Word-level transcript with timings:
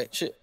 wait, 0.00 0.14
shit. 0.14 0.36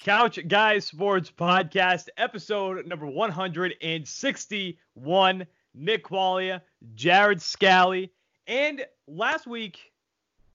Couch 0.00 0.38
Guys 0.48 0.84
Sports 0.84 1.30
Podcast, 1.30 2.08
episode 2.16 2.84
number 2.86 3.06
161. 3.06 5.46
Nick 5.74 6.04
Qualia, 6.04 6.60
Jared 6.94 7.40
Scally. 7.40 8.12
And 8.46 8.84
last 9.06 9.46
week, 9.46 9.92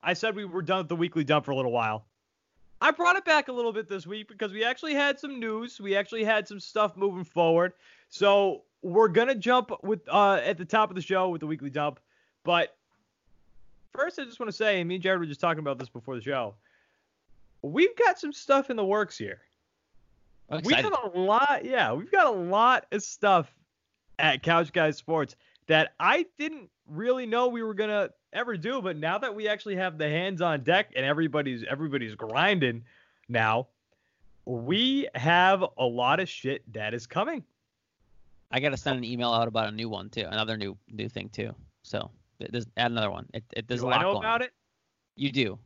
I 0.02 0.12
said 0.12 0.36
we 0.36 0.44
were 0.44 0.62
done 0.62 0.78
with 0.78 0.88
the 0.88 0.96
weekly 0.96 1.24
dump 1.24 1.46
for 1.46 1.50
a 1.50 1.56
little 1.56 1.72
while. 1.72 2.06
I 2.80 2.92
brought 2.92 3.16
it 3.16 3.24
back 3.24 3.48
a 3.48 3.52
little 3.52 3.72
bit 3.72 3.88
this 3.88 4.06
week 4.06 4.28
because 4.28 4.52
we 4.52 4.64
actually 4.64 4.94
had 4.94 5.18
some 5.18 5.40
news. 5.40 5.80
We 5.80 5.96
actually 5.96 6.22
had 6.22 6.46
some 6.46 6.60
stuff 6.60 6.96
moving 6.96 7.24
forward. 7.24 7.72
So 8.08 8.62
we're 8.82 9.08
gonna 9.08 9.34
jump 9.34 9.70
with 9.82 10.00
uh, 10.08 10.40
at 10.44 10.58
the 10.58 10.64
top 10.64 10.90
of 10.90 10.96
the 10.96 11.02
show 11.02 11.28
with 11.28 11.40
the 11.40 11.46
weekly 11.46 11.70
dump. 11.70 12.00
But 12.44 12.76
first, 13.92 14.18
I 14.18 14.24
just 14.24 14.40
want 14.40 14.50
to 14.50 14.56
say, 14.56 14.82
me 14.84 14.96
and 14.96 15.02
Jared 15.02 15.20
were 15.20 15.26
just 15.26 15.40
talking 15.40 15.60
about 15.60 15.78
this 15.78 15.88
before 15.88 16.14
the 16.14 16.22
show. 16.22 16.54
We've 17.62 17.96
got 17.96 18.18
some 18.18 18.32
stuff 18.32 18.70
in 18.70 18.76
the 18.76 18.84
works 18.84 19.18
here. 19.18 19.40
We 20.50 20.58
excited. 20.58 20.84
have 20.84 21.14
a 21.14 21.18
lot, 21.18 21.64
yeah, 21.64 21.92
we've 21.92 22.10
got 22.10 22.26
a 22.26 22.38
lot 22.38 22.86
of 22.92 23.02
stuff 23.02 23.52
at 24.18 24.42
Couch 24.42 24.72
Guys 24.72 24.96
Sports 24.96 25.36
that 25.66 25.92
I 26.00 26.24
didn't 26.38 26.70
really 26.88 27.26
know 27.26 27.48
we 27.48 27.62
were 27.62 27.74
gonna 27.74 28.10
ever 28.32 28.56
do, 28.56 28.80
but 28.80 28.96
now 28.96 29.18
that 29.18 29.34
we 29.34 29.48
actually 29.48 29.76
have 29.76 29.98
the 29.98 30.08
hands 30.08 30.40
on 30.40 30.62
deck 30.62 30.92
and 30.96 31.04
everybody's 31.04 31.64
everybody's 31.68 32.14
grinding 32.14 32.84
now, 33.28 33.68
we 34.46 35.08
have 35.14 35.62
a 35.76 35.84
lot 35.84 36.20
of 36.20 36.28
shit 36.28 36.62
that 36.72 36.94
is 36.94 37.06
coming. 37.06 37.44
I 38.50 38.60
gotta 38.60 38.76
send 38.76 38.98
an 38.98 39.04
email 39.04 39.30
out 39.30 39.48
about 39.48 39.68
a 39.68 39.72
new 39.72 39.88
one 39.88 40.08
too, 40.10 40.26
another 40.28 40.56
new 40.56 40.76
new 40.88 41.08
thing 41.08 41.28
too. 41.28 41.54
So 41.82 42.10
there's 42.38 42.66
add 42.76 42.90
another 42.90 43.10
one. 43.10 43.26
It, 43.34 43.44
it 43.52 43.68
there's 43.68 43.80
do 43.80 43.86
a 43.86 43.90
lot 43.90 43.98
I 44.00 44.02
know 44.02 44.12
going 44.12 44.24
about 44.24 44.40
on. 44.42 44.46
it? 44.46 44.52
You 45.16 45.32
do. 45.32 45.58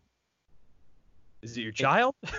Is 1.43 1.57
it 1.57 1.63
your 1.63 1.73
child? 1.73 2.15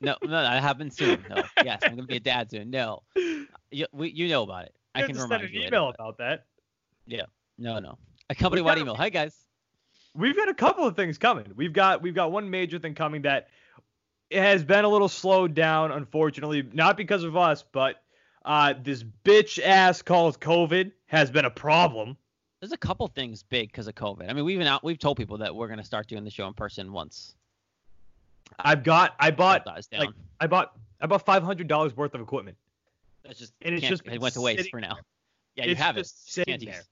No, 0.00 0.16
no, 0.22 0.28
that 0.32 0.62
happens 0.62 0.94
soon. 0.98 1.24
No. 1.30 1.42
Yes, 1.64 1.80
I'm 1.82 1.92
gonna 1.96 2.06
be 2.06 2.16
a 2.16 2.20
dad 2.20 2.50
soon. 2.50 2.68
No, 2.68 3.02
you, 3.70 3.86
we, 3.90 4.10
you 4.10 4.28
know 4.28 4.42
about 4.42 4.66
it. 4.66 4.74
I 4.94 5.00
can 5.00 5.14
to 5.14 5.22
remind 5.22 5.40
send 5.40 5.42
an 5.44 5.48
you. 5.54 5.60
later, 5.60 5.68
email 5.68 5.88
about 5.88 6.18
that. 6.18 6.44
Yeah. 7.06 7.22
No, 7.56 7.78
no. 7.78 7.96
A 8.28 8.34
company 8.34 8.60
wide 8.60 8.76
email. 8.76 8.94
Hi 8.96 9.08
guys. 9.08 9.34
we've 10.14 10.36
got 10.36 10.50
a 10.50 10.54
couple 10.54 10.86
of 10.86 10.94
things 10.94 11.16
coming. 11.16 11.46
We've 11.56 11.72
got 11.72 12.02
we've 12.02 12.14
got 12.14 12.32
one 12.32 12.50
major 12.50 12.78
thing 12.78 12.94
coming 12.94 13.22
that 13.22 13.48
it 14.28 14.42
has 14.42 14.62
been 14.62 14.84
a 14.84 14.88
little 14.88 15.08
slowed 15.08 15.54
down, 15.54 15.90
unfortunately, 15.90 16.68
not 16.74 16.98
because 16.98 17.24
of 17.24 17.38
us, 17.38 17.64
but 17.72 18.02
uh, 18.44 18.74
this 18.82 19.04
bitch 19.24 19.64
ass 19.64 20.02
called 20.02 20.40
COVID 20.40 20.92
has 21.06 21.30
been 21.30 21.44
a 21.44 21.50
problem. 21.50 22.16
There's 22.60 22.72
a 22.72 22.78
couple 22.78 23.06
things 23.08 23.42
big 23.42 23.68
because 23.68 23.86
of 23.88 23.94
COVID. 23.94 24.28
I 24.28 24.32
mean, 24.32 24.44
we've 24.44 24.60
out. 24.62 24.82
We've 24.84 24.98
told 24.98 25.16
people 25.16 25.38
that 25.38 25.54
we're 25.54 25.68
gonna 25.68 25.84
start 25.84 26.08
doing 26.08 26.24
the 26.24 26.30
show 26.30 26.46
in 26.46 26.54
person 26.54 26.92
once. 26.92 27.34
I've 28.58 28.82
got 28.82 29.14
I 29.18 29.30
bought 29.30 29.64
That 29.64 29.74
dies 29.74 29.86
down. 29.86 30.00
like 30.00 30.10
I 30.40 30.46
bought 30.46 30.76
I 31.00 31.06
bought 31.06 31.24
five 31.24 31.42
hundred 31.42 31.68
dollars 31.68 31.96
worth 31.96 32.14
of 32.14 32.20
equipment. 32.20 32.56
That's 33.24 33.38
just 33.38 33.52
and 33.62 33.74
it's 33.74 33.86
just 33.86 34.06
it 34.06 34.20
went 34.20 34.34
to 34.34 34.40
waste 34.40 34.70
for 34.70 34.80
now. 34.80 34.96
Yeah, 35.56 35.66
you 35.66 35.76
have 35.76 35.96
it. 35.96 36.00
just 36.00 36.32
sitting 36.32 36.60
use. 36.60 36.64
there. 36.64 36.82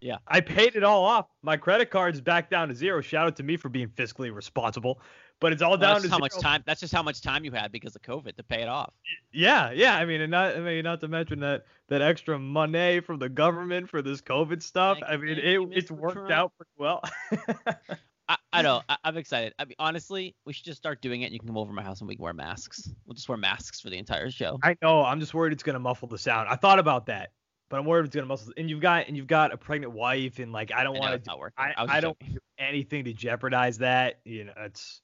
Yeah. 0.00 0.16
I 0.26 0.40
paid 0.40 0.76
it 0.76 0.84
all 0.84 1.04
off. 1.04 1.26
My 1.42 1.56
credit 1.56 1.90
card's 1.90 2.20
back 2.20 2.50
down 2.50 2.68
to 2.68 2.74
zero. 2.74 3.00
Shout 3.00 3.26
out 3.26 3.36
to 3.36 3.42
me 3.42 3.56
for 3.56 3.68
being 3.68 3.88
fiscally 3.88 4.34
responsible. 4.34 5.00
But 5.40 5.52
it's 5.52 5.62
all 5.62 5.70
Well, 5.70 5.78
down 5.78 6.02
to 6.02 6.08
how 6.08 6.16
zero. 6.16 6.20
much 6.20 6.38
time. 6.38 6.62
That's 6.66 6.80
just 6.80 6.92
how 6.92 7.02
much 7.02 7.22
time 7.22 7.44
you 7.44 7.50
had 7.52 7.72
because 7.72 7.96
of 7.96 8.02
COVID 8.02 8.36
to 8.36 8.42
pay 8.42 8.60
it 8.62 8.68
off. 8.68 8.92
Yeah, 9.32 9.70
yeah. 9.72 9.96
I 9.96 10.04
mean, 10.04 10.20
and 10.20 10.30
not 10.30 10.54
I 10.56 10.60
mean, 10.60 10.84
not 10.84 11.00
to 11.00 11.08
mention 11.08 11.40
that 11.40 11.64
that 11.88 12.02
extra 12.02 12.38
money 12.38 13.00
from 13.00 13.18
the 13.18 13.28
government 13.30 13.88
for 13.88 14.02
this 14.02 14.20
COVID 14.20 14.62
stuff. 14.62 14.98
Thank- 15.00 15.10
I 15.12 15.16
mean, 15.16 15.34
thank 15.36 15.46
it 15.46 15.52
you, 15.52 15.70
it's 15.72 15.90
worked 15.90 16.16
Trump. 16.16 16.30
out 16.30 16.52
pretty 16.58 16.70
well. 16.76 17.02
I, 18.28 18.36
I 18.52 18.62
know. 18.62 18.82
I, 18.88 18.96
I'm 19.02 19.16
excited. 19.16 19.54
I 19.58 19.64
mean, 19.64 19.74
honestly, 19.78 20.36
we 20.44 20.52
should 20.52 20.64
just 20.64 20.78
start 20.78 21.00
doing 21.02 21.22
it. 21.22 21.26
and 21.26 21.32
You 21.32 21.40
can 21.40 21.48
come 21.48 21.58
over 21.58 21.70
to 21.70 21.74
my 21.74 21.82
house 21.82 22.00
and 22.00 22.06
we 22.06 22.14
can 22.14 22.22
wear 22.22 22.32
masks. 22.32 22.88
We'll 23.06 23.14
just 23.14 23.28
wear 23.28 23.38
masks 23.38 23.80
for 23.80 23.90
the 23.90 23.98
entire 23.98 24.30
show. 24.30 24.58
I 24.62 24.76
know. 24.82 25.02
I'm 25.04 25.18
just 25.20 25.34
worried 25.34 25.52
it's 25.52 25.62
gonna 25.64 25.80
muffle 25.80 26.06
the 26.06 26.18
sound. 26.18 26.48
I 26.48 26.54
thought 26.56 26.78
about 26.78 27.06
that, 27.06 27.32
but 27.70 27.80
I'm 27.80 27.86
worried 27.86 28.06
it's 28.06 28.14
gonna 28.14 28.26
muffle. 28.28 28.52
And 28.56 28.70
you've 28.70 28.80
got 28.80 29.08
and 29.08 29.16
you've 29.16 29.26
got 29.26 29.52
a 29.52 29.56
pregnant 29.56 29.92
wife, 29.94 30.38
and 30.38 30.52
like 30.52 30.70
I 30.72 30.84
don't 30.84 30.98
want 30.98 31.24
to. 31.24 31.32
I, 31.56 31.72
I, 31.76 31.96
I 31.96 32.00
don't 32.00 32.18
do 32.20 32.38
anything 32.58 33.04
to 33.06 33.12
jeopardize 33.12 33.78
that. 33.78 34.20
You 34.24 34.44
know, 34.44 34.52
it's 34.58 35.00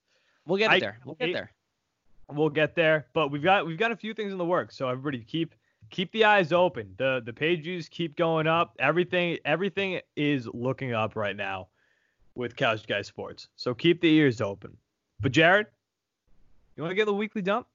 We'll 0.46 0.58
get 0.58 0.70
I 0.70 0.76
it 0.76 0.80
there. 0.80 0.98
We'll 1.04 1.14
get 1.16 1.32
there. 1.32 1.50
we'll 2.32 2.48
get 2.48 2.74
there. 2.74 3.06
But 3.12 3.30
we've 3.30 3.42
got 3.42 3.66
we've 3.66 3.78
got 3.78 3.92
a 3.92 3.96
few 3.96 4.14
things 4.14 4.32
in 4.32 4.38
the 4.38 4.44
works. 4.44 4.76
So 4.76 4.88
everybody 4.88 5.20
keep 5.20 5.54
keep 5.90 6.12
the 6.12 6.24
eyes 6.24 6.52
open. 6.52 6.94
The 6.98 7.22
the 7.24 7.32
page 7.32 7.62
views 7.62 7.88
keep 7.88 8.16
going 8.16 8.46
up. 8.46 8.76
Everything 8.78 9.38
everything 9.44 10.00
is 10.16 10.46
looking 10.46 10.92
up 10.92 11.16
right 11.16 11.36
now 11.36 11.68
with 12.34 12.56
Couch 12.56 12.86
Guy 12.86 13.02
Sports. 13.02 13.48
So 13.56 13.74
keep 13.74 14.00
the 14.00 14.12
ears 14.12 14.40
open. 14.40 14.76
But 15.20 15.32
Jared, 15.32 15.66
you 16.76 16.82
want 16.82 16.90
to 16.90 16.96
get 16.96 17.06
the 17.06 17.14
weekly 17.14 17.42
dump? 17.42 17.66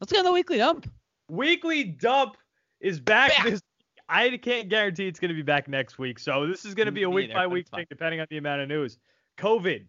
Let's 0.00 0.12
get 0.12 0.24
the 0.24 0.32
weekly 0.32 0.58
dump. 0.58 0.90
Weekly 1.30 1.84
dump 1.84 2.36
is 2.80 3.00
back, 3.00 3.30
Back. 3.30 3.44
this 3.44 3.62
I 4.08 4.36
can't 4.36 4.68
guarantee 4.68 5.06
it's 5.06 5.18
going 5.18 5.30
to 5.30 5.34
be 5.34 5.42
back 5.42 5.68
next 5.68 5.98
week. 5.98 6.18
So 6.18 6.46
this 6.46 6.64
is 6.64 6.74
going 6.74 6.86
to 6.86 6.92
be 6.92 7.04
a 7.04 7.10
week 7.10 7.32
by 7.32 7.46
week 7.46 7.68
thing 7.68 7.86
depending 7.88 8.20
on 8.20 8.26
the 8.28 8.36
amount 8.36 8.60
of 8.60 8.68
news. 8.68 8.98
COVID 9.38 9.84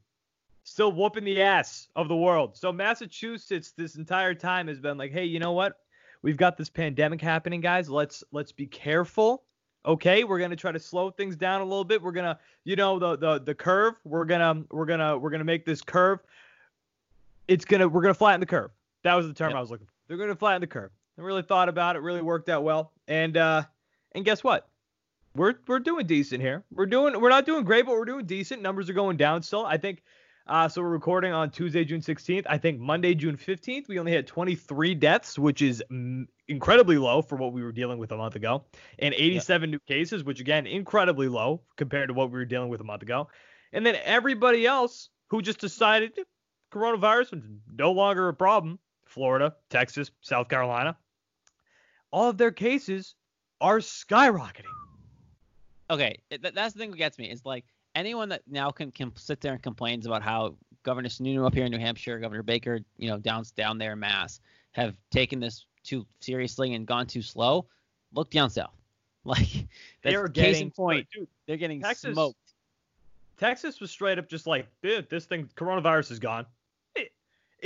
still 0.66 0.92
whooping 0.92 1.24
the 1.24 1.42
ass 1.42 1.88
of 1.96 2.10
the 2.10 2.16
world. 2.16 2.58
So 2.58 2.74
Massachusetts 2.74 3.72
this 3.72 3.96
entire 3.96 4.34
time 4.34 4.68
has 4.68 4.80
been 4.80 4.98
like, 4.98 5.14
"Hey, 5.14 5.24
you 5.24 5.40
know 5.40 5.54
what? 5.54 5.80
We've 6.22 6.36
got 6.36 6.58
this 6.58 6.70
pandemic 6.70 7.22
happening, 7.22 7.62
guys. 7.62 7.90
Let's 7.90 8.22
let's 8.34 8.52
be 8.52 8.68
careful. 8.68 9.44
Okay, 9.86 10.24
we're 10.24 10.40
going 10.40 10.50
to 10.50 10.56
try 10.58 10.74
to 10.74 10.80
slow 10.80 11.12
things 11.12 11.36
down 11.36 11.62
a 11.62 11.64
little 11.64 11.84
bit. 11.84 12.02
We're 12.02 12.12
going 12.12 12.26
to, 12.26 12.38
you 12.66 12.76
know, 12.76 13.00
the 13.00 13.16
the 13.16 13.40
the 13.40 13.56
curve, 13.56 13.94
we're 14.04 14.26
going 14.26 14.42
to 14.42 14.68
we're 14.76 14.86
going 14.86 15.00
to 15.00 15.18
we're 15.18 15.30
to 15.30 15.44
make 15.44 15.64
this 15.64 15.82
curve 15.82 16.20
it's 17.48 17.66
going 17.66 17.82
to 17.82 17.90
we're 17.90 18.02
going 18.02 18.14
to 18.14 18.18
flatten 18.18 18.40
the 18.40 18.46
curve. 18.46 18.72
That 19.04 19.16
was 19.16 19.28
the 19.28 19.34
term 19.34 19.52
Yep. 19.52 19.58
I 19.58 19.62
was 19.62 19.72
looking 19.72 19.88
for. 19.88 19.94
They're 20.08 20.18
going 20.18 20.30
to 20.30 20.36
flatten 20.36 20.62
the 20.62 20.68
curve. 20.68 20.92
I 21.18 21.22
really 21.22 21.44
thought 21.44 21.70
about 21.70 21.96
it, 21.96 22.00
really 22.00 22.22
worked 22.22 22.50
out 22.50 22.64
well. 22.64 22.92
And 23.08 23.38
uh 23.38 23.64
and 24.14 24.26
guess 24.26 24.44
what? 24.44 24.68
We're 25.36 25.56
we're 25.68 25.80
doing 25.80 26.08
decent 26.08 26.42
here. 26.42 26.64
We're 26.72 26.86
doing 26.86 27.20
we're 27.20 27.30
not 27.30 27.46
doing 27.46 27.64
great, 27.64 27.86
but 27.86 27.94
we're 27.94 28.06
doing 28.06 28.26
decent. 28.26 28.62
Numbers 28.62 28.90
are 28.90 28.94
going 28.94 29.18
down 29.18 29.44
still. 29.44 29.66
I 29.66 29.78
think 29.78 30.04
uh 30.48 30.68
so 30.68 30.82
we're 30.82 30.90
recording 30.90 31.34
on 31.34 31.50
Tuesday, 31.50 31.84
June 31.84 32.02
16th. 32.02 32.46
I 32.48 32.58
think 32.58 32.80
Monday, 32.80 33.16
June 33.16 33.36
15th, 33.38 33.88
we 33.88 33.98
only 33.98 34.12
had 34.12 34.28
23 34.28 34.94
deaths, 34.96 35.40
which 35.40 35.62
is 35.62 35.84
mm, 35.92 36.28
incredibly 36.48 36.98
low 36.98 37.22
for 37.22 37.36
what 37.36 37.52
we 37.52 37.64
were 37.64 37.72
dealing 37.72 37.98
with 37.98 38.12
a 38.12 38.18
month 38.18 38.36
ago, 38.36 38.64
and 39.00 39.14
87 39.14 39.72
new 39.72 39.80
cases, 39.88 40.24
which 40.24 40.40
again 40.40 40.68
incredibly 40.68 41.28
low 41.28 41.62
compared 41.78 42.10
to 42.10 42.14
what 42.14 42.32
we 42.32 42.38
were 42.38 42.46
dealing 42.46 42.70
with 42.70 42.82
a 42.82 42.84
month 42.84 43.02
ago. 43.02 43.28
And 43.74 43.86
then 43.86 43.96
everybody 44.04 44.66
else 44.66 45.10
who 45.30 45.42
just 45.42 45.60
decided 45.60 46.14
"Eh, 46.18 46.24
coronavirus 46.72 47.32
was 47.32 47.44
no 47.74 47.92
longer 47.92 48.28
a 48.30 48.34
problem, 48.34 48.80
Florida, 49.06 49.56
Texas, 49.70 50.12
South 50.22 50.48
Carolina, 50.48 50.96
all 52.12 52.30
of 52.30 52.38
their 52.38 52.52
cases 52.52 53.16
are 53.62 53.80
skyrocketing. 53.80 54.66
Okay, 55.90 56.20
that's 56.30 56.74
the 56.74 56.80
thing 56.80 56.92
that 56.92 56.98
gets 56.98 57.18
me. 57.18 57.30
Is 57.30 57.46
like 57.46 57.66
anyone 57.96 58.30
that 58.30 58.42
now 58.48 58.70
can 58.72 58.92
can 58.92 59.12
sit 59.16 59.42
there 59.42 59.54
and 59.54 59.62
complains 59.64 60.06
about 60.06 60.22
how 60.22 60.56
Governor 60.84 61.10
Sununu 61.10 61.46
up 61.48 61.54
here 61.54 61.66
in 61.66 61.72
New 61.72 61.80
Hampshire, 61.80 62.20
Governor 62.20 62.44
Baker, 62.44 62.80
you 62.98 63.10
know, 63.10 63.18
down 63.18 63.44
down 63.56 63.78
there 63.78 63.94
in 63.94 64.00
Mass, 64.00 64.40
have 64.74 64.96
taken 65.10 65.40
this 65.40 65.66
too 65.84 66.06
seriously 66.20 66.74
and 66.76 66.86
gone 66.86 67.08
too 67.08 67.22
slow. 67.22 67.66
Look 68.14 68.30
down 68.30 68.50
south. 68.50 68.72
Like 69.28 69.40
that's 70.04 70.14
They're 70.14 70.28
case 70.28 70.34
getting 70.54 70.62
in 70.68 70.72
point. 70.72 71.08
Dude, 71.12 71.28
They're 71.48 71.58
getting 71.58 71.82
Texas- 71.82 72.14
smoked. 72.14 72.38
Texas 73.40 73.80
was 73.82 73.90
straight 73.90 74.20
up 74.20 74.30
just 74.30 74.46
like, 74.46 74.68
"Dude, 74.84 75.10
this 75.10 75.26
thing, 75.26 75.50
coronavirus 75.58 76.12
is 76.12 76.20
gone. 76.20 76.46
Eh, 76.96 77.02
No, 77.02 77.06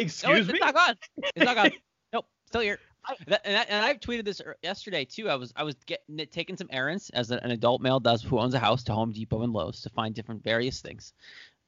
Excuse 0.03 0.39
it's, 0.39 0.47
me? 0.47 0.53
it's 0.53 0.61
not 0.61 0.73
gone. 0.73 0.95
It's 1.35 1.45
not 1.45 1.55
gone. 1.57 1.71
nope, 2.13 2.25
still 2.45 2.61
here. 2.61 2.79
That, 3.27 3.41
and, 3.45 3.57
I, 3.57 3.61
and 3.61 3.85
I've 3.85 3.99
tweeted 3.99 4.25
this 4.25 4.41
er, 4.41 4.55
yesterday 4.61 5.05
too. 5.05 5.29
I 5.29 5.35
was 5.35 5.53
I 5.55 5.63
was 5.63 5.75
getting 5.85 6.17
taking 6.31 6.57
some 6.57 6.67
errands 6.71 7.09
as 7.11 7.31
an 7.31 7.51
adult 7.51 7.81
male 7.81 7.99
does 7.99 8.21
who 8.21 8.39
owns 8.39 8.53
a 8.53 8.59
house 8.59 8.83
to 8.83 8.93
Home 8.93 9.11
Depot 9.11 9.41
and 9.41 9.53
Lowe's 9.53 9.81
to 9.81 9.89
find 9.89 10.13
different 10.13 10.43
various 10.43 10.81
things, 10.81 11.13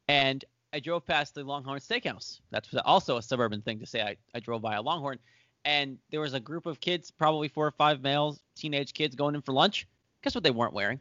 and 0.07 0.45
I 0.73 0.79
drove 0.79 1.05
past 1.05 1.35
the 1.35 1.43
Longhorn 1.43 1.79
Steakhouse. 1.79 2.41
That's 2.51 2.73
also 2.85 3.17
a 3.17 3.21
suburban 3.21 3.61
thing 3.61 3.79
to 3.79 3.85
say. 3.85 4.01
I, 4.01 4.17
I 4.35 4.39
drove 4.39 4.61
by 4.61 4.75
a 4.75 4.81
Longhorn, 4.81 5.19
and 5.65 5.97
there 6.11 6.21
was 6.21 6.33
a 6.33 6.39
group 6.39 6.65
of 6.65 6.79
kids, 6.79 7.11
probably 7.11 7.47
four 7.47 7.65
or 7.65 7.71
five 7.71 8.01
males, 8.01 8.41
teenage 8.55 8.93
kids 8.93 9.15
going 9.15 9.35
in 9.35 9.41
for 9.41 9.53
lunch. 9.53 9.87
Guess 10.23 10.35
what 10.35 10.43
they 10.43 10.51
weren't 10.51 10.73
wearing? 10.73 10.99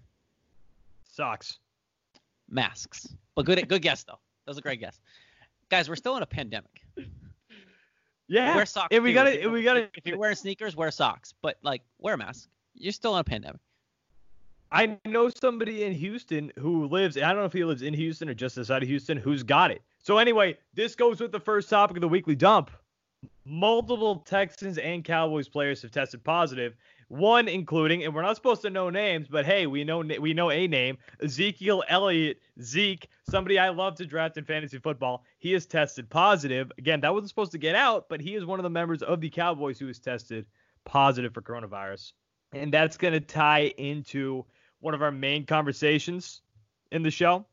Socks. 1.04 1.58
Masks. 2.48 3.14
But 3.34 3.46
good 3.46 3.68
good 3.68 3.82
guess 3.82 4.04
though. 4.04 4.18
That 4.44 4.50
was 4.50 4.58
a 4.58 4.62
great 4.62 4.80
guess. 4.80 5.00
Guys, 5.68 5.88
we're 5.88 5.96
still 5.96 6.16
in 6.16 6.22
a 6.22 6.26
pandemic. 6.26 6.82
Yeah. 8.30 8.54
Wear 8.54 8.64
socks. 8.64 8.88
and 8.92 9.02
we 9.02 9.12
gotta, 9.12 9.44
If 9.44 9.50
we 9.50 9.62
gotta. 9.62 9.88
If 9.94 10.06
you're 10.06 10.16
wearing 10.16 10.36
sneakers, 10.36 10.76
wear 10.76 10.92
socks. 10.92 11.34
But 11.42 11.58
like, 11.62 11.82
wear 11.98 12.14
a 12.14 12.18
mask. 12.18 12.48
You're 12.74 12.92
still 12.92 13.14
in 13.16 13.20
a 13.20 13.24
pandemic. 13.24 13.60
I 14.72 14.98
know 15.04 15.28
somebody 15.28 15.82
in 15.82 15.92
Houston 15.92 16.52
who 16.56 16.86
lives. 16.86 17.16
I 17.16 17.22
don't 17.22 17.38
know 17.38 17.44
if 17.44 17.52
he 17.52 17.64
lives 17.64 17.82
in 17.82 17.92
Houston 17.92 18.28
or 18.28 18.34
just 18.34 18.56
outside 18.56 18.84
of 18.84 18.88
Houston 18.88 19.16
who's 19.16 19.42
got 19.42 19.72
it. 19.72 19.82
So 19.98 20.18
anyway, 20.18 20.56
this 20.74 20.94
goes 20.94 21.20
with 21.20 21.32
the 21.32 21.40
first 21.40 21.68
topic 21.68 21.96
of 21.96 22.02
the 22.02 22.08
weekly 22.08 22.36
dump. 22.36 22.70
Multiple 23.44 24.20
Texans 24.20 24.78
and 24.78 25.02
Cowboys 25.04 25.48
players 25.48 25.82
have 25.82 25.90
tested 25.90 26.22
positive, 26.22 26.76
One 27.10 27.48
including, 27.48 28.04
and 28.04 28.14
we're 28.14 28.22
not 28.22 28.36
supposed 28.36 28.62
to 28.62 28.70
know 28.70 28.88
names, 28.88 29.26
but 29.26 29.44
hey, 29.44 29.66
we 29.66 29.82
know 29.82 29.98
we 29.98 30.32
know 30.32 30.52
a 30.52 30.68
name, 30.68 30.96
Ezekiel 31.20 31.82
Elliott, 31.88 32.40
Zeke, 32.62 33.08
somebody 33.28 33.58
I 33.58 33.70
love 33.70 33.96
to 33.96 34.06
draft 34.06 34.36
in 34.36 34.44
fantasy 34.44 34.78
football. 34.78 35.24
He 35.40 35.52
is 35.52 35.66
tested 35.66 36.08
positive. 36.08 36.70
Again, 36.78 37.00
that 37.00 37.12
wasn't 37.12 37.30
supposed 37.30 37.50
to 37.50 37.58
get 37.58 37.74
out, 37.74 38.08
but 38.08 38.20
he 38.20 38.36
is 38.36 38.44
one 38.44 38.60
of 38.60 38.62
the 38.62 38.70
members 38.70 39.02
of 39.02 39.20
the 39.20 39.28
Cowboys 39.28 39.76
who 39.76 39.88
is 39.88 39.98
tested 39.98 40.46
positive 40.84 41.34
for 41.34 41.42
coronavirus, 41.42 42.12
and 42.52 42.72
that's 42.72 42.96
going 42.96 43.14
to 43.14 43.20
tie 43.20 43.74
into 43.76 44.44
one 44.78 44.94
of 44.94 45.02
our 45.02 45.10
main 45.10 45.44
conversations 45.44 46.42
in 46.92 47.02
the 47.02 47.10
show. 47.10 47.44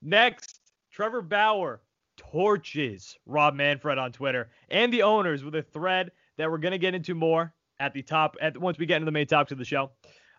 Next, 0.00 0.60
Trevor 0.90 1.20
Bauer 1.20 1.82
torches 2.16 3.18
Rob 3.26 3.54
Manfred 3.54 3.98
on 3.98 4.12
Twitter 4.12 4.48
and 4.70 4.90
the 4.90 5.02
owners 5.02 5.44
with 5.44 5.54
a 5.54 5.62
thread 5.62 6.12
that 6.38 6.50
we're 6.50 6.56
going 6.56 6.72
to 6.72 6.78
get 6.78 6.94
into 6.94 7.14
more 7.14 7.52
at 7.78 7.92
the 7.92 8.02
top 8.02 8.36
at 8.40 8.56
once 8.56 8.78
we 8.78 8.86
get 8.86 8.96
into 8.96 9.06
the 9.06 9.12
main 9.12 9.26
topics 9.26 9.52
of 9.52 9.58
the 9.58 9.64
show. 9.64 9.90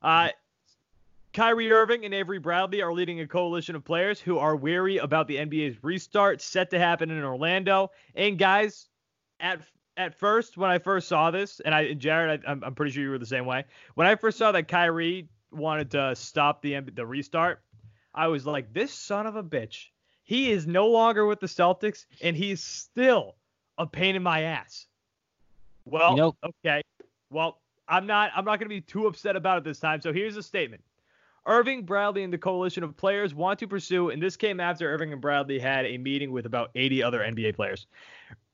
Uh, 0.02 0.30
Kyrie 1.34 1.72
Irving 1.72 2.06
and 2.06 2.14
Avery 2.14 2.40
Bradley 2.40 2.82
are 2.82 2.94
leading 2.94 3.20
a 3.20 3.28
coalition 3.28 3.76
of 3.76 3.84
players 3.84 4.20
who 4.20 4.40
are 4.40 4.56
weary 4.56 4.98
about 4.98 5.28
the 5.28 5.36
NBA's 5.38 5.84
restart 5.84 6.42
set 6.42 6.72
to 6.72 6.80
happen 6.80 7.12
in 7.12 7.24
Orlando. 7.24 7.92
And 8.16 8.40
guys, 8.40 8.88
at 9.40 9.62
at 9.98 10.16
first 10.16 10.58
when 10.58 10.70
I 10.70 10.80
first 10.80 11.08
saw 11.08 11.32
this, 11.32 11.60
and 11.60 11.76
I 11.76 11.82
and 11.82 12.00
Jared, 12.00 12.44
I, 12.48 12.52
I'm 12.52 12.76
pretty 12.76 12.92
sure 12.92 13.04
you 13.04 13.10
were 13.10 13.18
the 13.18 13.26
same 13.26 13.46
way. 13.46 13.66
When 13.96 14.08
I 14.08 14.16
first 14.16 14.38
saw 14.38 14.52
that 14.52 14.68
Kyrie 14.68 15.30
wanted 15.52 15.92
to 15.92 16.16
stop 16.16 16.62
the 16.62 16.80
the 16.80 17.06
restart, 17.06 17.62
I 18.14 18.28
was 18.28 18.46
like, 18.46 18.74
this 18.74 18.92
son 18.92 19.28
of 19.28 19.36
a 19.36 19.44
bitch. 19.44 19.88
He 20.24 20.52
is 20.52 20.68
no 20.68 20.88
longer 20.88 21.26
with 21.26 21.40
the 21.40 21.48
Celtics, 21.48 22.06
and 22.22 22.36
he's 22.36 22.62
still 22.62 23.36
a 23.78 23.88
pain 23.88 24.16
in 24.16 24.24
my 24.24 24.42
ass. 24.42 24.88
Well, 25.86 26.12
you 26.12 26.18
know, 26.18 26.36
okay. 26.44 26.82
Well, 27.30 27.60
I'm 27.88 28.06
not 28.06 28.32
I'm 28.36 28.46
not 28.46 28.60
going 28.60 28.70
to 28.70 28.76
be 28.76 28.82
too 28.82 29.08
upset 29.08 29.36
about 29.36 29.60
it 29.60 29.64
this 29.64 29.80
time. 29.80 30.02
So 30.02 30.14
here's 30.14 30.38
a 30.38 30.44
statement. 30.44 30.84
Irving, 31.46 31.84
Bradley, 31.84 32.24
and 32.24 32.34
the 32.34 32.38
coalition 32.38 32.84
of 32.84 32.98
players 32.98 33.34
want 33.34 33.58
to 33.60 33.68
pursue, 33.68 34.10
and 34.10 34.22
this 34.22 34.36
came 34.36 34.60
after 34.60 34.94
Irving 34.94 35.14
and 35.14 35.22
Bradley 35.22 35.60
had 35.60 35.86
a 35.86 35.98
meeting 35.98 36.32
with 36.34 36.46
about 36.46 36.72
80 36.76 37.02
other 37.02 37.20
NBA 37.20 37.56
players. 37.56 37.88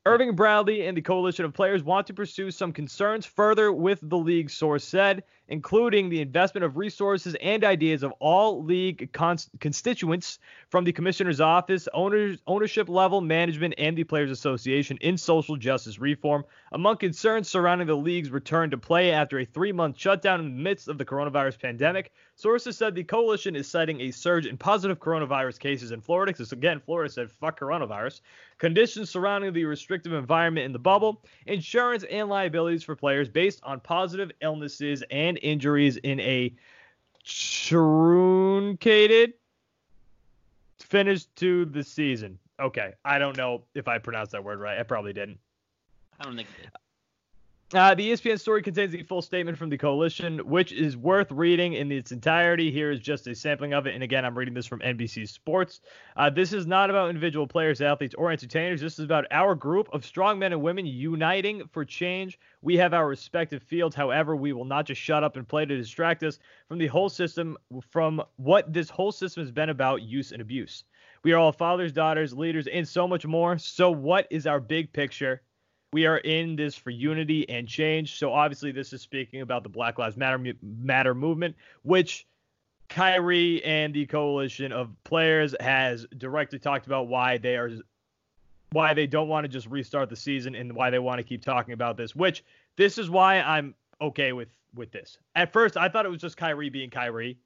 Irving 0.05 0.35
Bradley 0.35 0.85
and 0.85 0.95
the 0.95 1.01
coalition 1.01 1.43
of 1.43 1.53
players 1.53 1.81
want 1.81 2.05
to 2.07 2.13
pursue 2.13 2.51
some 2.51 2.71
concerns 2.71 3.25
further 3.25 3.71
with 3.71 3.99
the 4.03 4.17
league, 4.17 4.51
source 4.51 4.83
said, 4.83 5.23
including 5.47 6.09
the 6.09 6.21
investment 6.21 6.63
of 6.63 6.77
resources 6.77 7.35
and 7.41 7.63
ideas 7.63 8.03
of 8.03 8.11
all 8.19 8.63
league 8.63 9.11
cons- 9.11 9.49
constituents 9.59 10.39
from 10.69 10.83
the 10.83 10.91
commissioner's 10.91 11.41
office, 11.41 11.87
owners, 11.93 12.39
ownership 12.47 12.89
level, 12.89 13.21
management, 13.21 13.73
and 13.77 13.97
the 13.97 14.03
Players 14.03 14.31
Association 14.31 14.97
in 15.01 15.17
social 15.17 15.55
justice 15.55 15.99
reform. 15.99 16.43
Among 16.71 16.97
concerns 16.97 17.49
surrounding 17.49 17.87
the 17.87 17.95
league's 17.95 18.29
return 18.29 18.71
to 18.71 18.77
play 18.77 19.11
after 19.11 19.39
a 19.39 19.45
three 19.45 19.71
month 19.71 19.97
shutdown 19.99 20.39
in 20.39 20.55
the 20.55 20.63
midst 20.63 20.87
of 20.87 20.97
the 20.97 21.05
coronavirus 21.05 21.59
pandemic, 21.61 22.11
sources 22.35 22.77
said 22.77 22.95
the 22.95 23.03
coalition 23.03 23.55
is 23.55 23.69
citing 23.69 24.01
a 24.01 24.11
surge 24.11 24.47
in 24.47 24.57
positive 24.57 24.99
coronavirus 24.99 25.59
cases 25.59 25.91
in 25.91 26.01
Florida. 26.01 26.31
Because 26.31 26.51
again, 26.51 26.79
Florida 26.79 27.11
said 27.11 27.31
fuck 27.31 27.59
coronavirus. 27.59 28.21
Conditions 28.57 29.09
surrounding 29.09 29.51
the 29.53 29.65
restrictive 29.65 30.13
environment 30.13 30.65
in 30.65 30.71
the 30.71 30.79
bubble, 30.79 31.21
insurance 31.47 32.03
and 32.05 32.29
liabilities 32.29 32.83
for 32.83 32.95
players 32.95 33.27
based 33.27 33.59
on 33.63 33.79
positive 33.79 34.31
illnesses 34.41 35.03
and 35.11 35.32
injuries 35.37 35.97
in 35.97 36.19
a 36.19 36.53
truncated 37.23 39.33
finish 40.79 41.25
to 41.35 41.65
the 41.65 41.83
season. 41.83 42.37
Okay, 42.59 42.93
I 43.03 43.17
don't 43.17 43.35
know 43.35 43.63
if 43.73 43.87
I 43.87 43.97
pronounced 43.97 44.31
that 44.33 44.43
word 44.43 44.59
right. 44.59 44.79
I 44.79 44.83
probably 44.83 45.13
didn't. 45.13 45.39
I 46.19 46.23
don't 46.23 46.35
think. 46.35 46.47
Uh, 47.73 47.95
the 47.95 48.11
ESPN 48.11 48.39
story 48.39 48.61
contains 48.61 48.91
the 48.91 49.01
full 49.01 49.21
statement 49.23 49.57
from 49.57 49.67
the 49.67 49.77
coalition, 49.77 50.37
which 50.47 50.71
is 50.71 50.95
worth 50.95 51.31
reading 51.31 51.73
in 51.73 51.91
its 51.91 52.11
entirety. 52.11 52.71
Here 52.71 52.91
is 52.91 52.99
just 52.99 53.25
a 53.25 53.33
sampling 53.33 53.73
of 53.73 53.87
it. 53.87 53.95
And 53.95 54.03
again, 54.03 54.25
I'm 54.25 54.37
reading 54.37 54.53
this 54.53 54.67
from 54.67 54.79
NBC 54.81 55.27
Sports. 55.27 55.81
Uh, 56.15 56.29
this 56.29 56.53
is 56.53 56.67
not 56.67 56.91
about 56.91 57.09
individual 57.09 57.47
players, 57.47 57.81
athletes, 57.81 58.13
or 58.13 58.31
entertainers. 58.31 58.79
This 58.79 58.99
is 58.99 59.05
about 59.05 59.25
our 59.31 59.55
group 59.55 59.89
of 59.91 60.05
strong 60.05 60.37
men 60.37 60.53
and 60.53 60.61
women 60.61 60.85
uniting 60.85 61.63
for 61.71 61.83
change. 61.83 62.37
We 62.61 62.77
have 62.77 62.93
our 62.93 63.07
respective 63.07 63.63
fields. 63.63 63.95
However, 63.95 64.35
we 64.35 64.53
will 64.53 64.65
not 64.65 64.85
just 64.85 65.01
shut 65.01 65.23
up 65.23 65.35
and 65.35 65.47
play 65.47 65.65
to 65.65 65.75
distract 65.75 66.21
us 66.21 66.37
from 66.67 66.77
the 66.77 66.87
whole 66.87 67.09
system, 67.09 67.57
from 67.89 68.21
what 68.35 68.71
this 68.71 68.91
whole 68.91 69.11
system 69.11 69.41
has 69.41 69.51
been 69.51 69.69
about 69.69 70.03
use 70.03 70.31
and 70.31 70.43
abuse. 70.43 70.83
We 71.23 71.31
are 71.31 71.39
all 71.39 71.51
fathers, 71.51 71.91
daughters, 71.91 72.35
leaders, 72.35 72.67
and 72.67 72.87
so 72.87 73.07
much 73.07 73.25
more. 73.25 73.57
So, 73.57 73.89
what 73.89 74.27
is 74.29 74.45
our 74.45 74.59
big 74.59 74.93
picture? 74.93 75.41
We 75.93 76.07
are 76.07 76.17
in 76.17 76.55
this 76.55 76.75
for 76.75 76.89
unity 76.89 77.47
and 77.47 77.67
change. 77.67 78.17
So 78.17 78.33
obviously, 78.33 78.71
this 78.71 78.91
is 78.91 79.01
speaking 79.01 79.41
about 79.41 79.63
the 79.63 79.69
Black 79.69 79.99
Lives 79.99 80.17
Matter 80.17 80.53
Matter 80.61 81.13
movement, 81.13 81.55
which 81.83 82.25
Kyrie 82.89 83.63
and 83.63 83.93
the 83.93 84.05
coalition 84.05 84.71
of 84.71 84.91
players 85.03 85.55
has 85.59 86.05
directly 86.17 86.59
talked 86.59 86.87
about 86.87 87.07
why 87.07 87.37
they 87.37 87.55
are 87.55 87.71
why 88.71 88.93
they 88.93 89.05
don't 89.05 89.27
want 89.27 89.43
to 89.43 89.47
just 89.47 89.67
restart 89.67 90.09
the 90.09 90.15
season 90.15 90.55
and 90.55 90.73
why 90.73 90.89
they 90.89 90.99
want 90.99 91.19
to 91.19 91.23
keep 91.23 91.43
talking 91.43 91.73
about 91.73 91.95
this. 91.95 92.15
Which 92.15 92.43
this 92.75 92.97
is 92.97 93.09
why 93.09 93.39
I'm 93.39 93.75
okay 94.01 94.33
with 94.33 94.49
with 94.75 94.91
this. 94.91 95.19
At 95.35 95.53
first, 95.53 95.77
I 95.77 95.87
thought 95.87 96.05
it 96.05 96.09
was 96.09 96.21
just 96.21 96.35
Kyrie 96.35 96.69
being 96.69 96.89
Kyrie. 96.89 97.37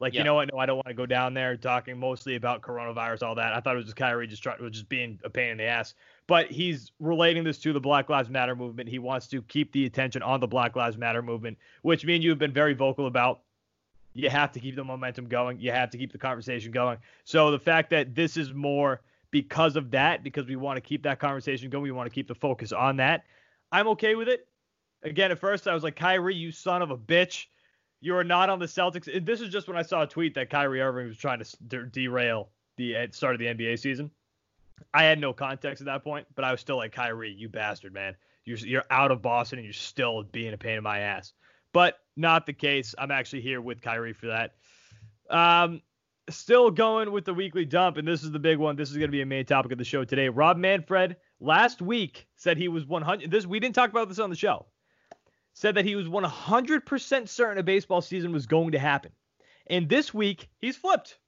Like, 0.00 0.12
yep. 0.12 0.20
you 0.20 0.24
know 0.24 0.34
what? 0.34 0.50
No, 0.52 0.58
I 0.58 0.66
don't 0.66 0.76
want 0.76 0.88
to 0.88 0.94
go 0.94 1.06
down 1.06 1.34
there 1.34 1.56
talking 1.56 1.98
mostly 1.98 2.34
about 2.34 2.60
coronavirus, 2.60 3.22
all 3.22 3.34
that. 3.36 3.54
I 3.54 3.60
thought 3.60 3.74
it 3.74 3.76
was 3.76 3.86
just 3.86 3.96
Kyrie 3.96 4.26
just 4.26 4.42
trying, 4.42 4.58
just 4.70 4.88
being 4.88 5.18
a 5.24 5.30
pain 5.30 5.52
in 5.52 5.56
the 5.56 5.64
ass 5.64 5.94
but 6.26 6.50
he's 6.50 6.90
relating 7.00 7.44
this 7.44 7.58
to 7.58 7.72
the 7.72 7.80
Black 7.80 8.08
Lives 8.08 8.30
Matter 8.30 8.56
movement. 8.56 8.88
He 8.88 8.98
wants 8.98 9.26
to 9.28 9.42
keep 9.42 9.72
the 9.72 9.84
attention 9.84 10.22
on 10.22 10.40
the 10.40 10.46
Black 10.46 10.74
Lives 10.76 10.96
Matter 10.96 11.22
movement, 11.22 11.58
which 11.82 12.04
me 12.04 12.14
and 12.14 12.24
you 12.24 12.30
have 12.30 12.38
been 12.38 12.52
very 12.52 12.74
vocal 12.74 13.06
about. 13.06 13.40
You 14.14 14.30
have 14.30 14.52
to 14.52 14.60
keep 14.60 14.76
the 14.76 14.84
momentum 14.84 15.26
going. 15.26 15.58
You 15.58 15.72
have 15.72 15.90
to 15.90 15.98
keep 15.98 16.12
the 16.12 16.18
conversation 16.18 16.70
going. 16.70 16.98
So 17.24 17.50
the 17.50 17.58
fact 17.58 17.90
that 17.90 18.14
this 18.14 18.36
is 18.36 18.54
more 18.54 19.00
because 19.32 19.74
of 19.74 19.90
that, 19.90 20.22
because 20.22 20.46
we 20.46 20.54
want 20.54 20.76
to 20.76 20.80
keep 20.80 21.02
that 21.02 21.18
conversation 21.18 21.68
going, 21.68 21.82
we 21.82 21.90
want 21.90 22.08
to 22.08 22.14
keep 22.14 22.28
the 22.28 22.34
focus 22.34 22.72
on 22.72 22.98
that. 22.98 23.24
I'm 23.72 23.88
okay 23.88 24.14
with 24.14 24.28
it. 24.28 24.46
Again, 25.02 25.32
at 25.32 25.40
first 25.40 25.66
I 25.66 25.74
was 25.74 25.82
like, 25.82 25.96
Kyrie, 25.96 26.36
you 26.36 26.52
son 26.52 26.80
of 26.80 26.92
a 26.92 26.96
bitch. 26.96 27.46
You 28.00 28.16
are 28.16 28.24
not 28.24 28.50
on 28.50 28.60
the 28.60 28.66
Celtics. 28.66 29.26
This 29.26 29.40
is 29.40 29.48
just 29.48 29.66
when 29.66 29.76
I 29.76 29.82
saw 29.82 30.02
a 30.02 30.06
tweet 30.06 30.34
that 30.34 30.48
Kyrie 30.48 30.80
Irving 30.80 31.08
was 31.08 31.16
trying 31.16 31.42
to 31.42 31.86
derail 31.86 32.50
the 32.76 32.94
eh, 32.94 33.06
start 33.10 33.34
of 33.34 33.40
the 33.40 33.46
NBA 33.46 33.78
season. 33.78 34.10
I 34.92 35.04
had 35.04 35.18
no 35.18 35.32
context 35.32 35.80
at 35.80 35.86
that 35.86 36.04
point, 36.04 36.26
but 36.34 36.44
I 36.44 36.50
was 36.50 36.60
still 36.60 36.76
like, 36.76 36.92
Kyrie, 36.92 37.32
you 37.32 37.48
bastard, 37.48 37.92
man. 37.92 38.16
You're, 38.44 38.58
you're 38.58 38.84
out 38.90 39.10
of 39.10 39.22
Boston 39.22 39.58
and 39.58 39.64
you're 39.64 39.72
still 39.72 40.22
being 40.22 40.52
a 40.52 40.58
pain 40.58 40.76
in 40.76 40.82
my 40.82 41.00
ass. 41.00 41.32
But 41.72 41.98
not 42.16 42.46
the 42.46 42.52
case. 42.52 42.94
I'm 42.98 43.10
actually 43.10 43.42
here 43.42 43.60
with 43.60 43.80
Kyrie 43.80 44.12
for 44.12 44.26
that. 44.26 44.54
Um, 45.30 45.82
still 46.30 46.70
going 46.70 47.10
with 47.10 47.24
the 47.24 47.34
weekly 47.34 47.64
dump, 47.64 47.96
and 47.96 48.06
this 48.06 48.22
is 48.22 48.30
the 48.30 48.38
big 48.38 48.58
one. 48.58 48.76
This 48.76 48.90
is 48.90 48.96
going 48.96 49.08
to 49.08 49.12
be 49.12 49.22
a 49.22 49.26
main 49.26 49.44
topic 49.44 49.72
of 49.72 49.78
the 49.78 49.84
show 49.84 50.04
today. 50.04 50.28
Rob 50.28 50.56
Manfred 50.56 51.16
last 51.40 51.82
week 51.82 52.26
said 52.36 52.56
he 52.56 52.68
was 52.68 52.86
100. 52.86 53.30
This 53.30 53.46
we 53.46 53.60
didn't 53.60 53.74
talk 53.74 53.90
about 53.90 54.08
this 54.08 54.18
on 54.18 54.30
the 54.30 54.36
show. 54.36 54.66
Said 55.54 55.76
that 55.76 55.84
he 55.84 55.94
was 55.94 56.08
100% 56.08 57.28
certain 57.28 57.58
a 57.58 57.62
baseball 57.62 58.00
season 58.00 58.32
was 58.32 58.46
going 58.46 58.72
to 58.72 58.78
happen, 58.78 59.12
and 59.68 59.88
this 59.88 60.12
week 60.12 60.48
he's 60.58 60.76
flipped 60.76 61.18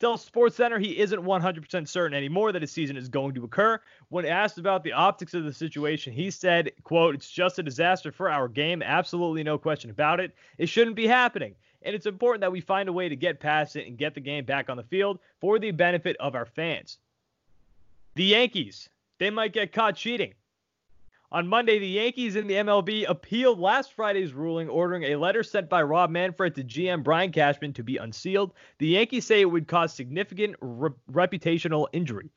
tells 0.00 0.28
SportsCenter 0.28 0.80
he 0.80 0.98
isn't 0.98 1.22
100% 1.22 1.88
certain 1.88 2.16
anymore 2.16 2.52
that 2.52 2.62
his 2.62 2.72
season 2.72 2.96
is 2.96 3.08
going 3.08 3.34
to 3.34 3.44
occur. 3.44 3.80
When 4.08 4.26
asked 4.26 4.58
about 4.58 4.82
the 4.84 4.92
optics 4.92 5.34
of 5.34 5.44
the 5.44 5.52
situation, 5.52 6.12
he 6.12 6.30
said, 6.30 6.72
quote, 6.82 7.14
it's 7.14 7.30
just 7.30 7.58
a 7.58 7.62
disaster 7.62 8.12
for 8.12 8.30
our 8.30 8.48
game. 8.48 8.82
Absolutely 8.82 9.42
no 9.42 9.58
question 9.58 9.90
about 9.90 10.20
it. 10.20 10.32
It 10.58 10.68
shouldn't 10.68 10.96
be 10.96 11.06
happening. 11.06 11.54
And 11.82 11.94
it's 11.94 12.06
important 12.06 12.40
that 12.40 12.52
we 12.52 12.60
find 12.60 12.88
a 12.88 12.92
way 12.92 13.08
to 13.08 13.16
get 13.16 13.40
past 13.40 13.76
it 13.76 13.86
and 13.86 13.98
get 13.98 14.14
the 14.14 14.20
game 14.20 14.44
back 14.44 14.70
on 14.70 14.76
the 14.76 14.82
field 14.82 15.18
for 15.40 15.58
the 15.58 15.70
benefit 15.70 16.16
of 16.18 16.34
our 16.34 16.46
fans. 16.46 16.98
The 18.14 18.24
Yankees, 18.24 18.88
they 19.18 19.30
might 19.30 19.52
get 19.52 19.72
caught 19.72 19.96
cheating. 19.96 20.34
On 21.34 21.48
Monday, 21.48 21.80
the 21.80 21.88
Yankees 21.88 22.36
in 22.36 22.46
the 22.46 22.54
MLB 22.54 23.06
appealed 23.08 23.58
last 23.58 23.92
Friday's 23.92 24.32
ruling 24.32 24.68
ordering 24.68 25.02
a 25.02 25.16
letter 25.16 25.42
sent 25.42 25.68
by 25.68 25.82
Rob 25.82 26.08
Manfred 26.08 26.54
to 26.54 26.62
GM 26.62 27.02
Brian 27.02 27.32
Cashman 27.32 27.72
to 27.72 27.82
be 27.82 27.96
unsealed. 27.96 28.54
The 28.78 28.86
Yankees 28.86 29.26
say 29.26 29.40
it 29.40 29.50
would 29.50 29.66
cause 29.66 29.92
significant 29.92 30.54
re- 30.60 30.90
reputational 31.10 31.88
injury. 31.92 32.30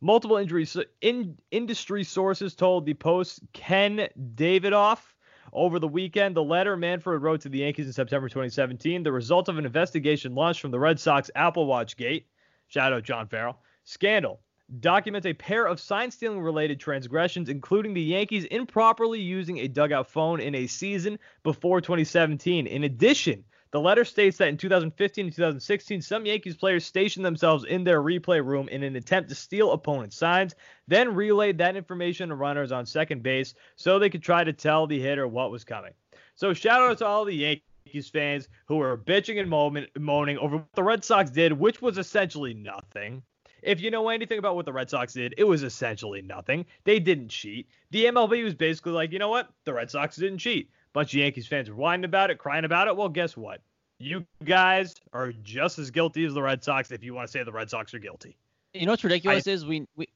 Multiple 0.00 0.36
injuries. 0.36 0.76
In, 1.00 1.38
industry 1.52 2.02
sources 2.02 2.56
told 2.56 2.86
the 2.86 2.94
Post 2.94 3.38
Ken 3.52 4.08
Davidoff 4.34 5.14
over 5.52 5.78
the 5.78 5.86
weekend. 5.86 6.34
The 6.34 6.42
letter 6.42 6.76
Manfred 6.76 7.22
wrote 7.22 7.42
to 7.42 7.48
the 7.48 7.58
Yankees 7.58 7.86
in 7.86 7.92
September 7.92 8.28
2017, 8.28 9.04
the 9.04 9.12
result 9.12 9.48
of 9.48 9.58
an 9.58 9.64
investigation 9.64 10.34
launched 10.34 10.60
from 10.60 10.72
the 10.72 10.80
Red 10.80 10.98
Sox 10.98 11.30
Apple 11.36 11.66
Watch 11.66 11.96
Gate. 11.96 12.26
Shout 12.66 12.92
out 12.92 13.04
John 13.04 13.28
Farrell. 13.28 13.60
Scandal 13.84 14.40
documents 14.78 15.26
a 15.26 15.32
pair 15.32 15.66
of 15.66 15.80
sign 15.80 16.10
stealing 16.10 16.40
related 16.40 16.78
transgressions, 16.78 17.48
including 17.48 17.92
the 17.92 18.02
Yankees 18.02 18.44
improperly 18.44 19.20
using 19.20 19.58
a 19.58 19.68
dugout 19.68 20.08
phone 20.08 20.40
in 20.40 20.54
a 20.54 20.66
season 20.66 21.18
before 21.42 21.80
2017. 21.80 22.66
In 22.66 22.84
addition, 22.84 23.44
the 23.72 23.80
letter 23.80 24.04
states 24.04 24.36
that 24.38 24.48
in 24.48 24.56
2015 24.56 25.26
and 25.26 25.34
2016, 25.34 26.02
some 26.02 26.26
Yankees 26.26 26.56
players 26.56 26.84
stationed 26.84 27.24
themselves 27.24 27.64
in 27.64 27.84
their 27.84 28.02
replay 28.02 28.44
room 28.44 28.68
in 28.68 28.82
an 28.82 28.96
attempt 28.96 29.28
to 29.28 29.34
steal 29.34 29.72
opponent 29.72 30.12
signs, 30.12 30.54
then 30.88 31.14
relayed 31.14 31.58
that 31.58 31.76
information 31.76 32.30
to 32.30 32.34
runners 32.34 32.72
on 32.72 32.84
second 32.84 33.22
base 33.22 33.54
so 33.76 33.98
they 33.98 34.10
could 34.10 34.22
try 34.22 34.42
to 34.42 34.52
tell 34.52 34.86
the 34.86 35.00
hitter 35.00 35.28
what 35.28 35.50
was 35.50 35.64
coming. 35.64 35.92
So 36.34 36.52
shout 36.52 36.82
out 36.82 36.98
to 36.98 37.06
all 37.06 37.24
the 37.24 37.34
Yankees 37.34 38.08
fans 38.08 38.48
who 38.66 38.76
were 38.76 38.96
bitching 38.96 39.38
and 39.38 39.88
moaning 39.98 40.38
over 40.38 40.56
what 40.56 40.72
the 40.74 40.82
Red 40.82 41.04
Sox 41.04 41.30
did, 41.30 41.52
which 41.52 41.80
was 41.80 41.98
essentially 41.98 42.54
nothing. 42.54 43.22
If 43.62 43.80
you 43.80 43.90
know 43.90 44.08
anything 44.08 44.38
about 44.38 44.56
what 44.56 44.64
the 44.64 44.72
Red 44.72 44.90
Sox 44.90 45.12
did, 45.12 45.34
it 45.38 45.44
was 45.44 45.62
essentially 45.62 46.22
nothing. 46.22 46.66
They 46.84 46.98
didn't 46.98 47.28
cheat. 47.28 47.68
The 47.90 48.06
MLB 48.06 48.44
was 48.44 48.54
basically 48.54 48.92
like, 48.92 49.12
you 49.12 49.18
know 49.18 49.28
what? 49.28 49.50
The 49.64 49.74
Red 49.74 49.90
Sox 49.90 50.16
didn't 50.16 50.38
cheat. 50.38 50.70
Bunch 50.92 51.14
of 51.14 51.20
Yankees 51.20 51.46
fans 51.46 51.70
were 51.70 51.76
whining 51.76 52.04
about 52.04 52.30
it, 52.30 52.38
crying 52.38 52.64
about 52.64 52.88
it. 52.88 52.96
Well, 52.96 53.08
guess 53.08 53.36
what? 53.36 53.60
You 53.98 54.24
guys 54.44 54.94
are 55.12 55.32
just 55.42 55.78
as 55.78 55.90
guilty 55.90 56.24
as 56.24 56.34
the 56.34 56.42
Red 56.42 56.64
Sox 56.64 56.90
if 56.90 57.04
you 57.04 57.14
want 57.14 57.28
to 57.28 57.32
say 57.32 57.44
the 57.44 57.52
Red 57.52 57.70
Sox 57.70 57.92
are 57.94 57.98
guilty. 57.98 58.36
You 58.72 58.86
know 58.86 58.92
what's 58.92 59.04
ridiculous 59.04 59.46
I, 59.46 59.50
is 59.50 59.66
we, 59.66 59.86
we 59.96 60.08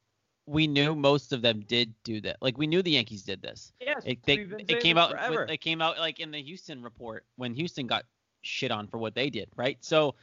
we 0.47 0.67
knew 0.67 0.95
most 0.95 1.33
of 1.33 1.43
them 1.43 1.65
did 1.67 1.95
do 2.05 2.21
that. 2.23 2.37
Like 2.41 2.59
we 2.59 2.67
knew 2.67 2.83
the 2.83 2.93
Yankees 2.93 3.23
did 3.23 3.43
this. 3.43 3.73
Yes, 3.81 4.03
it, 4.05 4.19
they, 4.25 4.47
it 4.69 4.81
came 4.81 4.99
out. 4.99 5.15
With, 5.31 5.51
it 5.51 5.61
came 5.61 5.81
out 5.81 5.99
like 5.99 6.21
in 6.21 6.31
the 6.31 6.43
Houston 6.43 6.83
report 6.83 7.25
when 7.37 7.55
Houston 7.55 7.87
got 7.87 8.05
shit 8.43 8.71
on 8.71 8.87
for 8.87 8.99
what 8.99 9.15
they 9.15 9.31
did, 9.31 9.49
right? 9.57 9.79
So 9.81 10.15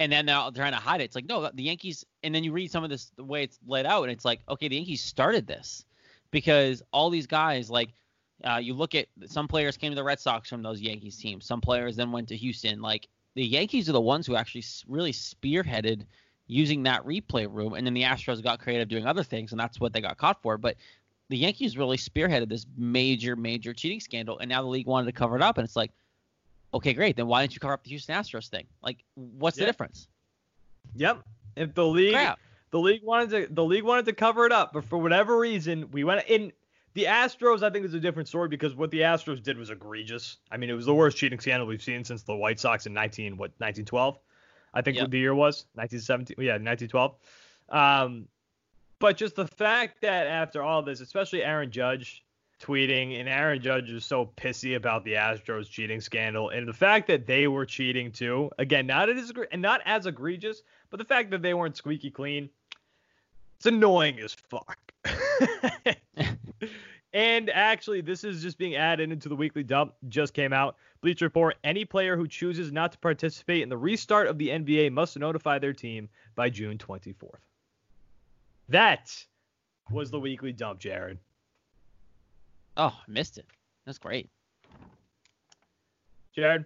and 0.00 0.12
then 0.12 0.26
they're 0.26 0.50
trying 0.54 0.72
to 0.72 0.78
hide 0.78 1.00
it. 1.00 1.04
It's 1.04 1.14
like 1.14 1.26
no, 1.26 1.50
the 1.52 1.62
Yankees. 1.62 2.04
And 2.22 2.34
then 2.34 2.44
you 2.44 2.52
read 2.52 2.70
some 2.70 2.84
of 2.84 2.90
this 2.90 3.10
the 3.16 3.24
way 3.24 3.42
it's 3.42 3.58
laid 3.66 3.86
out, 3.86 4.04
and 4.04 4.12
it's 4.12 4.24
like 4.24 4.40
okay, 4.48 4.68
the 4.68 4.76
Yankees 4.76 5.02
started 5.02 5.46
this 5.46 5.84
because 6.30 6.82
all 6.92 7.10
these 7.10 7.26
guys 7.26 7.70
like. 7.70 7.90
Uh, 8.48 8.54
you 8.54 8.72
look 8.72 8.94
at 8.94 9.08
some 9.26 9.48
players 9.48 9.76
came 9.76 9.90
to 9.90 9.96
the 9.96 10.04
Red 10.04 10.20
Sox 10.20 10.48
from 10.48 10.62
those 10.62 10.80
Yankees 10.80 11.16
teams. 11.16 11.44
Some 11.44 11.60
players 11.60 11.96
then 11.96 12.12
went 12.12 12.28
to 12.28 12.36
Houston. 12.36 12.80
Like 12.80 13.08
the 13.34 13.44
Yankees 13.44 13.88
are 13.88 13.92
the 13.92 14.00
ones 14.00 14.28
who 14.28 14.36
actually 14.36 14.62
really 14.86 15.10
spearheaded 15.10 16.04
using 16.48 16.82
that 16.84 17.04
replay 17.04 17.46
room, 17.48 17.74
and 17.74 17.86
then 17.86 17.94
the 17.94 18.02
Astros 18.02 18.42
got 18.42 18.58
creative 18.58 18.88
doing 18.88 19.06
other 19.06 19.22
things, 19.22 19.52
and 19.52 19.60
that's 19.60 19.78
what 19.78 19.92
they 19.92 20.00
got 20.00 20.18
caught 20.18 20.42
for. 20.42 20.58
But 20.58 20.76
the 21.28 21.36
Yankees 21.36 21.76
really 21.76 21.98
spearheaded 21.98 22.48
this 22.48 22.66
major, 22.76 23.36
major 23.36 23.74
cheating 23.74 24.00
scandal, 24.00 24.38
and 24.38 24.48
now 24.48 24.62
the 24.62 24.68
league 24.68 24.86
wanted 24.86 25.06
to 25.06 25.12
cover 25.12 25.36
it 25.36 25.42
up, 25.42 25.58
and 25.58 25.64
it's 25.64 25.76
like, 25.76 25.92
okay, 26.74 26.92
great. 26.92 27.16
Then 27.16 27.26
why 27.26 27.42
didn't 27.42 27.54
you 27.54 27.60
cover 27.60 27.74
up 27.74 27.82
the 27.82 27.90
Houston 27.90 28.14
Astros 28.14 28.48
thing? 28.48 28.66
Like, 28.82 29.04
what's 29.14 29.56
the 29.56 29.64
difference? 29.64 30.08
Yep. 30.94 31.22
If 31.56 31.74
the 31.74 31.86
league 31.86 32.14
Crap. 32.14 32.38
the 32.70 32.78
league 32.78 33.02
wanted 33.02 33.30
to 33.30 33.54
the 33.54 33.64
league 33.64 33.84
wanted 33.84 34.06
to 34.06 34.12
cover 34.12 34.46
it 34.46 34.52
up, 34.52 34.72
but 34.72 34.84
for 34.84 34.98
whatever 34.98 35.38
reason, 35.38 35.90
we 35.90 36.04
went 36.04 36.26
in 36.28 36.52
the 36.94 37.04
Astros, 37.04 37.62
I 37.62 37.70
think, 37.70 37.84
is 37.84 37.94
a 37.94 38.00
different 38.00 38.28
story 38.28 38.48
because 38.48 38.74
what 38.74 38.90
the 38.90 39.00
Astros 39.00 39.42
did 39.42 39.56
was 39.58 39.70
egregious. 39.70 40.38
I 40.50 40.56
mean, 40.56 40.70
it 40.70 40.74
was 40.74 40.86
the 40.86 40.94
worst 40.94 41.16
cheating 41.16 41.38
scandal 41.38 41.66
we've 41.66 41.82
seen 41.82 42.04
since 42.04 42.22
the 42.22 42.34
White 42.34 42.58
Sox 42.58 42.86
in 42.86 42.92
19 42.92 43.32
what 43.32 43.50
1912, 43.58 44.18
I 44.74 44.82
think 44.82 44.96
yep. 44.96 45.10
the 45.10 45.18
year 45.18 45.34
was 45.34 45.66
1917. 45.74 46.36
Yeah, 46.38 46.54
1912. 46.54 47.14
Um, 47.68 48.26
but 48.98 49.16
just 49.16 49.36
the 49.36 49.46
fact 49.46 50.00
that 50.02 50.26
after 50.26 50.62
all 50.62 50.82
this, 50.82 51.00
especially 51.00 51.44
Aaron 51.44 51.70
Judge 51.70 52.24
tweeting, 52.60 53.18
and 53.18 53.28
Aaron 53.28 53.60
Judge 53.60 53.90
is 53.90 54.04
so 54.04 54.30
pissy 54.36 54.76
about 54.76 55.04
the 55.04 55.14
Astros 55.14 55.68
cheating 55.68 56.00
scandal, 56.00 56.50
and 56.50 56.66
the 56.66 56.72
fact 56.72 57.06
that 57.08 57.26
they 57.26 57.46
were 57.48 57.64
cheating 57.66 58.10
too. 58.10 58.50
Again, 58.58 58.86
not 58.86 59.08
as 59.08 59.32
and 59.52 59.62
not 59.62 59.80
as 59.84 60.06
egregious, 60.06 60.62
but 60.90 60.98
the 60.98 61.04
fact 61.04 61.30
that 61.30 61.42
they 61.42 61.54
weren't 61.54 61.76
squeaky 61.76 62.10
clean. 62.10 62.50
It's 63.56 63.66
annoying 63.66 64.20
as 64.20 64.34
fuck. 64.34 64.78
and 67.12 67.50
actually, 67.50 68.00
this 68.00 68.22
is 68.22 68.42
just 68.42 68.58
being 68.58 68.76
added 68.76 69.10
into 69.10 69.28
the 69.28 69.36
weekly 69.36 69.64
dump. 69.64 69.94
Just 70.08 70.34
came 70.34 70.52
out. 70.52 70.76
Bleacher 71.00 71.26
Report: 71.26 71.56
Any 71.64 71.84
player 71.84 72.16
who 72.16 72.28
chooses 72.28 72.72
not 72.72 72.92
to 72.92 72.98
participate 72.98 73.62
in 73.62 73.68
the 73.68 73.76
restart 73.76 74.28
of 74.28 74.38
the 74.38 74.48
NBA 74.48 74.92
must 74.92 75.18
notify 75.18 75.58
their 75.58 75.72
team 75.72 76.08
by 76.34 76.50
June 76.50 76.78
24th. 76.78 77.40
That 78.68 79.12
was 79.90 80.10
the 80.10 80.20
weekly 80.20 80.52
dump, 80.52 80.78
Jared. 80.78 81.18
Oh, 82.78 82.96
I 82.96 83.10
missed 83.10 83.38
it. 83.38 83.46
That's 83.84 83.98
great. 83.98 84.30
Jared. 86.34 86.64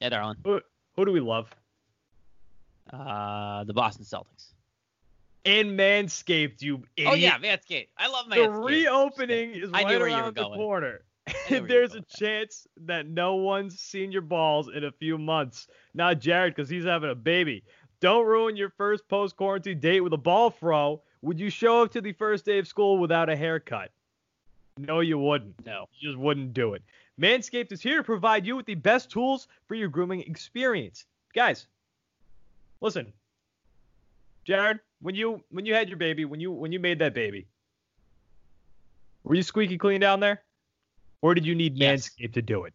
Yeah, 0.00 0.08
Darlin. 0.10 0.36
Who, 0.44 0.60
who 0.96 1.04
do 1.04 1.12
we 1.12 1.20
love? 1.20 1.50
Uh, 2.92 3.64
the 3.64 3.74
Boston 3.74 4.04
Celtics. 4.04 4.52
And 5.44 5.78
Manscaped, 5.78 6.62
you 6.62 6.82
idiot. 6.96 7.12
Oh 7.12 7.14
yeah, 7.14 7.38
Manscaped. 7.38 7.88
I 7.98 8.08
love 8.08 8.26
Manscaped. 8.26 8.36
The 8.36 8.50
reopening 8.50 9.50
is 9.52 9.70
I 9.72 9.82
right 9.82 10.00
around 10.00 10.36
the 10.36 10.44
corner. 10.44 11.00
If 11.48 11.66
there's 11.66 11.94
a 11.94 12.02
chance 12.02 12.66
that 12.86 13.06
no 13.06 13.36
one's 13.36 13.78
seen 13.78 14.10
your 14.12 14.22
balls 14.22 14.68
in 14.74 14.84
a 14.84 14.92
few 14.92 15.18
months. 15.18 15.68
Not 15.94 16.20
Jared, 16.20 16.54
because 16.54 16.68
he's 16.68 16.84
having 16.84 17.10
a 17.10 17.14
baby. 17.14 17.64
Don't 18.00 18.26
ruin 18.26 18.56
your 18.56 18.70
first 18.70 19.08
post 19.08 19.36
quarantine 19.36 19.80
date 19.80 20.00
with 20.00 20.12
a 20.12 20.18
ball 20.18 20.50
throw. 20.50 21.02
Would 21.22 21.38
you 21.38 21.50
show 21.50 21.82
up 21.82 21.92
to 21.92 22.00
the 22.00 22.12
first 22.12 22.44
day 22.44 22.58
of 22.58 22.66
school 22.66 22.98
without 22.98 23.28
a 23.28 23.36
haircut? 23.36 23.90
No, 24.78 25.00
you 25.00 25.18
wouldn't. 25.18 25.64
No. 25.66 25.86
You 25.98 26.08
just 26.08 26.18
wouldn't 26.18 26.54
do 26.54 26.74
it. 26.74 26.82
Manscaped 27.20 27.70
is 27.72 27.82
here 27.82 27.98
to 27.98 28.02
provide 28.02 28.46
you 28.46 28.56
with 28.56 28.66
the 28.66 28.74
best 28.74 29.10
tools 29.10 29.46
for 29.66 29.74
your 29.74 29.88
grooming 29.88 30.22
experience. 30.22 31.04
Guys, 31.34 31.66
listen. 32.80 33.12
Jared, 34.44 34.80
when 35.02 35.14
you 35.14 35.42
when 35.50 35.66
you 35.66 35.74
had 35.74 35.88
your 35.88 35.98
baby, 35.98 36.24
when 36.24 36.40
you 36.40 36.50
when 36.50 36.72
you 36.72 36.80
made 36.80 36.98
that 37.00 37.14
baby, 37.14 37.46
were 39.22 39.34
you 39.34 39.42
squeaky 39.42 39.76
clean 39.76 40.00
down 40.00 40.20
there? 40.20 40.42
Or 41.22 41.34
did 41.34 41.44
you 41.44 41.54
need 41.54 41.76
yes. 41.76 42.08
Manscaped 42.08 42.32
to 42.32 42.42
do 42.42 42.64
it? 42.64 42.72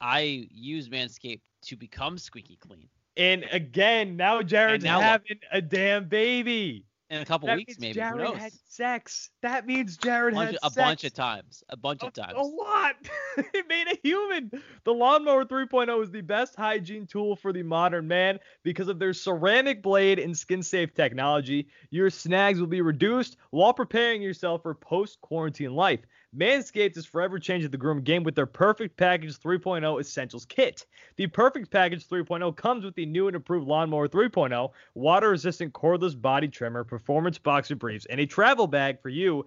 I 0.00 0.48
used 0.50 0.90
Manscaped 0.90 1.42
to 1.62 1.76
become 1.76 2.16
squeaky 2.16 2.56
clean. 2.56 2.88
And 3.18 3.44
again, 3.52 4.16
now 4.16 4.40
Jared's 4.40 4.84
now 4.84 5.00
having 5.00 5.26
look. 5.30 5.40
a 5.52 5.60
damn 5.60 6.08
baby 6.08 6.86
in 7.10 7.20
a 7.20 7.24
couple 7.24 7.48
that 7.48 7.56
weeks, 7.56 7.78
maybe. 7.78 7.94
Jared 7.94 8.20
Who 8.20 8.32
knows? 8.32 8.36
had 8.38 8.52
sex. 8.68 9.30
That 9.42 9.66
means 9.66 9.96
Jared 9.96 10.34
bunch, 10.34 10.46
had 10.46 10.58
a 10.62 10.70
sex. 10.70 10.76
bunch 10.76 11.04
of 11.04 11.12
times. 11.12 11.64
A 11.68 11.76
bunch 11.76 12.02
a, 12.02 12.06
of 12.06 12.12
times. 12.12 12.34
A 12.36 12.42
lot. 12.42 12.94
it 13.36 13.66
made 13.68 13.88
a 13.88 13.98
human. 14.02 14.50
The 14.84 14.94
Lawnmower 14.94 15.44
3.0 15.44 16.02
is 16.02 16.10
the 16.10 16.20
best 16.20 16.54
hygiene 16.54 17.06
tool 17.06 17.34
for 17.34 17.52
the 17.52 17.64
modern 17.64 18.06
man 18.06 18.38
because 18.62 18.88
of 18.88 19.00
their 19.00 19.12
ceramic 19.12 19.82
blade 19.82 20.20
and 20.20 20.36
skin 20.36 20.62
safe 20.62 20.94
technology. 20.94 21.68
Your 21.90 22.10
snags 22.10 22.60
will 22.60 22.68
be 22.68 22.80
reduced 22.80 23.36
while 23.50 23.74
preparing 23.74 24.22
yourself 24.22 24.62
for 24.62 24.74
post 24.74 25.20
quarantine 25.20 25.74
life. 25.74 26.00
Manscaped 26.36 26.96
is 26.96 27.06
forever 27.06 27.40
changing 27.40 27.72
the 27.72 27.76
groom 27.76 28.02
game 28.02 28.22
with 28.22 28.36
their 28.36 28.46
Perfect 28.46 28.96
Package 28.96 29.36
3.0 29.40 30.00
Essentials 30.00 30.44
Kit. 30.44 30.86
The 31.16 31.26
Perfect 31.26 31.72
Package 31.72 32.06
3.0 32.06 32.56
comes 32.56 32.84
with 32.84 32.94
the 32.94 33.04
new 33.04 33.26
and 33.26 33.34
improved 33.34 33.66
Lawnmower 33.66 34.06
3.0, 34.06 34.70
water 34.94 35.30
resistant 35.30 35.72
cordless 35.72 36.20
body 36.20 36.46
trimmer, 36.46 36.84
performance 36.84 37.36
boxer 37.38 37.74
briefs, 37.74 38.06
and 38.06 38.20
a 38.20 38.26
travel 38.26 38.68
bag 38.68 39.00
for 39.02 39.08
you 39.08 39.44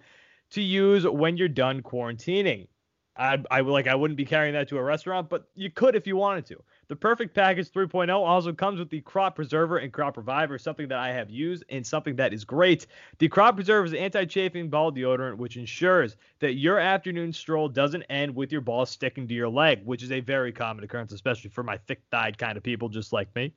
to 0.50 0.60
use 0.60 1.06
when 1.06 1.38
you're 1.38 1.48
done 1.48 1.80
quarantining. 1.80 2.66
I, 3.16 3.42
I 3.50 3.60
like 3.60 3.86
I 3.86 3.94
wouldn't 3.94 4.16
be 4.16 4.24
carrying 4.24 4.54
that 4.54 4.68
to 4.68 4.78
a 4.78 4.82
restaurant, 4.82 5.28
but 5.28 5.48
you 5.54 5.70
could 5.70 5.94
if 5.94 6.06
you 6.06 6.16
wanted 6.16 6.46
to. 6.46 6.62
The 6.88 6.96
Perfect 6.96 7.34
Package 7.34 7.70
3.0 7.70 8.10
also 8.10 8.52
comes 8.52 8.78
with 8.78 8.90
the 8.90 9.00
Crop 9.02 9.36
Preserver 9.36 9.78
and 9.78 9.92
Crop 9.92 10.16
Reviver, 10.16 10.58
something 10.58 10.88
that 10.88 10.98
I 10.98 11.12
have 11.12 11.30
used 11.30 11.64
and 11.68 11.86
something 11.86 12.16
that 12.16 12.34
is 12.34 12.44
great. 12.44 12.86
The 13.18 13.28
Crop 13.28 13.54
Preserver 13.54 13.86
is 13.86 13.94
anti-chafing 13.94 14.68
ball 14.68 14.92
deodorant, 14.92 15.36
which 15.36 15.56
ensures 15.56 16.16
that 16.40 16.54
your 16.54 16.78
afternoon 16.78 17.32
stroll 17.32 17.68
doesn't 17.68 18.02
end 18.04 18.34
with 18.34 18.50
your 18.50 18.60
ball 18.60 18.84
sticking 18.84 19.28
to 19.28 19.34
your 19.34 19.48
leg, 19.48 19.82
which 19.84 20.02
is 20.02 20.10
a 20.10 20.20
very 20.20 20.52
common 20.52 20.84
occurrence, 20.84 21.12
especially 21.12 21.50
for 21.50 21.62
my 21.62 21.78
thick-thighed 21.86 22.36
kind 22.36 22.56
of 22.56 22.62
people 22.62 22.88
just 22.88 23.12
like 23.12 23.34
me. 23.36 23.52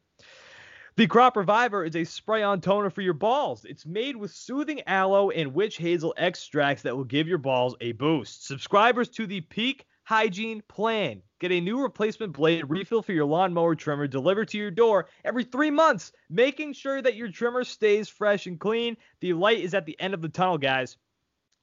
The 0.98 1.06
Crop 1.06 1.38
Reviver 1.38 1.86
is 1.86 1.96
a 1.96 2.04
spray 2.06 2.42
on 2.42 2.60
toner 2.60 2.90
for 2.90 3.02
your 3.02 3.14
balls. 3.14 3.66
It's 3.66 3.86
made 3.86 4.16
with 4.16 4.32
soothing 4.32 4.82
aloe 4.88 5.30
and 5.30 5.54
witch 5.54 5.78
hazel 5.78 6.12
extracts 6.18 6.82
that 6.82 6.98
will 6.98 7.04
give 7.04 7.28
your 7.28 7.38
balls 7.38 7.76
a 7.82 7.92
boost. 7.92 8.48
Subscribers 8.48 9.08
to 9.10 9.28
the 9.28 9.42
Peak 9.42 9.86
Hygiene 10.06 10.64
Plan 10.68 11.22
get 11.40 11.52
a 11.52 11.62
new 11.62 11.80
replacement 11.80 12.34
blade 12.34 12.68
refill 12.68 13.04
for 13.04 13.12
your 13.12 13.26
lawnmower 13.26 13.76
trimmer 13.76 14.08
delivered 14.08 14.48
to 14.48 14.58
your 14.58 14.72
door 14.72 15.08
every 15.24 15.44
three 15.44 15.70
months, 15.70 16.14
making 16.32 16.74
sure 16.74 17.00
that 17.00 17.14
your 17.14 17.30
trimmer 17.30 17.64
stays 17.64 18.10
fresh 18.10 18.48
and 18.48 18.60
clean. 18.60 18.98
The 19.20 19.34
light 19.34 19.60
is 19.60 19.76
at 19.76 19.86
the 19.86 20.02
end 20.02 20.16
of 20.16 20.24
the 20.24 20.30
tunnel, 20.30 20.58
guys. 20.58 20.98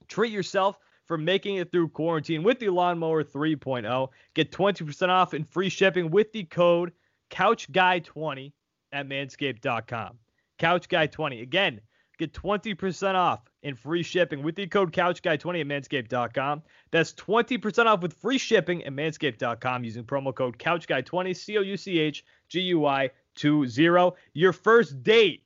Treat 0.07 0.31
yourself 0.31 0.79
for 1.07 1.19
making 1.19 1.57
it 1.57 1.73
through 1.73 1.89
quarantine 1.89 2.45
with 2.45 2.61
the 2.61 2.69
Lawnmower 2.69 3.25
3.0. 3.25 4.11
Get 4.35 4.53
20% 4.53 5.09
off 5.09 5.33
and 5.33 5.51
free 5.51 5.71
shipping 5.71 6.13
with 6.13 6.31
the 6.31 6.45
code 6.45 6.93
CouchGuy20 7.33 8.53
at 8.95 9.09
manscaped.com. 9.09 10.19
CouchGuy20. 10.59 11.43
Again, 11.43 11.81
Get 12.17 12.33
20% 12.33 13.15
off 13.15 13.41
and 13.65 13.77
free 13.77 14.03
shipping 14.03 14.43
with 14.43 14.55
the 14.55 14.69
code 14.69 14.93
CouchGuy20 14.93 15.61
at 15.61 15.67
manscaped.com. 15.67 16.63
That's 16.93 17.13
20% 17.15 17.87
off 17.87 18.03
with 18.03 18.13
free 18.13 18.39
shipping 18.39 18.85
at 18.85 18.93
manscaped.com 18.93 19.83
using 19.83 20.05
promo 20.05 20.33
code 20.33 20.59
CouchGuy20, 20.59 21.37
C 21.37 21.59
O 21.59 21.61
U 21.63 21.77
C 21.77 21.99
H 21.99 22.25
G 22.49 22.61
U 22.61 22.87
I 22.87 23.11
20. 23.35 24.13
Your 24.35 24.53
first 24.53 25.03
date 25.03 25.43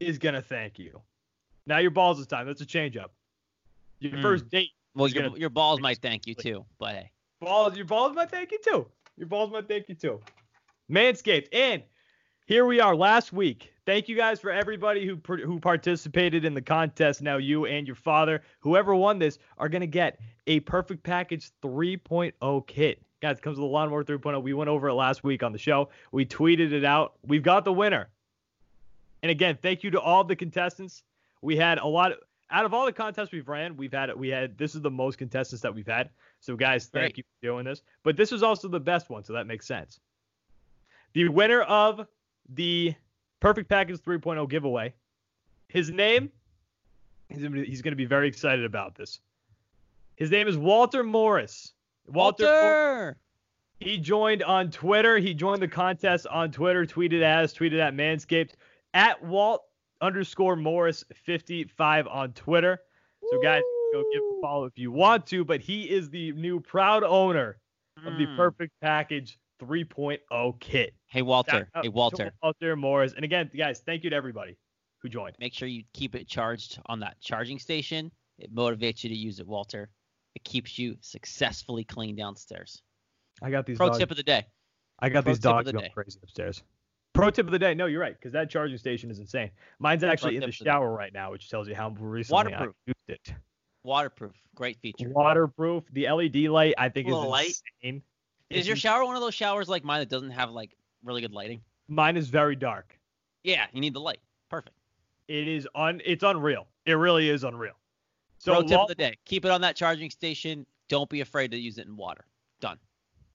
is 0.00 0.18
going 0.18 0.34
to 0.34 0.42
thank 0.42 0.80
you. 0.80 1.00
Now 1.66 1.78
your 1.78 1.92
balls 1.92 2.18
is 2.18 2.26
time. 2.26 2.46
That's 2.46 2.60
a 2.60 2.66
change 2.66 2.96
up. 2.96 3.12
Your 4.00 4.12
mm. 4.12 4.22
first 4.22 4.48
date. 4.48 4.70
Well, 4.96 5.08
your, 5.08 5.36
your 5.36 5.50
balls 5.50 5.80
might 5.80 5.98
thank 5.98 6.26
you 6.26 6.34
too, 6.34 6.64
but 6.78 6.94
hey. 6.94 7.10
Balls, 7.40 7.76
your 7.76 7.86
balls 7.86 8.16
might 8.16 8.30
thank 8.30 8.50
you 8.50 8.58
too. 8.64 8.86
Your 9.16 9.28
balls 9.28 9.52
might 9.52 9.68
thank 9.68 9.88
you 9.88 9.94
too. 9.94 10.20
Manscaped. 10.90 11.46
And 11.52 11.84
here 12.48 12.64
we 12.64 12.80
are 12.80 12.96
last 12.96 13.30
week. 13.30 13.74
Thank 13.84 14.08
you 14.08 14.16
guys 14.16 14.40
for 14.40 14.50
everybody 14.50 15.06
who 15.06 15.20
who 15.36 15.60
participated 15.60 16.46
in 16.46 16.54
the 16.54 16.62
contest. 16.62 17.20
Now 17.20 17.36
you 17.36 17.66
and 17.66 17.86
your 17.86 17.94
father, 17.94 18.42
whoever 18.60 18.94
won 18.94 19.18
this, 19.18 19.38
are 19.58 19.68
gonna 19.68 19.86
get 19.86 20.18
a 20.46 20.60
perfect 20.60 21.02
package 21.02 21.50
3.0 21.62 22.66
kit. 22.66 23.02
Guys, 23.20 23.36
it 23.36 23.42
comes 23.42 23.58
with 23.58 23.64
a 23.64 23.68
lawnmower 23.68 24.02
3.0. 24.02 24.42
We 24.42 24.54
went 24.54 24.70
over 24.70 24.88
it 24.88 24.94
last 24.94 25.22
week 25.22 25.42
on 25.42 25.52
the 25.52 25.58
show. 25.58 25.90
We 26.10 26.24
tweeted 26.24 26.72
it 26.72 26.84
out. 26.84 27.14
We've 27.26 27.42
got 27.42 27.66
the 27.66 27.72
winner. 27.72 28.08
And 29.22 29.30
again, 29.30 29.58
thank 29.60 29.84
you 29.84 29.90
to 29.90 30.00
all 30.00 30.24
the 30.24 30.36
contestants. 30.36 31.02
We 31.42 31.56
had 31.56 31.78
a 31.78 31.86
lot 31.86 32.12
of, 32.12 32.18
out 32.50 32.64
of 32.64 32.72
all 32.72 32.86
the 32.86 32.92
contests 32.92 33.30
we've 33.30 33.48
ran, 33.48 33.76
we've 33.76 33.92
had 33.92 34.14
we 34.16 34.28
had 34.28 34.56
this 34.56 34.74
is 34.74 34.80
the 34.80 34.90
most 34.90 35.18
contestants 35.18 35.60
that 35.62 35.74
we've 35.74 35.86
had. 35.86 36.08
So 36.40 36.56
guys, 36.56 36.86
thank 36.86 37.14
Great. 37.14 37.18
you 37.18 37.24
for 37.24 37.46
doing 37.46 37.66
this. 37.66 37.82
But 38.04 38.16
this 38.16 38.30
was 38.30 38.42
also 38.42 38.68
the 38.68 38.80
best 38.80 39.10
one, 39.10 39.22
so 39.22 39.34
that 39.34 39.46
makes 39.46 39.66
sense. 39.66 40.00
The 41.12 41.28
winner 41.28 41.62
of 41.62 42.06
the 42.48 42.94
Perfect 43.40 43.68
Package 43.68 44.00
3.0 44.00 44.48
giveaway, 44.48 44.94
his 45.68 45.90
name, 45.90 46.30
he's 47.28 47.82
going 47.82 47.92
to 47.92 47.96
be 47.96 48.04
very 48.04 48.28
excited 48.28 48.64
about 48.64 48.94
this. 48.94 49.20
His 50.16 50.30
name 50.30 50.48
is 50.48 50.58
Walter 50.58 51.04
Morris. 51.04 51.72
Walter. 52.06 52.44
Walter. 52.44 53.16
He 53.80 53.98
joined 53.98 54.42
on 54.42 54.70
Twitter. 54.70 55.18
He 55.18 55.34
joined 55.34 55.62
the 55.62 55.68
contest 55.68 56.26
on 56.26 56.50
Twitter. 56.50 56.84
Tweeted 56.84 57.22
as 57.22 57.54
tweeted 57.54 57.78
at 57.78 57.94
Manscaped 57.94 58.54
at 58.94 59.22
Walt 59.22 59.62
underscore 60.00 60.56
Morris 60.56 61.04
55 61.14 62.08
on 62.08 62.32
Twitter. 62.32 62.80
So 63.30 63.40
guys, 63.40 63.62
go 63.92 64.02
give 64.12 64.22
a 64.22 64.40
follow 64.40 64.64
if 64.64 64.76
you 64.76 64.90
want 64.90 65.26
to. 65.28 65.44
But 65.44 65.60
he 65.60 65.84
is 65.84 66.10
the 66.10 66.32
new 66.32 66.58
proud 66.58 67.04
owner 67.04 67.58
of 68.04 68.18
the 68.18 68.26
hmm. 68.26 68.36
Perfect 68.36 68.72
Package 68.80 69.38
3.0 69.60 70.60
kit. 70.60 70.94
Hey 71.06 71.22
Walter. 71.22 71.68
Hey 71.82 71.88
Walter. 71.88 72.32
Walter 72.42 72.76
Morris. 72.76 73.12
And 73.14 73.24
again, 73.24 73.50
guys, 73.56 73.80
thank 73.84 74.04
you 74.04 74.10
to 74.10 74.16
everybody 74.16 74.56
who 75.00 75.08
joined. 75.08 75.36
Make 75.38 75.54
sure 75.54 75.68
you 75.68 75.84
keep 75.92 76.14
it 76.14 76.28
charged 76.28 76.80
on 76.86 77.00
that 77.00 77.20
charging 77.20 77.58
station. 77.58 78.10
It 78.38 78.54
motivates 78.54 79.02
you 79.04 79.10
to 79.10 79.16
use 79.16 79.40
it, 79.40 79.46
Walter. 79.46 79.90
It 80.34 80.44
keeps 80.44 80.78
you 80.78 80.96
successfully 81.00 81.84
clean 81.84 82.14
downstairs. 82.16 82.82
I 83.42 83.50
got 83.50 83.66
these. 83.66 83.76
Pro 83.76 83.88
dogs. 83.88 83.98
tip 83.98 84.10
of 84.10 84.16
the 84.16 84.22
day. 84.22 84.46
I 85.00 85.08
got 85.08 85.24
Pro 85.24 85.32
these 85.32 85.40
dogs 85.40 85.70
going 85.70 85.90
crazy 85.92 86.18
upstairs. 86.22 86.62
Pro 87.14 87.30
tip 87.30 87.46
of 87.46 87.52
the 87.52 87.58
day. 87.58 87.74
No, 87.74 87.86
you're 87.86 88.00
right, 88.00 88.14
because 88.14 88.32
that 88.32 88.50
charging 88.50 88.78
station 88.78 89.10
is 89.10 89.18
insane. 89.18 89.50
Mine's 89.80 90.04
actually 90.04 90.36
in 90.36 90.42
the 90.42 90.52
shower 90.52 90.92
right 90.92 91.12
now, 91.12 91.32
which 91.32 91.48
tells 91.48 91.68
you 91.68 91.74
how 91.74 91.90
recently 91.98 92.34
Waterproof. 92.34 92.74
I 92.86 92.90
used 92.90 93.20
it. 93.26 93.34
Waterproof. 93.82 94.36
Great 94.54 94.78
feature. 94.80 95.08
Waterproof. 95.08 95.84
The 95.92 96.08
LED 96.10 96.36
light, 96.50 96.74
I 96.78 96.88
think, 96.88 97.08
is 97.08 97.14
insane. 97.14 98.02
Is 98.50 98.66
your 98.66 98.76
shower 98.76 99.04
one 99.04 99.14
of 99.14 99.22
those 99.22 99.34
showers 99.34 99.68
like 99.68 99.84
mine 99.84 100.00
that 100.00 100.08
doesn't 100.08 100.30
have 100.30 100.50
like 100.50 100.76
really 101.04 101.20
good 101.20 101.32
lighting? 101.32 101.60
Mine 101.88 102.16
is 102.16 102.28
very 102.28 102.56
dark. 102.56 102.98
Yeah, 103.44 103.66
you 103.72 103.80
need 103.80 103.94
the 103.94 104.00
light. 104.00 104.20
Perfect. 104.48 104.76
It 105.28 105.46
is 105.46 105.68
un. 105.74 106.00
It's 106.04 106.22
unreal. 106.22 106.66
It 106.86 106.94
really 106.94 107.28
is 107.28 107.44
unreal. 107.44 107.74
So 108.38 108.52
Pro 108.54 108.62
tip 108.62 108.80
of 108.80 108.88
the 108.88 108.94
day: 108.94 109.14
keep 109.24 109.44
it 109.44 109.50
on 109.50 109.60
that 109.60 109.76
charging 109.76 110.10
station. 110.10 110.66
Don't 110.88 111.10
be 111.10 111.20
afraid 111.20 111.50
to 111.50 111.58
use 111.58 111.78
it 111.78 111.86
in 111.86 111.96
water. 111.96 112.24
Done. 112.60 112.78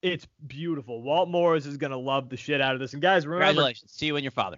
It's 0.01 0.27
beautiful. 0.47 1.01
Walt 1.01 1.29
Morris 1.29 1.65
is 1.65 1.77
gonna 1.77 1.97
love 1.97 2.29
the 2.29 2.37
shit 2.37 2.61
out 2.61 2.73
of 2.73 2.79
this. 2.79 2.93
And 2.93 3.01
guys, 3.01 3.25
remember, 3.25 3.45
congratulations 3.45 3.91
See 3.93 4.07
you 4.07 4.15
and 4.15 4.23
your 4.23 4.31
father. 4.31 4.57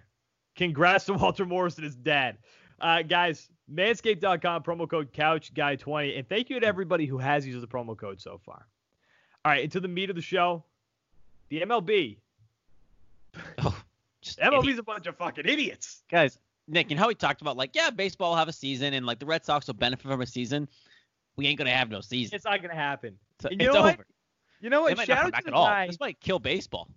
Congrats 0.56 1.04
to 1.06 1.12
Walter 1.14 1.44
Morris 1.44 1.76
and 1.76 1.84
his 1.84 1.96
dad. 1.96 2.38
Uh, 2.80 3.02
guys, 3.02 3.48
manscaped.com 3.72 4.62
promo 4.62 4.88
code 4.88 5.12
couch 5.12 5.52
guy 5.54 5.76
20 5.76 6.16
and 6.16 6.28
thank 6.28 6.50
you 6.50 6.60
to 6.60 6.66
everybody 6.66 7.06
who 7.06 7.18
has 7.18 7.46
used 7.46 7.60
the 7.62 7.66
promo 7.66 7.96
code 7.96 8.20
so 8.20 8.38
far. 8.44 8.66
All 9.46 9.52
right, 9.52 9.62
into 9.62 9.78
the 9.78 9.86
meat 9.86 10.10
of 10.10 10.16
the 10.16 10.22
show. 10.22 10.64
The 11.50 11.60
MLB. 11.60 12.16
Oh, 13.58 13.78
just 14.22 14.40
MLB's 14.40 14.62
idiots. 14.64 14.78
a 14.80 14.82
bunch 14.82 15.06
of 15.06 15.16
fucking 15.18 15.44
idiots. 15.46 16.02
Guys, 16.10 16.38
Nick, 16.66 16.90
and 16.90 16.98
how 16.98 17.06
we 17.06 17.14
talked 17.14 17.42
about 17.42 17.56
like, 17.56 17.76
yeah, 17.76 17.90
baseball 17.90 18.30
will 18.30 18.38
have 18.38 18.48
a 18.48 18.52
season 18.52 18.94
and 18.94 19.04
like 19.04 19.18
the 19.18 19.26
Red 19.26 19.44
Sox 19.44 19.66
will 19.66 19.74
benefit 19.74 20.06
from 20.10 20.20
a 20.22 20.26
season. 20.26 20.66
We 21.36 21.46
ain't 21.46 21.58
gonna 21.58 21.70
have 21.70 21.90
no 21.90 22.00
season. 22.00 22.34
It's 22.34 22.46
not 22.46 22.60
gonna 22.62 22.74
happen. 22.74 23.16
So, 23.40 23.50
it's 23.52 23.62
over. 23.68 23.88
What? 23.88 24.00
You 24.62 24.70
know 24.70 24.80
what? 24.80 24.92
It 24.92 24.96
might 24.96 25.06
Shout 25.06 25.16
not 25.16 25.22
come 25.24 25.30
back 25.32 25.46
at 25.46 25.52
all. 25.52 25.86
This 25.86 26.00
might 26.00 26.18
kill 26.18 26.38
baseball. 26.38 26.88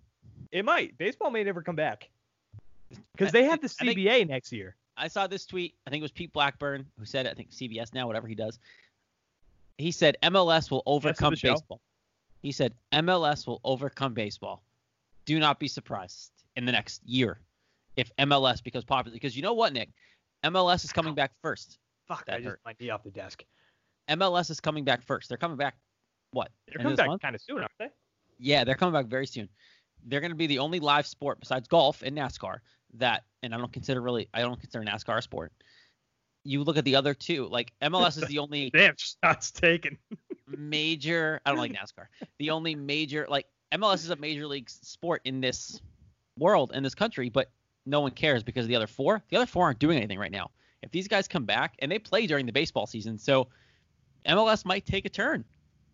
It 0.50 0.64
might. 0.64 0.96
Baseball 0.98 1.30
may 1.30 1.44
never 1.44 1.62
come 1.62 1.76
back 1.76 2.08
because 3.14 3.32
they 3.32 3.44
have 3.44 3.60
the 3.60 3.68
CBA 3.68 4.10
think, 4.10 4.30
next 4.30 4.50
year. 4.50 4.74
I 4.96 5.06
saw 5.06 5.26
this 5.26 5.44
tweet. 5.46 5.74
I 5.86 5.90
think 5.90 6.00
it 6.00 6.04
was 6.04 6.12
Pete 6.12 6.32
Blackburn 6.32 6.86
who 6.98 7.04
said 7.04 7.26
it. 7.26 7.30
I 7.30 7.34
think 7.34 7.50
CBS 7.50 7.94
now, 7.94 8.08
whatever 8.08 8.26
he 8.26 8.34
does. 8.34 8.58
He 9.76 9.92
said 9.92 10.16
MLS 10.22 10.70
will 10.70 10.82
overcome 10.86 11.34
baseball. 11.40 11.80
He 12.40 12.52
said 12.52 12.74
MLS 12.92 13.46
will 13.46 13.60
overcome 13.64 14.14
baseball. 14.14 14.62
Do 15.26 15.38
not 15.38 15.60
be 15.60 15.68
surprised 15.68 16.32
in 16.56 16.64
the 16.64 16.72
next 16.72 17.02
year 17.04 17.38
if 17.96 18.10
MLS 18.16 18.62
becomes 18.62 18.84
popular. 18.84 19.14
Because 19.14 19.36
you 19.36 19.42
know 19.42 19.52
what, 19.52 19.72
Nick? 19.72 19.90
MLS 20.44 20.84
is 20.84 20.92
coming 20.92 21.14
back 21.14 21.32
first. 21.42 21.78
Fuck, 22.08 22.24
that 22.26 22.36
I 22.36 22.40
just 22.40 22.56
my 22.64 22.74
knee 22.80 22.90
off 22.90 23.02
the 23.02 23.10
desk. 23.10 23.44
MLS 24.08 24.50
is 24.50 24.60
coming 24.60 24.84
back 24.84 25.02
first. 25.02 25.28
They're 25.28 25.38
coming 25.38 25.56
back. 25.56 25.76
What? 26.32 26.50
They're 26.66 26.82
coming 26.82 26.96
back 26.96 27.20
kind 27.20 27.34
of 27.34 27.42
soon, 27.42 27.58
aren't 27.58 27.70
they? 27.78 27.88
Yeah, 28.38 28.64
they're 28.64 28.74
coming 28.74 28.94
back 28.94 29.06
very 29.06 29.26
soon. 29.26 29.48
They're 30.06 30.20
going 30.20 30.32
to 30.32 30.36
be 30.36 30.46
the 30.46 30.58
only 30.58 30.80
live 30.80 31.06
sport 31.06 31.40
besides 31.40 31.68
golf 31.68 32.02
and 32.02 32.16
NASCAR 32.16 32.60
that, 32.94 33.24
and 33.42 33.54
I 33.54 33.58
don't 33.58 33.72
consider 33.72 34.00
really, 34.00 34.28
I 34.32 34.40
don't 34.40 34.58
consider 34.58 34.84
NASCAR 34.84 35.18
a 35.18 35.22
sport. 35.22 35.52
You 36.42 36.64
look 36.64 36.78
at 36.78 36.84
the 36.84 36.96
other 36.96 37.12
two, 37.12 37.46
like 37.48 37.72
MLS 37.82 38.20
is 38.20 38.26
the 38.28 38.38
only. 38.38 38.70
Damn, 38.74 38.94
shots 38.96 39.50
taken. 39.50 39.98
Major. 40.58 41.40
I 41.44 41.50
don't 41.50 41.58
like 41.58 41.72
NASCAR. 41.72 42.06
The 42.38 42.50
only 42.50 42.74
major, 42.74 43.26
like 43.28 43.46
MLS 43.72 43.96
is 43.96 44.10
a 44.10 44.16
major 44.16 44.46
league 44.46 44.68
sport 44.68 45.22
in 45.24 45.40
this 45.40 45.80
world 46.38 46.72
in 46.74 46.82
this 46.82 46.94
country, 46.94 47.28
but 47.28 47.50
no 47.86 48.00
one 48.00 48.12
cares 48.12 48.42
because 48.42 48.66
the 48.66 48.76
other 48.76 48.86
four, 48.86 49.22
the 49.28 49.36
other 49.36 49.46
four 49.46 49.64
aren't 49.64 49.78
doing 49.78 49.96
anything 49.96 50.18
right 50.18 50.32
now. 50.32 50.50
If 50.82 50.90
these 50.90 51.08
guys 51.08 51.28
come 51.28 51.44
back 51.44 51.74
and 51.80 51.90
they 51.90 51.98
play 51.98 52.26
during 52.26 52.46
the 52.46 52.52
baseball 52.52 52.86
season, 52.86 53.18
so 53.18 53.48
MLS 54.26 54.64
might 54.64 54.86
take 54.86 55.04
a 55.04 55.08
turn, 55.08 55.44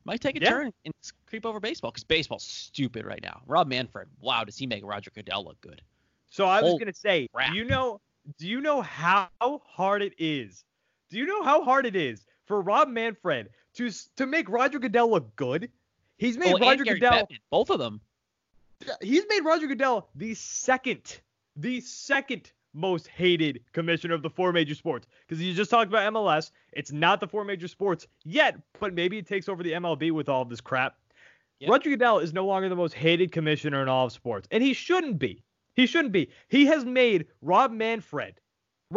might 0.04 0.20
take 0.20 0.36
a 0.36 0.40
yeah. 0.40 0.50
turn 0.50 0.72
and 0.84 0.94
creep 1.26 1.44
over 1.44 1.60
baseball 1.60 1.90
because 1.90 2.04
baseball's 2.04 2.44
stupid 2.44 3.04
right 3.04 3.22
now. 3.22 3.42
Rob 3.46 3.68
Manfred, 3.68 4.08
wow, 4.20 4.44
does 4.44 4.56
he 4.56 4.66
make 4.66 4.84
Roger 4.84 5.10
Goodell 5.14 5.44
look 5.44 5.60
good? 5.60 5.82
So 6.28 6.46
I 6.46 6.62
was 6.62 6.78
gonna 6.78 6.94
say, 6.94 7.28
crap. 7.32 7.50
do 7.50 7.56
you 7.56 7.64
know, 7.64 8.00
do 8.38 8.46
you 8.46 8.60
know 8.60 8.82
how 8.82 9.28
hard 9.40 10.02
it 10.02 10.14
is? 10.18 10.64
Do 11.10 11.18
you 11.18 11.26
know 11.26 11.42
how 11.42 11.62
hard 11.64 11.86
it 11.86 11.96
is 11.96 12.24
for 12.46 12.60
Rob 12.60 12.88
Manfred 12.88 13.48
to 13.76 13.90
to 14.16 14.26
make 14.26 14.48
Roger 14.48 14.78
Goodell 14.78 15.10
look 15.10 15.34
good? 15.36 15.70
He's 16.18 16.36
made 16.36 16.54
oh, 16.54 16.58
Roger 16.58 16.84
Goodell 16.84 17.12
Bettman, 17.12 17.38
both 17.50 17.70
of 17.70 17.78
them. 17.78 18.00
He's 19.00 19.24
made 19.28 19.44
Roger 19.44 19.66
Goodell 19.66 20.08
the 20.14 20.34
second 20.34 21.20
the 21.56 21.80
second 21.80 22.52
most 22.74 23.08
hated 23.08 23.60
commissioner 23.72 24.14
of 24.14 24.22
the 24.22 24.30
four 24.30 24.52
major 24.52 24.74
sports. 24.74 25.06
Because 25.26 25.42
you 25.42 25.54
just 25.54 25.70
talked 25.70 25.88
about 25.88 26.12
MLS. 26.12 26.50
It's 26.72 26.92
not 26.92 27.20
the 27.20 27.26
four 27.26 27.44
major 27.44 27.68
sports 27.68 28.06
yet, 28.24 28.56
but 28.78 28.94
maybe 28.94 29.18
it 29.18 29.26
takes 29.26 29.48
over 29.48 29.62
the 29.62 29.72
MLB 29.72 30.12
with 30.12 30.28
all 30.28 30.42
of 30.42 30.50
this 30.50 30.60
crap. 30.60 30.96
Yep. 31.60 31.70
Roger 31.70 31.90
Goodell 31.90 32.18
is 32.18 32.34
no 32.34 32.44
longer 32.44 32.68
the 32.68 32.76
most 32.76 32.92
hated 32.92 33.32
commissioner 33.32 33.82
in 33.82 33.88
all 33.88 34.06
of 34.06 34.12
sports, 34.12 34.46
and 34.50 34.62
he 34.62 34.74
shouldn't 34.74 35.18
be. 35.18 35.42
He 35.74 35.86
shouldn't 35.86 36.12
be. 36.12 36.30
He 36.48 36.66
has 36.66 36.84
made 36.84 37.26
Rob 37.40 37.72
Manfred. 37.72 38.40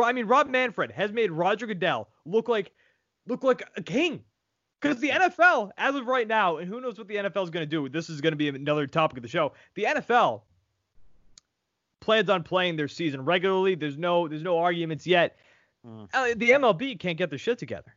I 0.02 0.12
mean, 0.12 0.26
Rob 0.26 0.50
Manfred 0.50 0.92
has 0.92 1.12
made 1.12 1.32
Roger 1.32 1.66
Goodell 1.66 2.10
look 2.26 2.50
like 2.50 2.72
look 3.28 3.44
like 3.44 3.64
a 3.78 3.82
king. 3.82 4.24
Because 4.82 5.00
the 5.00 5.10
NFL, 5.10 5.72
as 5.78 5.96
of 5.96 6.08
right 6.08 6.28
now, 6.28 6.58
and 6.58 6.68
who 6.68 6.80
knows 6.80 6.98
what 6.98 7.08
the 7.08 7.16
NFL 7.16 7.44
is 7.44 7.50
going 7.50 7.64
to 7.64 7.66
do, 7.66 7.90
this 7.90 8.10
is 8.10 8.22
going 8.22 8.32
to 8.32 8.38
be 8.38 8.48
another 8.48 8.88
topic 8.88 9.18
of 9.18 9.24
the 9.24 9.30
show. 9.30 9.52
The 9.76 9.84
NFL 9.84 10.42
plans 12.00 12.30
on 12.30 12.44
playing 12.44 12.78
their 12.78 12.88
season 12.88 13.26
regularly. 13.26 13.76
There's 13.76 13.98
no 13.98 14.28
there's 14.28 14.44
no 14.44 14.58
arguments 14.58 15.06
yet. 15.06 15.38
Mm. 15.86 16.40
The 16.40 16.50
MLB 16.52 17.00
can't 17.00 17.18
get 17.18 17.30
their 17.30 17.40
shit 17.40 17.58
together. 17.58 17.94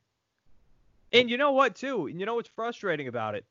And 1.12 1.30
you 1.30 1.36
know 1.36 1.52
what 1.52 1.76
too? 1.76 2.06
And 2.06 2.18
you 2.18 2.26
know 2.26 2.34
what's 2.34 2.48
frustrating 2.48 3.08
about 3.08 3.34
it 3.34 3.44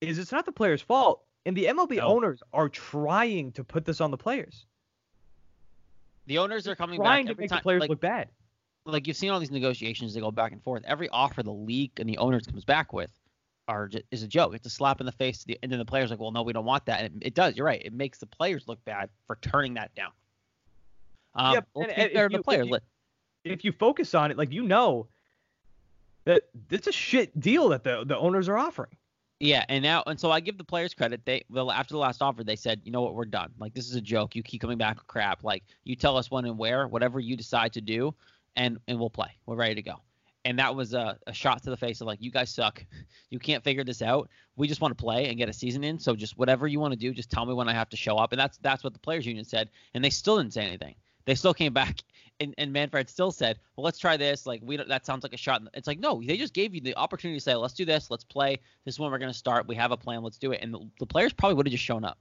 is 0.00 0.18
it's 0.18 0.32
not 0.32 0.44
the 0.44 0.52
players' 0.52 0.82
fault. 0.82 1.22
And 1.46 1.56
the 1.56 1.66
MLB 1.66 1.98
no. 1.98 2.08
owners 2.08 2.42
are 2.52 2.68
trying 2.68 3.52
to 3.52 3.62
put 3.62 3.84
this 3.84 4.00
on 4.00 4.10
the 4.10 4.16
players. 4.16 4.66
The 6.26 6.38
owners 6.38 6.66
are 6.66 6.74
coming 6.74 7.00
trying 7.00 7.26
back 7.26 7.36
to 7.36 7.40
make 7.40 7.50
time, 7.50 7.58
the 7.58 7.62
players 7.62 7.80
like, 7.82 7.90
look 7.90 8.00
bad. 8.00 8.28
Like 8.86 9.06
you've 9.06 9.16
seen 9.16 9.30
all 9.30 9.40
these 9.40 9.50
negotiations, 9.50 10.14
they 10.14 10.20
go 10.20 10.30
back 10.30 10.52
and 10.52 10.62
forth. 10.62 10.82
Every 10.86 11.08
offer 11.08 11.42
the 11.42 11.52
league 11.52 11.92
and 11.98 12.08
the 12.08 12.18
owners 12.18 12.46
comes 12.46 12.64
back 12.64 12.92
with 12.92 13.10
are 13.68 13.88
just, 13.88 14.04
is 14.10 14.22
a 14.22 14.28
joke. 14.28 14.54
It's 14.54 14.66
a 14.66 14.70
slap 14.70 15.00
in 15.00 15.06
the 15.06 15.12
face. 15.12 15.38
To 15.38 15.46
the, 15.48 15.58
and 15.62 15.70
then 15.70 15.78
the 15.78 15.84
players 15.84 16.10
like, 16.10 16.20
well, 16.20 16.30
no, 16.30 16.42
we 16.42 16.52
don't 16.52 16.64
want 16.64 16.86
that. 16.86 17.00
And 17.00 17.22
it, 17.22 17.28
it, 17.28 17.34
does. 17.34 17.56
You're 17.56 17.66
right. 17.66 17.82
It 17.84 17.92
makes 17.92 18.18
the 18.18 18.26
players 18.26 18.68
look 18.68 18.82
bad 18.84 19.10
for 19.26 19.36
turning 19.42 19.74
that 19.74 19.94
down. 19.94 20.12
Um, 21.34 21.54
yeah, 21.54 21.60
and, 21.74 21.90
and 21.90 22.12
if, 22.12 22.32
you, 22.32 22.38
if, 22.38 22.66
you, 22.66 22.78
if 23.44 23.64
you 23.64 23.72
focus 23.72 24.14
on 24.14 24.30
it, 24.30 24.38
like 24.38 24.52
you 24.52 24.62
know 24.62 25.08
that 26.24 26.44
it's 26.70 26.86
a 26.86 26.92
shit 26.92 27.38
deal 27.38 27.68
that 27.70 27.84
the 27.84 28.04
the 28.04 28.16
owners 28.16 28.48
are 28.48 28.56
offering. 28.56 28.96
Yeah, 29.38 29.64
and 29.68 29.82
now 29.82 30.02
and 30.06 30.18
so 30.18 30.30
I 30.30 30.40
give 30.40 30.56
the 30.56 30.64
players 30.64 30.94
credit. 30.94 31.20
They 31.24 31.44
well 31.50 31.70
after 31.70 31.92
the 31.92 31.98
last 31.98 32.22
offer, 32.22 32.42
they 32.42 32.56
said, 32.56 32.80
you 32.84 32.90
know 32.90 33.02
what, 33.02 33.14
we're 33.14 33.26
done. 33.26 33.52
Like 33.58 33.74
this 33.74 33.86
is 33.86 33.94
a 33.94 34.00
joke. 34.00 34.34
You 34.34 34.42
keep 34.42 34.62
coming 34.62 34.78
back 34.78 34.96
with 34.96 35.06
crap. 35.06 35.44
Like 35.44 35.62
you 35.84 35.94
tell 35.94 36.16
us 36.16 36.30
when 36.30 36.46
and 36.46 36.56
where, 36.56 36.88
whatever 36.88 37.20
you 37.20 37.36
decide 37.36 37.72
to 37.74 37.82
do, 37.82 38.14
and 38.56 38.78
and 38.88 38.98
we'll 38.98 39.10
play. 39.10 39.30
We're 39.46 39.56
ready 39.56 39.74
to 39.76 39.82
go. 39.82 39.96
and 40.44 40.58
that 40.58 40.74
was 40.74 40.94
a, 40.94 41.18
a 41.26 41.32
shot 41.32 41.62
to 41.64 41.70
the 41.70 41.76
face 41.76 42.00
of 42.00 42.06
like, 42.06 42.20
you 42.22 42.30
guys 42.30 42.50
suck. 42.50 42.84
You 43.28 43.40
can't 43.40 43.64
figure 43.64 43.82
this 43.82 44.02
out. 44.02 44.30
We 44.54 44.68
just 44.68 44.80
want 44.80 44.96
to 44.96 45.02
play 45.02 45.28
and 45.28 45.36
get 45.36 45.48
a 45.48 45.52
season 45.52 45.82
in. 45.82 45.98
So 45.98 46.14
just 46.14 46.38
whatever 46.38 46.68
you 46.68 46.78
want 46.78 46.92
to 46.92 46.96
do, 46.98 47.12
just 47.12 47.28
tell 47.28 47.44
me 47.44 47.52
when 47.52 47.68
I 47.68 47.72
have 47.74 47.88
to 47.88 47.96
show 47.96 48.16
up. 48.18 48.30
And 48.32 48.40
that's 48.40 48.56
that's 48.58 48.84
what 48.84 48.92
the 48.92 49.00
players 49.00 49.26
union 49.26 49.44
said, 49.44 49.68
and 49.94 50.04
they 50.04 50.10
still 50.10 50.36
didn't 50.38 50.52
say 50.52 50.64
anything. 50.64 50.94
They 51.24 51.34
still 51.34 51.52
came 51.52 51.72
back, 51.72 52.04
and, 52.40 52.54
and 52.56 52.72
Manfred 52.72 53.10
still 53.10 53.32
said, 53.32 53.58
well, 53.74 53.84
let's 53.84 53.98
try 53.98 54.16
this. 54.16 54.46
Like 54.46 54.60
we 54.64 54.76
don't, 54.76 54.88
that 54.88 55.04
sounds 55.04 55.24
like 55.24 55.32
a 55.34 55.36
shot. 55.36 55.60
It's 55.74 55.88
like 55.88 55.98
no, 55.98 56.22
they 56.24 56.36
just 56.36 56.54
gave 56.54 56.72
you 56.72 56.80
the 56.80 56.94
opportunity 56.96 57.36
to 57.38 57.42
say, 57.42 57.56
let's 57.56 57.74
do 57.74 57.84
this, 57.84 58.08
let's 58.12 58.22
play. 58.24 58.60
This 58.84 58.94
is 58.94 59.00
when 59.00 59.10
we're 59.10 59.18
gonna 59.18 59.34
start. 59.34 59.66
We 59.66 59.74
have 59.74 59.90
a 59.90 59.96
plan. 59.96 60.22
Let's 60.22 60.38
do 60.38 60.52
it. 60.52 60.60
And 60.62 60.72
the, 60.72 60.88
the 61.00 61.06
players 61.06 61.32
probably 61.32 61.56
would 61.56 61.66
have 61.66 61.72
just 61.72 61.84
shown 61.84 62.04
up 62.04 62.16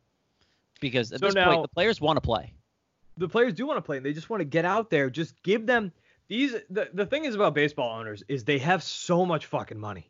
because 0.82 1.12
at 1.12 1.20
So 1.20 1.28
this 1.28 1.36
now- 1.36 1.52
point 1.52 1.62
the 1.62 1.68
players 1.76 2.02
want 2.02 2.18
to 2.18 2.22
play. 2.22 2.52
the 3.18 3.30
players 3.30 3.54
do 3.54 3.68
want 3.68 3.78
to 3.78 3.82
play 3.84 3.98
and 3.98 4.06
they 4.06 4.14
just 4.14 4.30
want 4.32 4.42
to 4.42 4.46
get 4.46 4.66
out 4.66 4.90
there. 4.90 5.12
Just 5.12 5.42
give 5.44 5.68
them 5.68 5.92
these. 6.28 6.56
The, 6.70 6.90
the 6.94 7.06
thing 7.06 7.26
is 7.26 7.36
about 7.36 7.54
baseball 7.54 8.00
owners 8.00 8.24
is 8.28 8.44
they 8.44 8.60
have 8.60 8.84
so 8.84 9.26
much 9.26 9.46
fucking 9.46 9.80
money. 9.80 10.10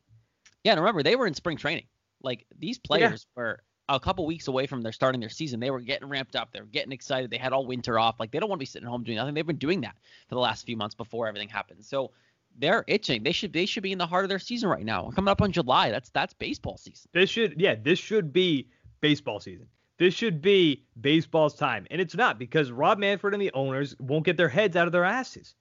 Yeah, 0.63 0.73
and 0.73 0.81
remember 0.81 1.03
they 1.03 1.15
were 1.15 1.27
in 1.27 1.33
spring 1.33 1.57
training. 1.57 1.85
Like 2.21 2.45
these 2.57 2.79
players 2.79 3.27
were 3.35 3.61
a 3.87 3.99
couple 3.99 4.25
weeks 4.25 4.47
away 4.47 4.65
from 4.65 4.81
their 4.81 4.91
starting 4.91 5.21
their 5.21 5.29
season. 5.29 5.59
They 5.59 5.69
were 5.69 5.79
getting 5.79 6.09
ramped 6.09 6.35
up. 6.35 6.51
They 6.51 6.59
were 6.59 6.65
getting 6.65 6.91
excited. 6.91 7.29
They 7.29 7.37
had 7.37 7.53
all 7.53 7.65
winter 7.65 7.99
off. 7.99 8.19
Like 8.19 8.31
they 8.31 8.39
don't 8.39 8.49
want 8.49 8.59
to 8.59 8.61
be 8.61 8.65
sitting 8.65 8.87
home 8.87 9.03
doing 9.03 9.17
nothing. 9.17 9.33
They've 9.33 9.45
been 9.45 9.57
doing 9.57 9.81
that 9.81 9.95
for 10.27 10.35
the 10.35 10.41
last 10.41 10.65
few 10.65 10.75
months 10.75 10.95
before 10.95 11.27
everything 11.27 11.49
happened. 11.49 11.85
So 11.85 12.11
they're 12.57 12.83
itching. 12.87 13.23
They 13.23 13.31
should 13.31 13.53
they 13.53 13.65
should 13.65 13.83
be 13.83 13.91
in 13.91 13.97
the 13.97 14.07
heart 14.07 14.25
of 14.25 14.29
their 14.29 14.39
season 14.39 14.69
right 14.69 14.85
now. 14.85 15.05
We're 15.05 15.11
coming 15.11 15.31
up 15.31 15.41
on 15.41 15.51
July. 15.51 15.91
That's 15.91 16.09
that's 16.09 16.33
baseball 16.33 16.77
season. 16.77 17.09
This 17.13 17.29
should, 17.29 17.59
yeah, 17.59 17.75
this 17.75 17.99
should 17.99 18.33
be 18.33 18.69
baseball 19.01 19.39
season. 19.39 19.67
This 19.97 20.13
should 20.13 20.41
be 20.41 20.83
baseball's 20.99 21.55
time. 21.55 21.85
And 21.89 22.01
it's 22.01 22.15
not 22.15 22.39
because 22.39 22.71
Rob 22.71 22.97
Manfred 22.97 23.33
and 23.33 23.41
the 23.41 23.51
owners 23.53 23.95
won't 23.99 24.25
get 24.25 24.35
their 24.35 24.49
heads 24.49 24.75
out 24.75 24.87
of 24.87 24.91
their 24.91 25.05
asses. 25.05 25.55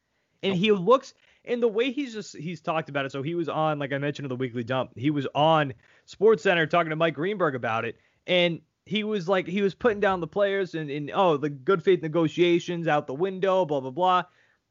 And 0.45 0.53
oh. 0.53 0.57
he 0.57 0.71
looks, 0.71 1.15
and 1.45 1.63
the 1.63 1.69
way 1.69 1.91
he's 1.91 2.13
just, 2.13 2.37
he's 2.37 2.61
talked 2.61 2.89
about 2.89 3.05
it. 3.05 3.13
So 3.13 3.23
he 3.23 3.35
was 3.35 3.49
on, 3.49 3.79
like 3.79 3.93
I 3.93 3.99
mentioned 3.99 4.27
in 4.27 4.29
the 4.29 4.37
weekly 4.37 4.65
dump, 4.65 4.93
he 4.97 5.11
was 5.11 5.27
on 5.35 5.75
Sports 6.05 6.43
Center 6.43 6.67
talking 6.67 6.91
to 6.91 6.97
Mike 6.97 7.15
Greenberg 7.15 7.55
about 7.55 7.85
it. 7.85 7.97
And 8.27 8.61
he 8.87 9.03
was 9.03 9.29
like, 9.29 9.47
he 9.47 9.63
was 9.63 9.75
putting 9.75 10.01
down 10.01 10.21
the 10.21 10.27
players 10.27 10.75
and, 10.75 10.91
and 10.91 11.11
oh, 11.15 11.37
the 11.37 11.51
good 11.51 11.83
faith 11.83 12.03
negotiations 12.03 12.87
out 12.87 13.07
the 13.07 13.15
window, 13.15 13.65
blah, 13.65 13.81
blah, 13.81 13.91
blah. 13.91 14.23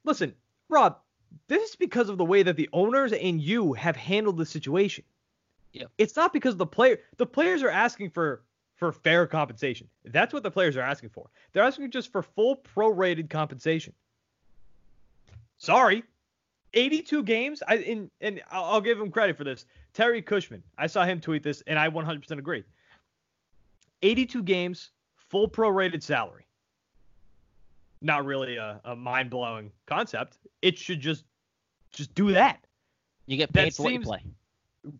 Listen, 0.05 0.33
Rob, 0.69 0.97
this 1.47 1.71
is 1.71 1.75
because 1.75 2.09
of 2.09 2.17
the 2.17 2.25
way 2.25 2.43
that 2.43 2.55
the 2.55 2.69
owners 2.73 3.11
and 3.11 3.41
you 3.41 3.73
have 3.73 3.95
handled 3.95 4.37
the 4.37 4.45
situation. 4.45 5.03
Yeah. 5.71 5.85
It's 5.97 6.15
not 6.15 6.33
because 6.33 6.55
the 6.55 6.67
player 6.67 6.99
the 7.17 7.25
players 7.25 7.63
are 7.63 7.69
asking 7.69 8.11
for 8.11 8.43
for 8.75 8.91
fair 8.91 9.25
compensation. 9.25 9.87
That's 10.05 10.33
what 10.33 10.43
the 10.43 10.51
players 10.51 10.77
are 10.77 10.81
asking 10.81 11.09
for. 11.09 11.29
They're 11.51 11.63
asking 11.63 11.91
just 11.91 12.11
for 12.11 12.21
full 12.21 12.57
prorated 12.57 13.29
compensation. 13.29 13.93
Sorry. 15.63 16.03
82 16.73 17.23
games. 17.23 17.63
I 17.65 17.77
in 17.77 18.11
and 18.19 18.41
I'll, 18.51 18.65
I'll 18.65 18.81
give 18.81 18.99
him 18.99 19.09
credit 19.09 19.37
for 19.37 19.45
this. 19.45 19.65
Terry 19.93 20.21
Cushman. 20.21 20.61
I 20.77 20.87
saw 20.87 21.05
him 21.05 21.21
tweet 21.21 21.41
this 21.41 21.63
and 21.67 21.79
I 21.79 21.87
100% 21.87 22.31
agree. 22.37 22.65
82 24.01 24.43
games, 24.43 24.91
full 25.15 25.47
prorated 25.47 26.03
salary. 26.03 26.45
Not 28.01 28.25
really 28.25 28.57
a, 28.57 28.81
a 28.83 28.93
mind-blowing 28.93 29.71
concept. 29.85 30.37
It 30.61 30.77
should 30.77 30.99
just 30.99 31.23
just 31.93 32.13
do 32.13 32.33
that 32.33 32.65
You 33.27 33.37
get 33.37 33.53
That 33.53 33.65
paid 33.65 33.75
for 33.75 33.83
what 33.83 33.93
you 33.93 33.99
play. 34.01 34.23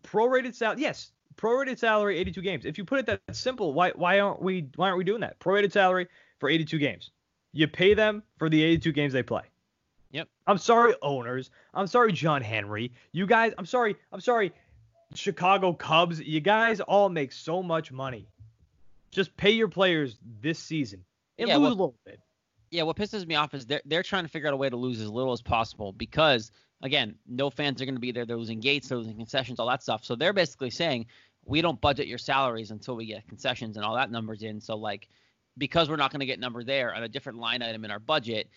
prorated 0.02 0.54
salary. 0.54 0.80
Yes, 0.80 1.12
prorated 1.36 1.78
salary, 1.78 2.16
82 2.18 2.40
games. 2.40 2.64
If 2.64 2.78
you 2.78 2.84
put 2.86 3.00
it 3.00 3.06
that 3.06 3.20
simple, 3.32 3.74
why 3.74 3.90
why 3.90 4.20
aren't 4.20 4.40
we 4.40 4.68
why 4.76 4.86
aren't 4.86 4.96
we 4.96 5.04
doing 5.04 5.20
that? 5.20 5.38
Prorated 5.40 5.72
salary 5.72 6.06
for 6.38 6.48
82 6.48 6.78
games. 6.78 7.10
You 7.52 7.68
pay 7.68 7.92
them 7.92 8.22
for 8.38 8.48
the 8.48 8.62
82 8.62 8.92
games 8.92 9.12
they 9.12 9.22
play. 9.22 9.42
Yep. 10.14 10.28
I'm 10.46 10.58
sorry, 10.58 10.94
owners. 11.02 11.50
I'm 11.74 11.88
sorry, 11.88 12.12
John 12.12 12.40
Henry. 12.40 12.92
You 13.12 13.26
guys. 13.26 13.52
I'm 13.58 13.66
sorry. 13.66 13.96
I'm 14.12 14.20
sorry, 14.20 14.52
Chicago 15.14 15.72
Cubs. 15.72 16.20
You 16.20 16.40
guys 16.40 16.80
all 16.80 17.08
make 17.08 17.32
so 17.32 17.62
much 17.62 17.90
money. 17.92 18.28
Just 19.10 19.36
pay 19.36 19.50
your 19.50 19.68
players 19.68 20.18
this 20.40 20.58
season 20.58 21.04
and 21.38 21.48
Yeah, 21.48 21.56
lose 21.56 21.62
well- 21.62 21.68
a 21.68 21.70
little 21.72 21.94
bit. 22.06 22.20
yeah, 22.70 22.82
what 22.84 22.96
pisses 22.96 23.26
me 23.26 23.34
off 23.34 23.54
is 23.54 23.66
they're 23.66 23.82
they're 23.84 24.02
trying 24.04 24.24
to 24.24 24.28
figure 24.28 24.48
out 24.48 24.54
a 24.54 24.56
way 24.56 24.70
to 24.70 24.76
lose 24.76 25.00
as 25.00 25.10
little 25.10 25.32
as 25.32 25.42
possible 25.42 25.92
because 25.92 26.52
again, 26.82 27.16
no 27.26 27.50
fans 27.50 27.80
are 27.82 27.84
going 27.84 27.94
to 27.96 28.00
be 28.00 28.12
there. 28.12 28.24
They're 28.26 28.36
losing 28.36 28.60
gates, 28.60 28.88
they're 28.88 28.98
losing 28.98 29.16
concessions, 29.16 29.58
all 29.58 29.66
that 29.68 29.82
stuff. 29.82 30.04
So 30.04 30.14
they're 30.14 30.32
basically 30.32 30.70
saying 30.70 31.06
we 31.44 31.60
don't 31.60 31.80
budget 31.80 32.06
your 32.06 32.18
salaries 32.18 32.70
until 32.70 32.94
we 32.94 33.06
get 33.06 33.26
concessions 33.26 33.76
and 33.76 33.84
all 33.84 33.94
that 33.96 34.10
numbers 34.12 34.42
in. 34.42 34.60
So 34.60 34.76
like 34.76 35.08
because 35.56 35.88
we're 35.88 35.96
not 35.96 36.10
going 36.10 36.20
to 36.20 36.26
get 36.26 36.40
number 36.40 36.64
there 36.64 36.92
on 36.94 37.04
a 37.04 37.08
different 37.08 37.38
line 37.38 37.62
item 37.62 37.84
in 37.84 37.90
our 37.92 38.00
budget, 38.00 38.48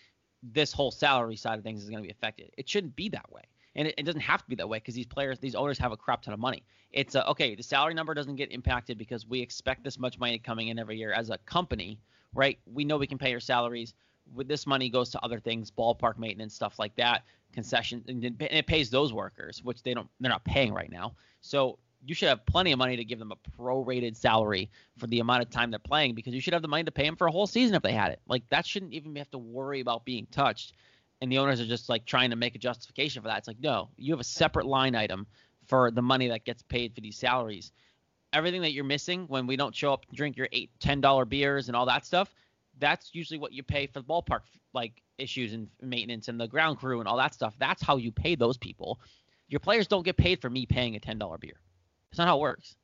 this 0.42 0.72
whole 0.72 0.90
salary 0.90 1.36
side 1.36 1.58
of 1.58 1.64
things 1.64 1.82
is 1.82 1.90
going 1.90 2.02
to 2.02 2.06
be 2.06 2.12
affected. 2.12 2.50
It 2.56 2.68
shouldn't 2.68 2.96
be 2.96 3.08
that 3.10 3.30
way. 3.32 3.42
And 3.74 3.88
it, 3.88 3.94
it 3.98 4.02
doesn't 4.04 4.20
have 4.20 4.42
to 4.42 4.48
be 4.48 4.56
that 4.56 4.68
way 4.68 4.78
because 4.78 4.94
these 4.94 5.06
players, 5.06 5.38
these 5.38 5.54
owners 5.54 5.78
have 5.78 5.92
a 5.92 5.96
crap 5.96 6.22
ton 6.22 6.34
of 6.34 6.40
money. 6.40 6.64
It's 6.92 7.14
a, 7.14 7.28
okay, 7.28 7.54
the 7.54 7.62
salary 7.62 7.94
number 7.94 8.14
doesn't 8.14 8.36
get 8.36 8.50
impacted 8.50 8.98
because 8.98 9.26
we 9.26 9.40
expect 9.40 9.84
this 9.84 9.98
much 9.98 10.18
money 10.18 10.38
coming 10.38 10.68
in 10.68 10.78
every 10.78 10.96
year 10.96 11.12
as 11.12 11.30
a 11.30 11.38
company, 11.38 11.98
right? 12.34 12.58
We 12.66 12.84
know 12.84 12.96
we 12.96 13.06
can 13.06 13.18
pay 13.18 13.30
your 13.30 13.40
salaries. 13.40 13.94
With 14.34 14.48
this 14.48 14.66
money 14.66 14.90
goes 14.90 15.10
to 15.10 15.24
other 15.24 15.38
things, 15.38 15.70
ballpark 15.70 16.18
maintenance, 16.18 16.54
stuff 16.54 16.78
like 16.78 16.94
that, 16.96 17.24
concessions, 17.52 18.04
and 18.08 18.24
it 18.24 18.34
and 18.40 18.58
it 18.58 18.66
pays 18.66 18.90
those 18.90 19.12
workers, 19.12 19.62
which 19.64 19.82
they 19.82 19.94
don't, 19.94 20.08
they're 20.20 20.30
not 20.30 20.44
paying 20.44 20.74
right 20.74 20.90
now. 20.90 21.14
So 21.40 21.78
you 22.04 22.14
should 22.14 22.28
have 22.28 22.44
plenty 22.46 22.72
of 22.72 22.78
money 22.78 22.96
to 22.96 23.04
give 23.04 23.18
them 23.18 23.32
a 23.32 23.36
prorated 23.60 24.16
salary 24.16 24.70
for 24.96 25.06
the 25.06 25.20
amount 25.20 25.42
of 25.42 25.50
time 25.50 25.70
they're 25.70 25.78
playing 25.78 26.14
because 26.14 26.32
you 26.34 26.40
should 26.40 26.52
have 26.52 26.62
the 26.62 26.68
money 26.68 26.84
to 26.84 26.92
pay 26.92 27.04
them 27.04 27.16
for 27.16 27.26
a 27.26 27.30
whole 27.30 27.46
season 27.46 27.74
if 27.74 27.82
they 27.82 27.92
had 27.92 28.12
it. 28.12 28.20
Like 28.28 28.48
that 28.50 28.66
shouldn't 28.66 28.92
even 28.92 29.14
have 29.16 29.30
to 29.30 29.38
worry 29.38 29.80
about 29.80 30.04
being 30.04 30.26
touched. 30.30 30.74
And 31.20 31.32
the 31.32 31.38
owners 31.38 31.60
are 31.60 31.66
just 31.66 31.88
like 31.88 32.06
trying 32.06 32.30
to 32.30 32.36
make 32.36 32.54
a 32.54 32.58
justification 32.58 33.22
for 33.22 33.28
that. 33.28 33.38
It's 33.38 33.48
like, 33.48 33.60
no, 33.60 33.88
you 33.96 34.12
have 34.12 34.20
a 34.20 34.24
separate 34.24 34.66
line 34.66 34.94
item 34.94 35.26
for 35.66 35.90
the 35.90 36.02
money 36.02 36.28
that 36.28 36.44
gets 36.44 36.62
paid 36.62 36.94
for 36.94 37.00
these 37.00 37.16
salaries. 37.16 37.72
Everything 38.32 38.62
that 38.62 38.72
you're 38.72 38.84
missing 38.84 39.24
when 39.26 39.46
we 39.46 39.56
don't 39.56 39.74
show 39.74 39.92
up 39.92 40.04
and 40.08 40.16
drink 40.16 40.36
your 40.36 40.48
eight, 40.52 40.70
ten 40.78 41.00
dollar 41.00 41.24
beers 41.24 41.68
and 41.68 41.76
all 41.76 41.86
that 41.86 42.06
stuff, 42.06 42.34
that's 42.78 43.10
usually 43.14 43.38
what 43.38 43.52
you 43.52 43.62
pay 43.62 43.86
for 43.86 44.00
the 44.00 44.04
ballpark 44.04 44.40
like 44.72 45.02
issues 45.16 45.52
and 45.52 45.68
maintenance 45.82 46.28
and 46.28 46.38
the 46.40 46.46
ground 46.46 46.78
crew 46.78 47.00
and 47.00 47.08
all 47.08 47.16
that 47.16 47.34
stuff. 47.34 47.54
That's 47.58 47.82
how 47.82 47.96
you 47.96 48.12
pay 48.12 48.36
those 48.36 48.56
people. 48.56 49.00
Your 49.48 49.60
players 49.60 49.88
don't 49.88 50.04
get 50.04 50.16
paid 50.16 50.40
for 50.40 50.48
me 50.48 50.66
paying 50.66 50.94
a 50.94 51.00
ten 51.00 51.18
dollar 51.18 51.38
beer. 51.38 51.58
It's 52.10 52.18
not 52.18 52.28
how 52.28 52.38
it 52.38 52.40
works. 52.40 52.76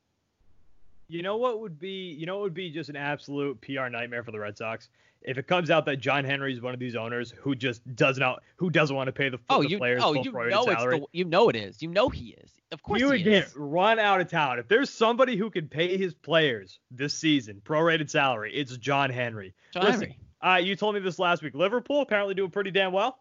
You 1.07 1.21
know 1.21 1.37
what 1.37 1.59
would 1.61 1.79
be 1.79 2.15
you 2.17 2.25
know 2.25 2.35
what 2.35 2.43
would 2.43 2.53
be 2.53 2.71
just 2.71 2.89
an 2.89 2.95
absolute 2.95 3.59
PR 3.61 3.89
nightmare 3.89 4.23
for 4.23 4.31
the 4.31 4.39
Red 4.39 4.57
Sox 4.57 4.89
if 5.21 5.37
it 5.37 5.47
comes 5.47 5.69
out 5.71 5.85
that 5.85 5.97
John 5.97 6.23
Henry 6.23 6.53
is 6.53 6.61
one 6.61 6.73
of 6.73 6.79
these 6.79 6.95
owners 6.95 7.33
who 7.39 7.55
just 7.55 7.81
does 7.95 8.17
not 8.17 8.41
who 8.55 8.69
doesn't 8.69 8.95
want 8.95 9.07
to 9.07 9.11
pay 9.11 9.29
the, 9.29 9.39
Oh, 9.49 9.63
the 9.63 9.69
you 9.69 9.77
players 9.77 10.01
oh 10.03 10.13
full 10.13 10.23
you 10.23 10.31
know 10.31 10.63
salary. 10.65 10.97
it's 10.97 11.05
the 11.11 11.17
you 11.17 11.25
know 11.25 11.49
it 11.49 11.55
is. 11.55 11.81
You 11.81 11.89
know 11.89 12.09
he 12.09 12.35
is. 12.41 12.51
Of 12.71 12.81
course 12.81 12.99
you 12.99 13.07
he 13.11 13.23
would 13.23 13.23
get 13.23 13.51
run 13.55 13.99
out 13.99 14.21
of 14.21 14.29
town. 14.29 14.59
If 14.59 14.67
there's 14.67 14.89
somebody 14.89 15.35
who 15.35 15.49
can 15.49 15.67
pay 15.67 15.97
his 15.97 16.13
players 16.13 16.79
this 16.91 17.13
season 17.13 17.61
prorated 17.63 18.09
salary, 18.09 18.53
it's 18.53 18.75
John 18.77 19.09
Henry. 19.09 19.53
John 19.73 19.83
Listen, 19.83 20.01
Henry. 20.01 20.19
Uh, 20.41 20.57
you 20.57 20.75
told 20.75 20.95
me 20.95 21.01
this 21.01 21.19
last 21.19 21.41
week. 21.41 21.55
Liverpool 21.55 22.01
apparently 22.01 22.35
doing 22.35 22.51
pretty 22.51 22.71
damn 22.71 22.91
well. 22.91 23.19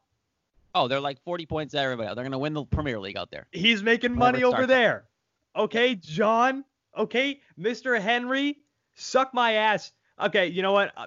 Oh, 0.74 0.88
they're 0.88 1.00
like 1.00 1.22
40 1.22 1.46
points 1.46 1.74
at 1.74 1.84
everybody. 1.84 2.14
They're 2.14 2.24
gonna 2.24 2.38
win 2.38 2.52
the 2.54 2.64
Premier 2.64 2.98
League 2.98 3.16
out 3.16 3.30
there. 3.30 3.46
He's 3.52 3.82
making 3.82 4.12
Whenever 4.16 4.38
money 4.38 4.44
over 4.44 4.66
there. 4.66 5.04
Okay, 5.56 5.94
John. 5.94 6.64
Okay, 6.96 7.40
Mr. 7.58 8.00
Henry, 8.00 8.58
suck 8.94 9.34
my 9.34 9.52
ass. 9.54 9.92
Okay, 10.20 10.46
you 10.46 10.62
know 10.62 10.72
what? 10.72 10.92
Uh, 10.96 11.06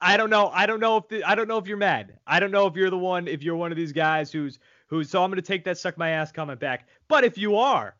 I 0.00 0.16
don't 0.16 0.30
know. 0.30 0.48
I 0.48 0.66
don't 0.66 0.80
know 0.80 0.96
if 0.96 1.08
the, 1.08 1.24
I 1.24 1.34
don't 1.34 1.48
know 1.48 1.58
if 1.58 1.66
you're 1.66 1.76
mad. 1.76 2.18
I 2.26 2.40
don't 2.40 2.50
know 2.50 2.66
if 2.66 2.74
you're 2.74 2.90
the 2.90 2.98
one. 2.98 3.28
If 3.28 3.42
you're 3.42 3.56
one 3.56 3.70
of 3.70 3.76
these 3.76 3.92
guys 3.92 4.32
who's 4.32 4.58
who's. 4.86 5.10
So 5.10 5.22
I'm 5.22 5.30
gonna 5.30 5.42
take 5.42 5.64
that 5.64 5.78
suck 5.78 5.98
my 5.98 6.10
ass 6.10 6.32
comment 6.32 6.58
back. 6.58 6.88
But 7.08 7.24
if 7.24 7.36
you 7.36 7.56
are, 7.56 7.96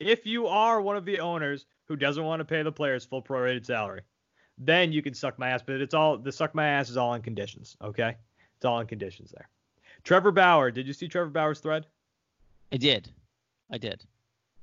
if 0.00 0.26
you 0.26 0.48
are 0.48 0.80
one 0.80 0.96
of 0.96 1.04
the 1.04 1.20
owners 1.20 1.66
who 1.84 1.96
doesn't 1.96 2.24
want 2.24 2.40
to 2.40 2.44
pay 2.44 2.62
the 2.62 2.72
players 2.72 3.04
full 3.04 3.22
prorated 3.22 3.64
salary, 3.64 4.02
then 4.58 4.92
you 4.92 5.02
can 5.02 5.14
suck 5.14 5.38
my 5.38 5.50
ass. 5.50 5.62
But 5.64 5.80
it's 5.80 5.94
all 5.94 6.18
the 6.18 6.32
suck 6.32 6.54
my 6.54 6.66
ass 6.66 6.90
is 6.90 6.96
all 6.96 7.14
in 7.14 7.22
conditions. 7.22 7.76
Okay, 7.82 8.16
it's 8.56 8.64
all 8.64 8.80
in 8.80 8.86
conditions 8.86 9.32
there. 9.34 9.48
Trevor 10.02 10.32
Bauer. 10.32 10.70
Did 10.70 10.86
you 10.86 10.92
see 10.92 11.08
Trevor 11.08 11.30
Bauer's 11.30 11.60
thread? 11.60 11.86
I 12.72 12.76
did. 12.76 13.08
I 13.70 13.78
did. 13.78 14.04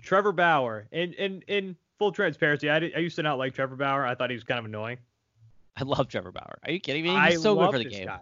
Trevor 0.03 0.31
Bauer, 0.31 0.87
in 0.91 1.13
in 1.13 1.43
in 1.47 1.75
full 1.97 2.11
transparency, 2.11 2.69
I, 2.69 2.79
did, 2.79 2.95
I 2.95 2.99
used 2.99 3.15
to 3.15 3.23
not 3.23 3.37
like 3.37 3.53
Trevor 3.55 3.75
Bauer. 3.75 4.05
I 4.05 4.13
thought 4.15 4.29
he 4.29 4.35
was 4.35 4.43
kind 4.43 4.59
of 4.59 4.65
annoying. 4.65 4.97
I 5.75 5.83
love 5.83 6.07
Trevor 6.07 6.31
Bauer. 6.31 6.59
Are 6.63 6.71
you 6.71 6.79
kidding 6.79 7.03
me? 7.03 7.09
He's 7.09 7.17
I 7.17 7.35
so 7.35 7.55
good 7.55 7.61
love 7.61 7.71
for 7.71 7.77
the 7.79 7.85
this 7.85 7.93
game. 7.93 8.05
guy. 8.05 8.19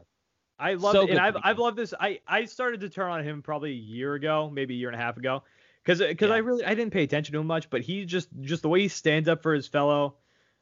I 0.58 0.76
love 0.76 0.94
So 0.94 1.04
it, 1.04 1.10
and 1.10 1.20
I've 1.20 1.36
I've 1.44 1.60
loved 1.60 1.78
this. 1.78 1.94
I 2.00 2.20
I 2.28 2.46
started 2.46 2.82
to 2.82 2.90
turn 2.90 3.10
on 3.10 3.24
him 3.24 3.42
probably 3.42 3.72
a 3.72 3.76
year 3.76 4.14
ago, 4.14 4.50
maybe 4.54 4.76
a 4.76 4.78
year 4.78 4.90
and 4.90 4.96
a 4.96 5.04
half 5.04 5.18
ago, 5.18 5.44
because 5.84 6.00
because 6.00 6.30
I 6.30 6.38
really 6.38 6.64
I 6.64 6.76
didn't 6.76 6.94
pay 6.94 7.04
attention 7.04 7.34
to 7.34 7.40
him 7.40 7.48
much, 7.48 7.70
but 7.70 7.82
he 7.82 8.06
just 8.06 8.30
just 8.42 8.62
the 8.62 8.70
way 8.70 8.82
he 8.82 8.88
stands 8.88 9.28
up 9.28 9.42
for 9.42 9.54
his 9.54 9.68
fellow 9.68 10.16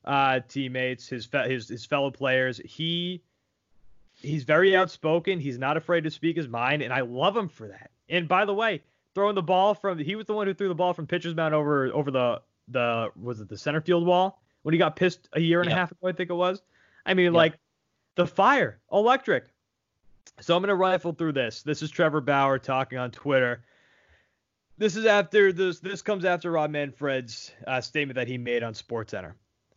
uh, 0.06 0.40
teammates, 0.48 1.08
his 1.08 1.26
fe- 1.26 1.52
his 1.52 1.68
his 1.68 1.86
fellow 1.86 2.12
players, 2.12 2.62
he 2.64 3.22
he's 4.16 4.46
very 4.46 4.76
outspoken. 4.76 5.40
He's 5.40 5.58
not 5.60 5.76
afraid 5.76 6.06
to 6.06 6.12
speak 6.12 6.38
his 6.38 6.48
mind, 6.48 6.82
and 6.82 6.94
I 6.94 7.02
love 7.02 7.36
him 7.36 7.50
for 7.50 7.68
that. 7.68 7.92
And 8.08 8.28
by 8.28 8.46
the 8.46 8.54
way, 8.54 8.82
throwing 9.16 9.36
the 9.36 9.42
ball 9.44 9.74
from 9.74 9.98
he 9.98 10.16
was 10.16 10.26
the 10.26 10.34
one 10.34 10.48
who 10.48 10.54
threw 10.54 10.68
the 10.68 10.76
ball 10.76 10.94
from 10.94 11.08
pitcher's 11.08 11.36
mound 11.36 11.54
over 11.54 11.88
over 11.94 12.12
the 12.12 12.42
the 12.68 13.10
was 13.22 13.40
it 13.42 13.50
the 13.50 13.58
center 13.58 13.82
field 13.82 14.06
wall 14.06 14.42
when 14.64 14.74
he 14.74 14.78
got 14.78 14.96
pissed 14.96 15.28
a 15.34 15.40
year 15.40 15.62
and 15.62 15.70
Yep. 15.70 15.76
a 15.76 15.80
half 15.80 15.92
ago, 15.92 16.08
I 16.08 16.12
think 16.12 16.30
it 16.30 16.34
was. 16.34 16.62
I 17.06 17.14
mean, 17.14 17.26
Yep. 17.28 17.34
like 17.34 17.54
the 18.16 18.28
fire, 18.28 18.80
electric. 18.92 19.46
So 20.42 20.56
I'm 20.56 20.62
gonna 20.62 20.76
rifle 20.76 21.14
through 21.14 21.32
this. 21.34 21.64
This 21.64 21.82
is 21.82 21.90
Trevor 21.90 22.22
Bauer 22.22 22.60
talking 22.60 22.98
on 23.00 23.12
Twitter. 23.12 23.64
This 24.78 24.96
is 24.96 25.06
after 25.06 25.52
this. 25.52 25.80
This 25.80 26.02
comes 26.02 26.24
after 26.26 26.52
Rob 26.52 26.72
Manfred's 26.72 27.52
uh, 27.68 27.82
statement 27.82 28.16
that 28.16 28.28
he 28.28 28.38
made 28.38 28.64
on 28.64 28.74
SportsCenter. 28.74 29.34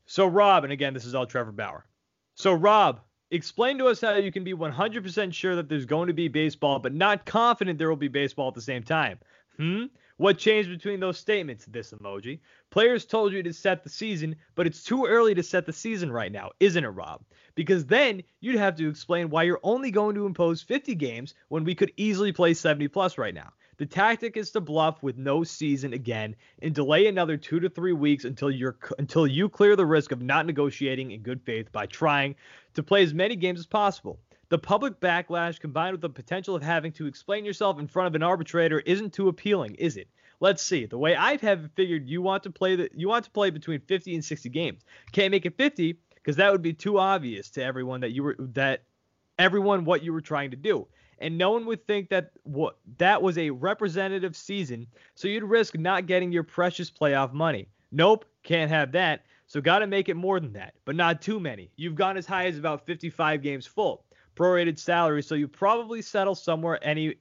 So 0.06 0.26
Rob, 0.26 0.64
and 0.64 0.72
again, 0.72 0.94
this 0.94 1.04
is 1.04 1.14
all 1.14 1.26
Trevor 1.26 1.52
Bauer. 1.52 1.84
So 2.34 2.52
Rob, 2.52 3.00
explain 3.32 3.78
to 3.78 3.86
us 3.86 4.00
how 4.00 4.14
you 4.14 4.30
can 4.30 4.44
be 4.44 4.54
100% 4.54 5.34
sure 5.34 5.56
that 5.56 5.68
there's 5.68 5.86
going 5.86 6.06
to 6.06 6.12
be 6.12 6.28
baseball, 6.28 6.78
but 6.78 6.94
not 6.94 7.24
confident 7.24 7.78
there 7.78 7.88
will 7.88 7.96
be 7.96 8.08
baseball 8.08 8.48
at 8.48 8.54
the 8.54 8.60
same 8.60 8.82
time. 8.82 9.18
Hmm? 9.56 9.86
What 10.18 10.38
changed 10.38 10.68
between 10.68 11.00
those 11.00 11.18
statements? 11.18 11.64
This 11.64 11.92
emoji. 11.92 12.40
Players 12.70 13.06
told 13.06 13.32
you 13.32 13.42
to 13.42 13.52
set 13.52 13.82
the 13.82 13.90
season, 13.90 14.36
but 14.54 14.66
it's 14.66 14.84
too 14.84 15.06
early 15.06 15.34
to 15.34 15.42
set 15.42 15.66
the 15.66 15.72
season 15.72 16.12
right 16.12 16.30
now, 16.30 16.50
isn't 16.60 16.84
it, 16.84 16.88
Rob? 16.88 17.22
Because 17.54 17.86
then 17.86 18.22
you'd 18.40 18.58
have 18.58 18.76
to 18.76 18.88
explain 18.88 19.30
why 19.30 19.42
you're 19.42 19.60
only 19.62 19.90
going 19.90 20.14
to 20.14 20.26
impose 20.26 20.62
50 20.62 20.94
games 20.94 21.34
when 21.48 21.64
we 21.64 21.74
could 21.74 21.92
easily 21.96 22.32
play 22.32 22.54
70 22.54 22.88
plus 22.88 23.18
right 23.18 23.34
now. 23.34 23.52
The 23.82 23.86
tactic 23.86 24.36
is 24.36 24.52
to 24.52 24.60
bluff 24.60 25.02
with 25.02 25.18
no 25.18 25.42
season 25.42 25.92
again 25.92 26.36
and 26.60 26.72
delay 26.72 27.08
another 27.08 27.36
2 27.36 27.58
to 27.58 27.68
3 27.68 27.92
weeks 27.94 28.24
until 28.24 28.48
you're 28.48 28.76
until 29.00 29.26
you 29.26 29.48
clear 29.48 29.74
the 29.74 29.84
risk 29.84 30.12
of 30.12 30.22
not 30.22 30.46
negotiating 30.46 31.10
in 31.10 31.22
good 31.22 31.42
faith 31.42 31.72
by 31.72 31.86
trying 31.86 32.36
to 32.74 32.84
play 32.84 33.02
as 33.02 33.12
many 33.12 33.34
games 33.34 33.58
as 33.58 33.66
possible. 33.66 34.20
The 34.50 34.58
public 34.60 35.00
backlash 35.00 35.58
combined 35.58 35.94
with 35.94 36.00
the 36.00 36.10
potential 36.10 36.54
of 36.54 36.62
having 36.62 36.92
to 36.92 37.08
explain 37.08 37.44
yourself 37.44 37.80
in 37.80 37.88
front 37.88 38.06
of 38.06 38.14
an 38.14 38.22
arbitrator 38.22 38.78
isn't 38.78 39.14
too 39.14 39.26
appealing, 39.26 39.74
is 39.74 39.96
it? 39.96 40.06
Let's 40.38 40.62
see. 40.62 40.86
The 40.86 40.96
way 40.96 41.16
I 41.16 41.36
have 41.38 41.68
figured 41.74 42.08
you 42.08 42.22
want 42.22 42.44
to 42.44 42.50
play 42.50 42.76
the 42.76 42.88
you 42.94 43.08
want 43.08 43.24
to 43.24 43.32
play 43.32 43.50
between 43.50 43.80
50 43.80 44.14
and 44.14 44.24
60 44.24 44.48
games. 44.50 44.84
Can't 45.10 45.32
make 45.32 45.44
it 45.44 45.58
50 45.58 45.98
because 46.14 46.36
that 46.36 46.52
would 46.52 46.62
be 46.62 46.72
too 46.72 47.00
obvious 47.00 47.50
to 47.50 47.64
everyone 47.64 48.02
that 48.02 48.12
you 48.12 48.22
were 48.22 48.36
that 48.38 48.84
everyone 49.40 49.84
what 49.84 50.04
you 50.04 50.12
were 50.12 50.20
trying 50.20 50.52
to 50.52 50.56
do. 50.56 50.86
And 51.22 51.38
no 51.38 51.52
one 51.52 51.64
would 51.66 51.86
think 51.86 52.10
that 52.10 52.32
what 52.42 52.78
that 52.98 53.22
was 53.22 53.38
a 53.38 53.48
representative 53.50 54.36
season, 54.36 54.88
so 55.14 55.28
you'd 55.28 55.44
risk 55.44 55.78
not 55.78 56.06
getting 56.06 56.32
your 56.32 56.42
precious 56.42 56.90
playoff 56.90 57.32
money. 57.32 57.68
Nope, 57.92 58.24
can't 58.42 58.70
have 58.70 58.90
that. 58.92 59.24
So 59.46 59.60
got 59.60 59.78
to 59.78 59.86
make 59.86 60.08
it 60.08 60.16
more 60.16 60.40
than 60.40 60.52
that, 60.54 60.74
but 60.84 60.96
not 60.96 61.22
too 61.22 61.38
many. 61.38 61.70
You've 61.76 61.94
gone 61.94 62.16
as 62.16 62.26
high 62.26 62.46
as 62.46 62.58
about 62.58 62.86
55 62.86 63.40
games 63.40 63.66
full 63.66 64.04
prorated 64.34 64.78
salary, 64.78 65.22
so 65.22 65.34
you 65.36 65.46
probably 65.46 66.02
settle 66.02 66.34
somewhere 66.34 66.78
any 66.82 67.14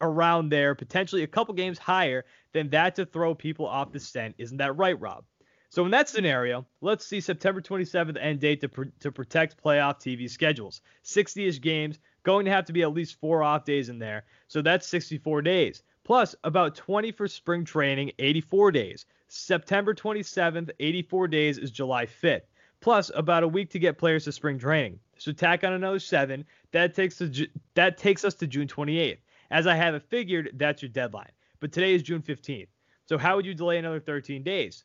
around 0.00 0.50
there, 0.50 0.74
potentially 0.76 1.24
a 1.24 1.26
couple 1.26 1.54
games 1.54 1.78
higher 1.78 2.24
than 2.52 2.70
that 2.70 2.94
to 2.94 3.06
throw 3.06 3.34
people 3.34 3.66
off 3.66 3.90
the 3.90 3.98
scent. 3.98 4.34
Isn't 4.38 4.58
that 4.58 4.76
right, 4.76 5.00
Rob? 5.00 5.24
So 5.70 5.84
in 5.84 5.90
that 5.90 6.08
scenario, 6.08 6.66
let's 6.80 7.04
see 7.04 7.20
September 7.20 7.60
27th 7.60 8.16
end 8.20 8.40
date 8.40 8.60
to, 8.62 8.68
pr- 8.68 8.84
to 9.00 9.12
protect 9.12 9.62
playoff 9.62 10.00
TV 10.00 10.30
schedules. 10.30 10.80
60ish 11.04 11.60
games, 11.60 11.98
going 12.22 12.44
to 12.44 12.50
have 12.50 12.64
to 12.66 12.72
be 12.72 12.82
at 12.82 12.92
least 12.92 13.20
four 13.20 13.42
off 13.42 13.64
days 13.64 13.88
in 13.88 13.98
there. 13.98 14.24
So 14.48 14.62
that's 14.62 14.86
64 14.86 15.42
days. 15.42 15.82
Plus 16.04 16.34
about 16.44 16.74
20 16.74 17.12
for 17.12 17.28
spring 17.28 17.64
training, 17.64 18.12
84 18.18 18.72
days. 18.72 19.06
September 19.28 19.94
27th, 19.94 20.70
84 20.80 21.28
days 21.28 21.58
is 21.58 21.70
July 21.70 22.06
5th. 22.06 22.42
Plus 22.80 23.10
about 23.14 23.42
a 23.42 23.48
week 23.48 23.70
to 23.70 23.78
get 23.78 23.98
players 23.98 24.24
to 24.24 24.32
spring 24.32 24.58
training. 24.58 24.98
So 25.18 25.32
tack 25.32 25.64
on 25.64 25.72
another 25.72 25.98
seven. 25.98 26.44
That 26.72 26.94
takes 26.94 27.18
to, 27.18 27.48
that 27.74 27.98
takes 27.98 28.24
us 28.24 28.34
to 28.36 28.46
June 28.46 28.68
28th. 28.68 29.18
As 29.50 29.66
I 29.66 29.74
have 29.74 29.94
it 29.94 30.02
figured, 30.02 30.50
that's 30.54 30.82
your 30.82 30.90
deadline. 30.90 31.30
But 31.60 31.72
today 31.72 31.94
is 31.94 32.02
June 32.02 32.22
15th. 32.22 32.68
So 33.06 33.18
how 33.18 33.36
would 33.36 33.46
you 33.46 33.54
delay 33.54 33.78
another 33.78 34.00
13 34.00 34.42
days? 34.42 34.84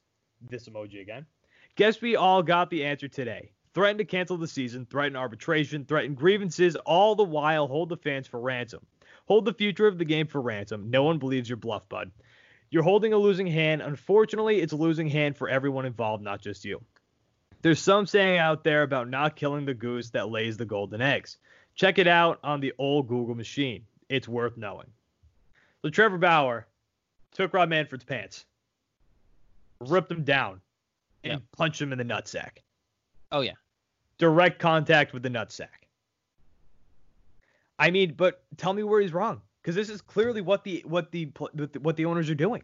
This 0.50 0.68
emoji 0.68 1.02
again. 1.02 1.26
Guess 1.76 2.02
we 2.02 2.16
all 2.16 2.44
got 2.44 2.70
the 2.70 2.84
answer 2.84 3.08
today. 3.08 3.52
Threaten 3.74 3.98
to 3.98 4.06
cancel 4.06 4.38
the 4.38 4.48
season, 4.48 4.86
threaten 4.86 5.16
arbitration, 5.16 5.86
threaten 5.86 6.14
grievances, 6.14 6.76
all 6.76 7.16
the 7.16 7.24
while 7.24 7.68
hold 7.68 7.90
the 7.90 7.98
fans 7.98 8.28
for 8.28 8.40
ransom. 8.40 8.86
Hold 9.26 9.46
the 9.46 9.54
future 9.54 9.88
of 9.88 9.98
the 9.98 10.06
game 10.06 10.28
for 10.28 10.42
ransom. 10.42 10.92
No 10.92 11.04
one 11.04 11.18
believes 11.18 11.50
your 11.50 11.58
bluff, 11.58 11.88
bud. 11.90 12.12
You're 12.70 12.84
holding 12.84 13.14
a 13.14 13.18
losing 13.18 13.48
hand. 13.48 13.82
Unfortunately, 13.82 14.60
it's 14.60 14.74
a 14.74 14.78
losing 14.78 15.08
hand 15.08 15.38
for 15.38 15.50
everyone 15.50 15.86
involved, 15.86 16.24
not 16.24 16.42
just 16.42 16.66
you. 16.66 16.84
There's 17.62 17.80
some 17.80 18.06
saying 18.06 18.40
out 18.40 18.64
there 18.64 18.84
about 18.84 19.10
not 19.10 19.36
killing 19.36 19.66
the 19.66 19.74
goose 19.74 20.10
that 20.10 20.30
lays 20.30 20.58
the 20.58 20.66
golden 20.66 21.02
eggs. 21.02 21.38
Check 21.76 21.98
it 21.98 22.08
out 22.08 22.40
on 22.44 22.60
the 22.60 22.74
old 22.78 23.08
Google 23.08 23.36
machine. 23.36 23.86
It's 24.10 24.28
worth 24.28 24.58
knowing. 24.58 24.88
So 25.82 25.90
Trevor 25.90 26.18
Bauer 26.18 26.68
took 27.32 27.54
Rob 27.54 27.70
Manfred's 27.70 28.04
pants, 28.04 28.46
ripped 29.80 30.12
him 30.12 30.24
down, 30.24 30.62
and 31.24 31.34
yep. 31.34 31.42
punched 31.56 31.82
him 31.82 31.92
in 31.92 31.98
the 31.98 32.06
nutsack. 32.06 32.58
Oh 33.32 33.42
yeah. 33.42 33.54
Direct 34.24 34.58
contact 34.58 35.12
with 35.12 35.22
the 35.22 35.30
nutsack. 35.30 35.68
I 37.78 37.92
mean, 37.92 38.14
but 38.16 38.42
tell 38.56 38.72
me 38.72 38.82
where 38.84 39.02
he's 39.02 39.12
wrong, 39.12 39.42
because 39.62 39.76
this 39.76 39.90
is 39.90 40.02
clearly 40.02 40.40
what 40.40 40.64
the 40.64 40.82
what 40.88 41.12
the 41.12 41.26
what 41.82 41.98
the 41.98 42.06
owners 42.06 42.30
are 42.30 42.36
doing. 42.36 42.64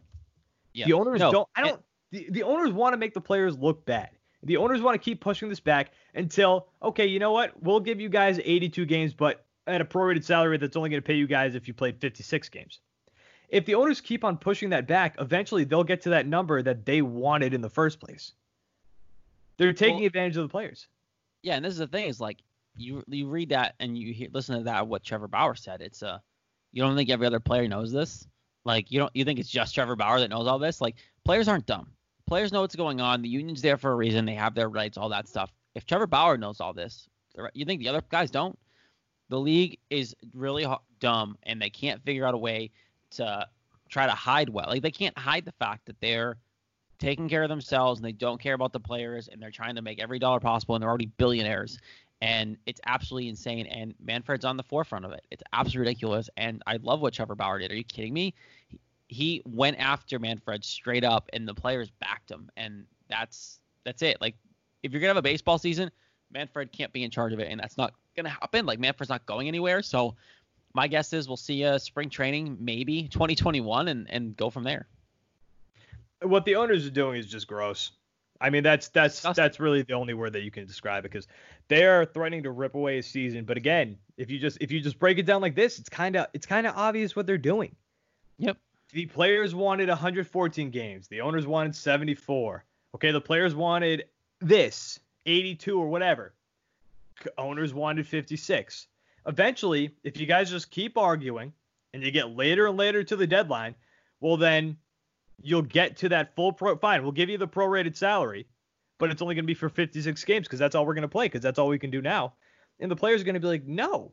Yeah. 0.72 0.86
The 0.86 0.94
owners 0.94 1.20
no, 1.20 1.30
don't. 1.30 1.48
I 1.54 1.60
don't. 1.60 1.82
It, 2.12 2.28
the, 2.28 2.30
the 2.30 2.42
owners 2.44 2.72
want 2.72 2.94
to 2.94 2.96
make 2.96 3.12
the 3.12 3.20
players 3.20 3.58
look 3.58 3.84
bad. 3.84 4.08
The 4.42 4.56
owners 4.56 4.80
want 4.80 4.94
to 4.94 5.04
keep 5.04 5.20
pushing 5.20 5.50
this 5.50 5.60
back 5.60 5.90
until, 6.14 6.68
okay, 6.82 7.04
you 7.04 7.18
know 7.18 7.32
what? 7.32 7.62
We'll 7.62 7.78
give 7.78 8.00
you 8.00 8.08
guys 8.08 8.40
82 8.42 8.86
games, 8.86 9.12
but 9.12 9.44
at 9.66 9.82
a 9.82 9.84
prorated 9.84 10.24
salary 10.24 10.56
that's 10.56 10.76
only 10.76 10.88
going 10.88 11.02
to 11.02 11.06
pay 11.06 11.14
you 11.14 11.26
guys 11.26 11.54
if 11.54 11.68
you 11.68 11.74
played 11.74 12.00
56 12.00 12.48
games. 12.48 12.80
If 13.50 13.66
the 13.66 13.74
owners 13.74 14.00
keep 14.00 14.24
on 14.24 14.38
pushing 14.38 14.70
that 14.70 14.86
back, 14.86 15.16
eventually 15.18 15.64
they'll 15.64 15.84
get 15.84 16.00
to 16.02 16.08
that 16.08 16.26
number 16.26 16.62
that 16.62 16.86
they 16.86 17.02
wanted 17.02 17.52
in 17.52 17.60
the 17.60 17.68
first 17.68 18.00
place. 18.00 18.32
They're 19.58 19.74
taking 19.74 19.96
well, 19.96 20.06
advantage 20.06 20.38
of 20.38 20.44
the 20.44 20.48
players. 20.48 20.86
Yeah, 21.42 21.56
and 21.56 21.64
this 21.64 21.72
is 21.72 21.78
the 21.78 21.86
thing 21.86 22.06
is 22.06 22.20
like 22.20 22.38
you 22.76 23.02
you 23.08 23.28
read 23.28 23.50
that 23.50 23.74
and 23.80 23.96
you 23.96 24.12
hear, 24.12 24.28
listen 24.32 24.58
to 24.58 24.64
that 24.64 24.86
what 24.86 25.02
Trevor 25.02 25.28
Bauer 25.28 25.54
said. 25.54 25.80
It's 25.80 26.02
uh 26.02 26.18
you 26.72 26.82
don't 26.82 26.96
think 26.96 27.10
every 27.10 27.26
other 27.26 27.40
player 27.40 27.66
knows 27.68 27.92
this? 27.92 28.26
Like 28.64 28.90
you 28.90 28.98
don't 28.98 29.14
you 29.14 29.24
think 29.24 29.38
it's 29.38 29.48
just 29.48 29.74
Trevor 29.74 29.96
Bauer 29.96 30.20
that 30.20 30.30
knows 30.30 30.46
all 30.46 30.58
this? 30.58 30.80
Like 30.80 30.96
players 31.24 31.48
aren't 31.48 31.66
dumb 31.66 31.92
players 32.30 32.52
know 32.52 32.60
what's 32.60 32.76
going 32.76 33.00
on. 33.00 33.22
The 33.22 33.28
union's 33.28 33.60
there 33.60 33.76
for 33.76 33.90
a 33.90 33.96
reason. 33.96 34.24
They 34.24 34.36
have 34.36 34.54
their 34.54 34.68
rights, 34.68 34.96
all 34.96 35.08
that 35.08 35.26
stuff. 35.26 35.52
If 35.74 35.84
Trevor 35.84 36.06
Bauer 36.06 36.38
knows 36.38 36.60
all 36.60 36.72
this, 36.72 37.08
you 37.54 37.64
think 37.64 37.80
the 37.80 37.88
other 37.88 38.02
guys 38.08 38.30
don't? 38.30 38.56
The 39.30 39.38
league 39.38 39.78
is 39.90 40.14
really 40.32 40.64
dumb, 41.00 41.36
and 41.42 41.60
they 41.60 41.70
can't 41.70 42.02
figure 42.04 42.24
out 42.24 42.34
a 42.34 42.38
way 42.38 42.70
to 43.12 43.46
try 43.88 44.06
to 44.06 44.12
hide 44.12 44.48
well. 44.48 44.66
Like 44.68 44.82
they 44.82 44.92
can't 44.92 45.18
hide 45.18 45.44
the 45.44 45.52
fact 45.52 45.86
that 45.86 46.00
they're 46.00 46.38
taking 47.00 47.28
care 47.28 47.42
of 47.42 47.48
themselves 47.48 47.98
and 47.98 48.04
they 48.04 48.12
don't 48.12 48.40
care 48.40 48.54
about 48.54 48.72
the 48.72 48.80
players, 48.80 49.28
and 49.28 49.42
they're 49.42 49.50
trying 49.50 49.74
to 49.74 49.82
make 49.82 50.00
every 50.00 50.18
dollar 50.18 50.40
possible, 50.40 50.74
and 50.74 50.82
they're 50.82 50.88
already 50.88 51.10
billionaires. 51.16 51.78
And 52.22 52.58
it's 52.66 52.80
absolutely 52.86 53.30
insane. 53.30 53.66
And 53.66 53.94
Manfred's 53.98 54.44
on 54.44 54.58
the 54.58 54.62
forefront 54.62 55.06
of 55.06 55.12
it. 55.12 55.24
It's 55.30 55.42
absolutely 55.54 55.88
ridiculous. 55.88 56.28
And 56.36 56.62
I 56.66 56.76
love 56.82 57.00
what 57.00 57.14
Trevor 57.14 57.34
Bauer 57.34 57.58
did. 57.58 57.72
Are 57.72 57.74
you 57.74 57.82
kidding 57.82 58.12
me? 58.12 58.34
he 59.10 59.42
went 59.44 59.76
after 59.78 60.20
Manfred 60.20 60.64
straight 60.64 61.02
up, 61.02 61.28
and 61.32 61.46
the 61.46 61.54
players 61.54 61.90
backed 62.00 62.30
him, 62.30 62.48
and 62.56 62.84
that's 63.08 63.58
that's 63.84 64.02
it. 64.02 64.20
Like 64.20 64.36
if 64.84 64.92
you're 64.92 65.00
gonna 65.00 65.10
have 65.10 65.16
a 65.16 65.22
baseball 65.22 65.58
season, 65.58 65.90
Manfred 66.32 66.70
can't 66.70 66.92
be 66.92 67.02
in 67.02 67.10
charge 67.10 67.32
of 67.32 67.40
it, 67.40 67.48
and 67.50 67.58
that's 67.60 67.76
not 67.76 67.92
gonna 68.16 68.28
happen. 68.28 68.66
Like 68.66 68.78
Manfred's 68.78 69.10
not 69.10 69.26
going 69.26 69.48
anywhere, 69.48 69.82
so 69.82 70.14
my 70.74 70.86
guess 70.86 71.12
is 71.12 71.26
we'll 71.26 71.36
see 71.36 71.64
a 71.64 71.78
spring 71.80 72.08
training 72.08 72.56
maybe 72.60 73.08
2021 73.08 73.88
and 73.88 74.08
and 74.10 74.36
go 74.36 74.48
from 74.48 74.62
there. 74.62 74.86
What 76.22 76.44
the 76.44 76.56
owners 76.56 76.86
are 76.86 76.90
doing 76.90 77.18
is 77.18 77.26
just 77.26 77.46
gross. 77.46 77.92
I 78.40 78.50
mean 78.50 78.62
that's 78.62 78.88
that's 78.88 79.20
that's 79.20 79.60
really 79.60 79.82
the 79.82 79.92
only 79.92 80.14
word 80.14 80.32
that 80.32 80.42
you 80.42 80.50
can 80.50 80.66
describe 80.66 81.04
it 81.04 81.10
because 81.10 81.28
they 81.68 81.84
are 81.84 82.06
threatening 82.06 82.42
to 82.44 82.50
rip 82.50 82.74
away 82.74 82.98
a 82.98 83.02
season. 83.02 83.44
But 83.44 83.56
again, 83.56 83.98
if 84.16 84.30
you 84.30 84.38
just 84.38 84.58
if 84.60 84.70
you 84.70 84.80
just 84.80 84.98
break 84.98 85.18
it 85.18 85.26
down 85.26 85.42
like 85.42 85.54
this, 85.54 85.78
it's 85.78 85.90
kind 85.90 86.16
of 86.16 86.26
it's 86.32 86.46
kind 86.46 86.66
of 86.66 86.74
obvious 86.76 87.14
what 87.14 87.26
they're 87.26 87.38
doing. 87.38 87.74
Yep 88.38 88.56
the 88.92 89.06
players 89.06 89.54
wanted 89.54 89.88
114 89.88 90.70
games. 90.70 91.08
The 91.08 91.20
owners 91.20 91.46
wanted 91.46 91.74
74. 91.74 92.64
Okay, 92.94 93.12
the 93.12 93.20
players 93.20 93.54
wanted 93.54 94.04
this 94.40 94.98
82 95.26 95.78
or 95.78 95.88
whatever. 95.88 96.34
Owners 97.38 97.74
wanted 97.74 98.06
56. 98.06 98.88
Eventually, 99.26 99.94
if 100.02 100.18
you 100.18 100.26
guys 100.26 100.50
just 100.50 100.70
keep 100.70 100.96
arguing 100.96 101.52
and 101.92 102.02
you 102.02 102.10
get 102.10 102.30
later 102.30 102.66
and 102.66 102.76
later 102.76 103.04
to 103.04 103.16
the 103.16 103.26
deadline, 103.26 103.74
well 104.20 104.36
then 104.36 104.76
you'll 105.42 105.62
get 105.62 105.96
to 105.98 106.08
that 106.10 106.34
full 106.34 106.52
pro. 106.52 106.76
Fine, 106.76 107.02
we'll 107.02 107.12
give 107.12 107.28
you 107.28 107.38
the 107.38 107.48
prorated 107.48 107.96
salary, 107.96 108.46
but 108.98 109.10
it's 109.10 109.22
only 109.22 109.34
going 109.34 109.44
to 109.44 109.46
be 109.46 109.54
for 109.54 109.68
56 109.68 110.24
games 110.24 110.46
because 110.46 110.58
that's 110.58 110.74
all 110.74 110.86
we're 110.86 110.94
going 110.94 111.02
to 111.02 111.08
play 111.08 111.26
because 111.26 111.42
that's 111.42 111.58
all 111.58 111.68
we 111.68 111.78
can 111.78 111.90
do 111.90 112.02
now. 112.02 112.34
And 112.78 112.90
the 112.90 112.96
players 112.96 113.20
are 113.20 113.24
going 113.24 113.34
to 113.34 113.40
be 113.40 113.46
like, 113.46 113.66
no, 113.66 114.12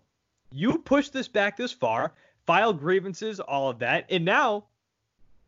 you 0.52 0.78
pushed 0.80 1.13
this 1.13 1.28
back 1.28 1.58
this 1.58 1.72
far 1.72 2.13
file 2.46 2.74
grievances, 2.74 3.40
all 3.40 3.70
of 3.70 3.80
that. 3.80 4.06
And 4.10 4.26
now 4.26 4.66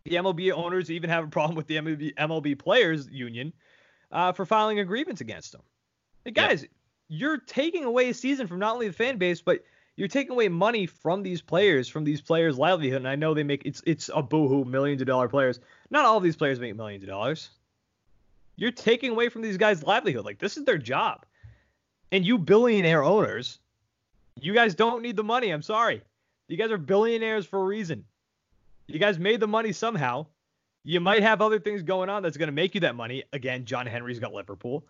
the 0.04 0.15
MLB 0.15 0.52
owners 0.52 0.92
even 0.92 1.10
have 1.10 1.24
a 1.24 1.28
problem 1.28 1.56
with 1.56 1.68
the 1.68 1.78
MLB, 1.78 2.13
MLB 2.15 2.60
players 2.60 3.08
union 3.10 3.54
uh, 4.12 4.34
for 4.34 4.46
filing 4.46 4.80
a 4.80 4.86
grievance 4.86 5.22
against 5.22 5.52
them. 5.54 5.62
Hey 6.26 6.32
guys, 6.32 6.65
you're 7.08 7.38
taking 7.38 7.86
away 7.86 8.10
a 8.10 8.13
season 8.13 8.48
from 8.48 8.60
not 8.60 8.74
only 8.74 8.88
the 8.88 8.94
fan 8.94 9.18
base, 9.18 9.42
but 9.42 9.63
you're 10.00 10.08
taking 10.08 10.32
away 10.32 10.48
money 10.48 10.86
from 10.86 11.24
these 11.24 11.42
players, 11.42 11.90
from 11.90 12.06
these 12.06 12.22
players' 12.22 12.58
livelihood. 12.58 13.00
And 13.00 13.08
I 13.08 13.16
know 13.16 13.34
they 13.34 13.44
make 13.44 13.64
it's 13.66 13.84
it's 13.86 14.10
a 14.16 14.24
boohoo, 14.24 14.64
millions 14.64 15.02
of 15.02 15.08
dollar 15.08 15.28
players. 15.28 15.60
Not 15.90 16.06
all 16.06 16.16
of 16.16 16.24
these 16.24 16.38
players 16.38 16.58
make 16.58 16.74
millions 16.78 17.04
of 17.04 17.10
dollars. 17.10 17.50
You're 18.56 18.72
taking 18.72 19.12
away 19.12 19.28
from 19.28 19.42
these 19.42 19.58
guys' 19.58 19.84
livelihood. 19.84 20.24
Like 20.24 20.40
this 20.40 20.56
is 20.56 20.64
their 20.64 20.78
job. 20.78 21.26
And 22.14 22.26
you 22.26 22.38
billionaire 22.38 23.04
owners, 23.04 23.60
you 24.40 24.54
guys 24.54 24.74
don't 24.74 25.02
need 25.02 25.18
the 25.18 25.24
money. 25.24 25.50
I'm 25.50 25.62
sorry. 25.62 26.02
You 26.48 26.56
guys 26.56 26.72
are 26.72 26.78
billionaires 26.78 27.46
for 27.46 27.60
a 27.60 27.66
reason. 27.66 28.06
You 28.88 29.00
guys 29.00 29.20
made 29.20 29.42
the 29.42 29.48
money 29.48 29.74
somehow. 29.74 30.28
You 30.86 31.02
might 31.02 31.24
have 31.24 31.42
other 31.42 31.60
things 31.60 31.84
going 31.84 32.10
on 32.10 32.24
that's 32.24 32.38
going 32.38 32.48
to 32.48 32.54
make 32.54 32.74
you 32.74 32.82
that 32.82 32.96
money. 32.96 33.26
Again, 33.34 33.66
John 33.66 33.86
Henry's 33.86 34.20
got 34.20 34.34
Liverpool. 34.34 34.86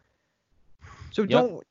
So 1.09 1.23
yep. 1.23 1.29
don't 1.29 1.63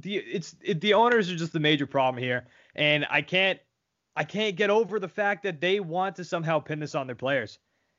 the 0.00 0.16
it's 0.16 0.54
it, 0.62 0.80
the 0.80 0.94
owners 0.94 1.30
are 1.30 1.36
just 1.36 1.52
the 1.52 1.60
major 1.60 1.86
problem 1.86 2.22
here, 2.22 2.46
and 2.74 3.06
I 3.10 3.22
can't 3.22 3.58
I 4.14 4.24
can't 4.24 4.56
get 4.56 4.70
over 4.70 4.98
the 4.98 5.08
fact 5.08 5.42
that 5.44 5.60
they 5.60 5.80
want 5.80 6.16
to 6.16 6.24
somehow 6.24 6.58
pin 6.58 6.80
this 6.80 6.94
on 6.94 7.06
their 7.06 7.16
players. 7.16 7.58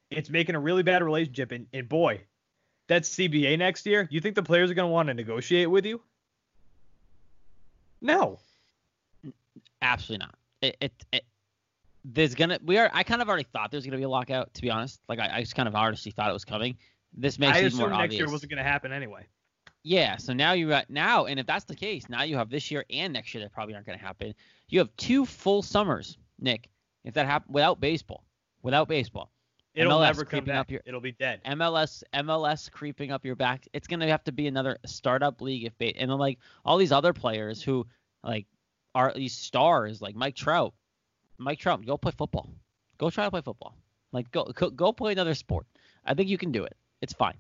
It's 0.09 0.29
making 0.29 0.55
a 0.55 0.59
really 0.59 0.83
bad 0.83 1.03
relationship, 1.03 1.51
and, 1.51 1.67
and 1.73 1.89
boy, 1.89 2.21
that's 2.87 3.09
CBA 3.09 3.57
next 3.59 3.85
year. 3.85 4.07
You 4.09 4.21
think 4.21 4.35
the 4.35 4.43
players 4.43 4.71
are 4.71 4.73
going 4.73 4.87
to 4.87 4.91
want 4.91 5.07
to 5.07 5.13
negotiate 5.13 5.69
with 5.69 5.85
you? 5.85 6.01
No, 7.99 8.39
absolutely 9.81 10.25
not. 10.25 10.35
It, 10.61 10.77
it, 10.79 11.05
it 11.11 11.25
there's 12.05 12.35
gonna 12.35 12.59
we 12.63 12.77
are 12.77 12.89
I 12.93 13.03
kind 13.03 13.21
of 13.21 13.27
already 13.27 13.47
thought 13.51 13.71
there 13.71 13.77
was 13.77 13.85
gonna 13.85 13.97
be 13.97 14.03
a 14.03 14.09
lockout 14.09 14.53
to 14.53 14.61
be 14.61 14.69
honest. 14.69 15.01
Like 15.09 15.19
I, 15.19 15.37
I 15.37 15.41
just 15.41 15.55
kind 15.55 15.67
of 15.67 15.75
honestly 15.75 16.11
thought 16.11 16.29
it 16.29 16.33
was 16.33 16.45
coming. 16.45 16.77
This 17.13 17.39
makes 17.39 17.57
I 17.57 17.61
it 17.61 17.73
more 17.73 17.89
next 17.89 18.03
obvious. 18.03 18.19
year 18.19 18.31
wasn't 18.31 18.51
gonna 18.51 18.63
happen 18.63 18.91
anyway. 18.91 19.25
Yeah, 19.87 20.17
so 20.17 20.33
now 20.33 20.51
you 20.51 20.67
got 20.67 20.89
now, 20.89 21.27
and 21.27 21.39
if 21.39 21.45
that's 21.45 21.63
the 21.63 21.73
case, 21.73 22.09
now 22.09 22.23
you 22.23 22.35
have 22.35 22.49
this 22.49 22.69
year 22.69 22.83
and 22.89 23.13
next 23.13 23.33
year 23.33 23.41
that 23.41 23.53
probably 23.53 23.73
aren't 23.73 23.85
going 23.85 23.97
to 23.97 24.03
happen. 24.03 24.35
You 24.67 24.79
have 24.79 24.89
two 24.97 25.25
full 25.25 25.61
summers, 25.61 26.17
Nick. 26.37 26.67
If 27.05 27.13
that 27.13 27.25
happen 27.25 27.53
without 27.53 27.79
baseball, 27.79 28.25
without 28.63 28.89
baseball, 28.89 29.31
it'll 29.73 29.97
MLS 29.97 30.01
never 30.01 30.25
come 30.25 30.43
back. 30.43 30.57
Up 30.57 30.71
your, 30.71 30.81
It'll 30.85 30.99
be 30.99 31.13
dead. 31.13 31.39
MLS, 31.45 32.03
MLS 32.13 32.69
creeping 32.69 33.11
up 33.11 33.23
your 33.23 33.37
back. 33.37 33.65
It's 33.71 33.87
going 33.87 34.01
to 34.01 34.07
have 34.07 34.25
to 34.25 34.33
be 34.33 34.47
another 34.47 34.77
startup 34.85 35.39
league 35.39 35.63
if 35.63 35.77
ba- 35.77 35.95
and 35.97 36.11
then 36.11 36.17
like 36.17 36.39
all 36.65 36.75
these 36.75 36.91
other 36.91 37.13
players 37.13 37.63
who 37.63 37.87
like 38.25 38.45
are 38.93 39.13
these 39.15 39.37
stars 39.37 40.01
like 40.01 40.15
Mike 40.15 40.35
Trout. 40.35 40.73
Mike 41.37 41.59
Trout, 41.59 41.85
go 41.85 41.97
play 41.97 42.11
football. 42.11 42.49
Go 42.97 43.09
try 43.09 43.23
to 43.23 43.31
play 43.31 43.41
football. 43.41 43.77
Like 44.11 44.29
go 44.31 44.51
go, 44.53 44.69
go 44.69 44.91
play 44.91 45.13
another 45.13 45.33
sport. 45.33 45.65
I 46.03 46.13
think 46.13 46.27
you 46.27 46.37
can 46.37 46.51
do 46.51 46.65
it. 46.65 46.75
It's 47.01 47.13
fine. 47.13 47.37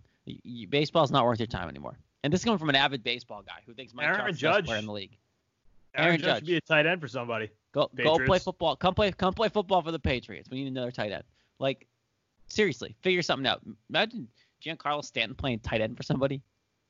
Baseball's 0.69 1.11
not 1.11 1.25
worth 1.25 1.39
your 1.41 1.47
time 1.47 1.67
anymore. 1.67 1.97
And 2.27 2.33
this 2.33 2.41
is 2.41 2.43
coming 2.43 2.57
from 2.57 2.67
an 2.67 2.75
avid 2.75 3.05
baseball 3.05 3.41
guy 3.41 3.61
who 3.65 3.73
thinks 3.73 3.93
Mike 3.93 4.05
Aaron 4.05 4.19
Trout's 4.19 4.37
Judge. 4.37 4.53
best 4.55 4.65
player 4.65 4.79
in 4.79 4.85
the 4.85 4.91
league. 4.91 5.17
Aaron, 5.95 6.07
Aaron 6.07 6.19
Judge. 6.19 6.27
Judge 6.27 6.37
should 6.39 6.47
be 6.47 6.55
a 6.57 6.61
tight 6.61 6.85
end 6.85 6.99
for 6.99 7.07
somebody. 7.07 7.49
Go 7.71 7.87
Patriots. 7.87 8.17
go 8.17 8.25
play 8.25 8.39
football. 8.39 8.75
Come 8.75 8.93
play 8.95 9.11
come 9.13 9.33
play 9.33 9.47
football 9.47 9.81
for 9.81 9.93
the 9.93 9.99
Patriots. 9.99 10.49
We 10.49 10.61
need 10.61 10.67
another 10.67 10.91
tight 10.91 11.13
end. 11.13 11.23
Like 11.57 11.87
seriously, 12.49 12.97
figure 12.99 13.21
something 13.21 13.47
out. 13.47 13.61
Imagine 13.89 14.27
Giancarlo 14.61 15.05
Stanton 15.05 15.35
playing 15.35 15.59
tight 15.59 15.79
end 15.79 15.95
for 15.95 16.03
somebody. 16.03 16.41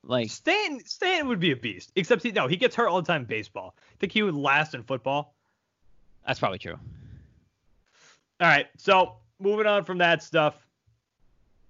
Like 0.04 0.32
Stanton 0.32 0.84
Stanton 0.88 1.28
would 1.28 1.40
be 1.40 1.52
a 1.52 1.56
beast. 1.56 1.92
Except 1.96 2.24
he 2.24 2.32
no, 2.32 2.48
he 2.48 2.58
gets 2.58 2.76
hurt 2.76 2.88
all 2.88 3.00
the 3.00 3.06
time 3.06 3.22
in 3.22 3.28
baseball. 3.28 3.76
I 3.78 3.96
think 4.00 4.14
he 4.14 4.24
would 4.24 4.34
last 4.34 4.74
in 4.74 4.82
football. 4.82 5.36
That's 6.26 6.40
probably 6.40 6.58
true. 6.58 6.80
All 8.40 8.48
right, 8.48 8.66
so 8.76 9.18
moving 9.40 9.68
on 9.68 9.86
from 9.86 10.00
that 10.00 10.24
stuff, 10.24 10.56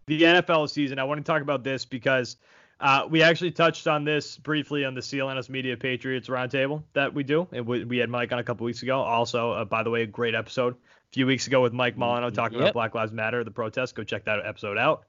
the 0.06 0.22
NFL 0.22 0.70
season. 0.70 1.00
I 1.00 1.04
want 1.04 1.18
to 1.18 1.30
talk 1.30 1.42
about 1.42 1.66
this 1.66 1.84
because 1.84 2.38
uh, 2.80 3.08
we 3.10 3.24
actually 3.24 3.52
touched 3.52 3.88
on 3.88 4.04
this 4.04 4.38
briefly 4.38 4.86
on 4.86 4.94
the 4.94 5.02
CLNS 5.02 5.50
Media 5.50 5.76
Patriots 5.76 6.28
Roundtable 6.28 6.84
that 6.94 7.14
we 7.14 7.24
do. 7.24 7.48
And 7.52 7.66
we, 7.66 7.84
we 7.84 7.98
had 7.98 8.10
Mike 8.10 8.32
on 8.32 8.40
a 8.40 8.44
couple 8.44 8.66
weeks 8.66 8.84
ago. 8.84 9.00
Also, 9.00 9.52
uh, 9.52 9.66
by 9.66 9.82
the 9.82 9.90
way, 9.90 10.04
a 10.04 10.08
great 10.08 10.36
episode 10.36 10.76
a 10.76 11.14
few 11.14 11.26
weeks 11.26 11.48
ago 11.48 11.62
with 11.62 11.74
Mike 11.74 11.98
Molino 11.98 12.30
talking 12.30 12.60
yep. 12.60 12.66
about 12.66 12.74
Black 12.74 12.96
Lives 12.96 13.12
Matter, 13.12 13.44
the 13.44 13.52
protests. 13.52 13.94
Go 13.94 14.04
check 14.04 14.26
that 14.26 14.46
episode 14.46 14.78
out. 14.78 15.06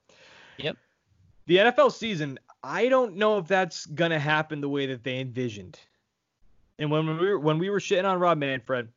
Yep. 0.57 0.77
The 1.47 1.57
NFL 1.59 1.93
season, 1.93 2.39
I 2.63 2.89
don't 2.89 3.17
know 3.17 3.39
if 3.39 3.47
that's 3.47 3.87
gonna 3.87 4.19
happen 4.19 4.61
the 4.61 4.69
way 4.69 4.87
that 4.87 5.05
they 5.05 5.21
envisioned. 5.21 5.79
And 6.79 6.91
when 6.91 7.07
we 7.07 7.29
were 7.29 7.39
when 7.39 7.59
we 7.59 7.71
were 7.71 7.81
shitting 7.81 8.05
on 8.05 8.19
Rob 8.19 8.39
Manfred, 8.39 8.89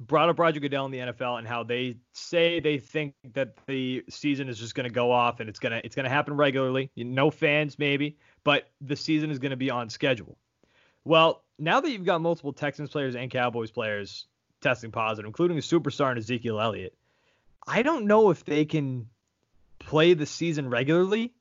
brought 0.00 0.28
up 0.28 0.38
Roger 0.38 0.60
Goodell 0.60 0.86
in 0.86 0.92
the 0.92 0.98
NFL 0.98 1.38
and 1.38 1.46
how 1.46 1.62
they 1.62 1.96
say 2.12 2.60
they 2.60 2.78
think 2.78 3.14
that 3.34 3.54
the 3.66 4.04
season 4.08 4.48
is 4.48 4.58
just 4.58 4.74
going 4.74 4.88
to 4.88 4.94
go 4.94 5.10
off 5.10 5.40
and 5.40 5.48
it's 5.48 5.58
going 5.58 5.72
to 5.72 5.84
it's 5.84 5.94
going 5.94 6.04
to 6.04 6.10
happen 6.10 6.36
regularly. 6.36 6.90
No 6.96 7.30
fans 7.30 7.78
maybe, 7.78 8.18
but 8.44 8.68
the 8.80 8.96
season 8.96 9.30
is 9.30 9.38
going 9.38 9.50
to 9.50 9.56
be 9.56 9.70
on 9.70 9.90
schedule. 9.90 10.38
Well, 11.04 11.42
now 11.58 11.80
that 11.80 11.90
you've 11.90 12.04
got 12.04 12.20
multiple 12.20 12.52
Texans 12.52 12.90
players 12.90 13.16
and 13.16 13.30
Cowboys 13.30 13.70
players 13.70 14.26
testing 14.60 14.90
positive, 14.90 15.26
including 15.26 15.58
a 15.58 15.62
superstar 15.62 16.12
in 16.12 16.18
Ezekiel 16.18 16.60
Elliott, 16.60 16.94
I 17.66 17.82
don't 17.82 18.06
know 18.06 18.30
if 18.30 18.44
they 18.44 18.64
can 18.64 19.08
play 19.78 20.14
the 20.14 20.26
season 20.26 20.70
regularly 20.70 21.32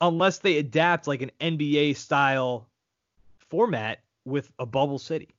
unless 0.00 0.38
they 0.38 0.58
adapt 0.58 1.06
like 1.06 1.22
an 1.22 1.30
NBA 1.40 1.96
style 1.96 2.68
format 3.50 4.00
with 4.24 4.50
a 4.58 4.66
bubble 4.66 4.98
city. 4.98 5.34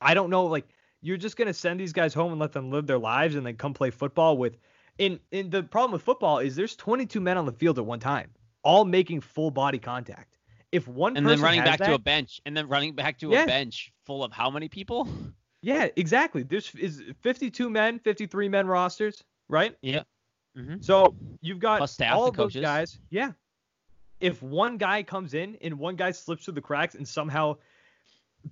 I 0.00 0.14
don't 0.14 0.30
know 0.30 0.46
like 0.46 0.66
you're 1.02 1.16
just 1.16 1.36
gonna 1.36 1.54
send 1.54 1.80
these 1.80 1.92
guys 1.92 2.14
home 2.14 2.32
and 2.32 2.40
let 2.40 2.52
them 2.52 2.70
live 2.70 2.86
their 2.86 2.98
lives 2.98 3.34
and 3.34 3.46
then 3.46 3.56
come 3.56 3.74
play 3.74 3.90
football 3.90 4.36
with 4.36 4.56
in 4.98 5.18
in 5.32 5.50
the 5.50 5.62
problem 5.62 5.92
with 5.92 6.02
football 6.02 6.38
is 6.38 6.54
there's 6.54 6.76
22 6.76 7.20
men 7.20 7.36
on 7.38 7.46
the 7.46 7.52
field 7.52 7.78
at 7.78 7.86
one 7.86 8.00
time, 8.00 8.30
all 8.62 8.84
making 8.84 9.20
full 9.20 9.50
body 9.50 9.78
contact. 9.78 10.36
If 10.72 10.86
one 10.86 11.16
and 11.16 11.26
then 11.26 11.40
running 11.40 11.64
back 11.64 11.78
that, 11.78 11.86
to 11.86 11.94
a 11.94 11.98
bench 11.98 12.40
and 12.46 12.56
then 12.56 12.68
running 12.68 12.94
back 12.94 13.18
to 13.20 13.30
yeah. 13.30 13.42
a 13.42 13.46
bench 13.46 13.92
full 14.04 14.22
of 14.22 14.32
how 14.32 14.50
many 14.50 14.68
people? 14.68 15.08
Yeah, 15.62 15.88
exactly. 15.96 16.42
There's 16.42 16.74
is 16.74 17.02
52 17.20 17.68
men, 17.68 17.98
53 17.98 18.48
men 18.48 18.66
rosters, 18.66 19.22
right? 19.46 19.76
Yeah. 19.82 20.04
Mm-hmm. 20.56 20.76
So 20.80 21.14
you've 21.42 21.58
got 21.58 21.82
all 22.10 22.28
of 22.28 22.34
those 22.34 22.56
guys. 22.56 22.98
Yeah. 23.10 23.32
If 24.20 24.42
one 24.42 24.78
guy 24.78 25.02
comes 25.02 25.34
in 25.34 25.58
and 25.60 25.78
one 25.78 25.96
guy 25.96 26.12
slips 26.12 26.46
through 26.46 26.54
the 26.54 26.62
cracks 26.62 26.94
and 26.94 27.06
somehow 27.06 27.56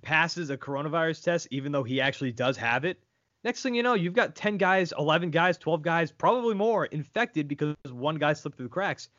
passes 0.01 0.49
a 0.49 0.57
coronavirus 0.57 1.23
test, 1.23 1.47
even 1.51 1.71
though 1.71 1.83
he 1.83 2.01
actually 2.01 2.31
does 2.31 2.57
have 2.57 2.85
it, 2.85 2.99
next 3.43 3.61
thing 3.61 3.75
you 3.75 3.83
know, 3.83 3.93
you've 3.93 4.13
got 4.13 4.35
10 4.35 4.57
guys, 4.57 4.93
11 4.97 5.31
guys, 5.31 5.57
12 5.57 5.81
guys, 5.81 6.11
probably 6.11 6.55
more 6.55 6.85
infected 6.85 7.47
because 7.47 7.75
one 7.89 8.15
guy 8.15 8.33
slipped 8.33 8.57
through 8.57 8.67
the 8.67 8.71
cracks. 8.73 9.09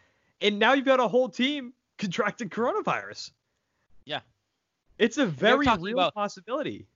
And 0.40 0.58
now 0.58 0.72
you've 0.72 0.86
got 0.86 1.00
a 1.00 1.08
whole 1.08 1.28
team 1.28 1.72
contracting 1.98 2.48
coronavirus. 2.48 3.32
Yeah. 4.04 4.20
It's 4.98 5.18
a 5.18 5.26
very 5.26 5.66
real 5.66 5.98
about, 5.98 6.14
possibility. 6.14 6.86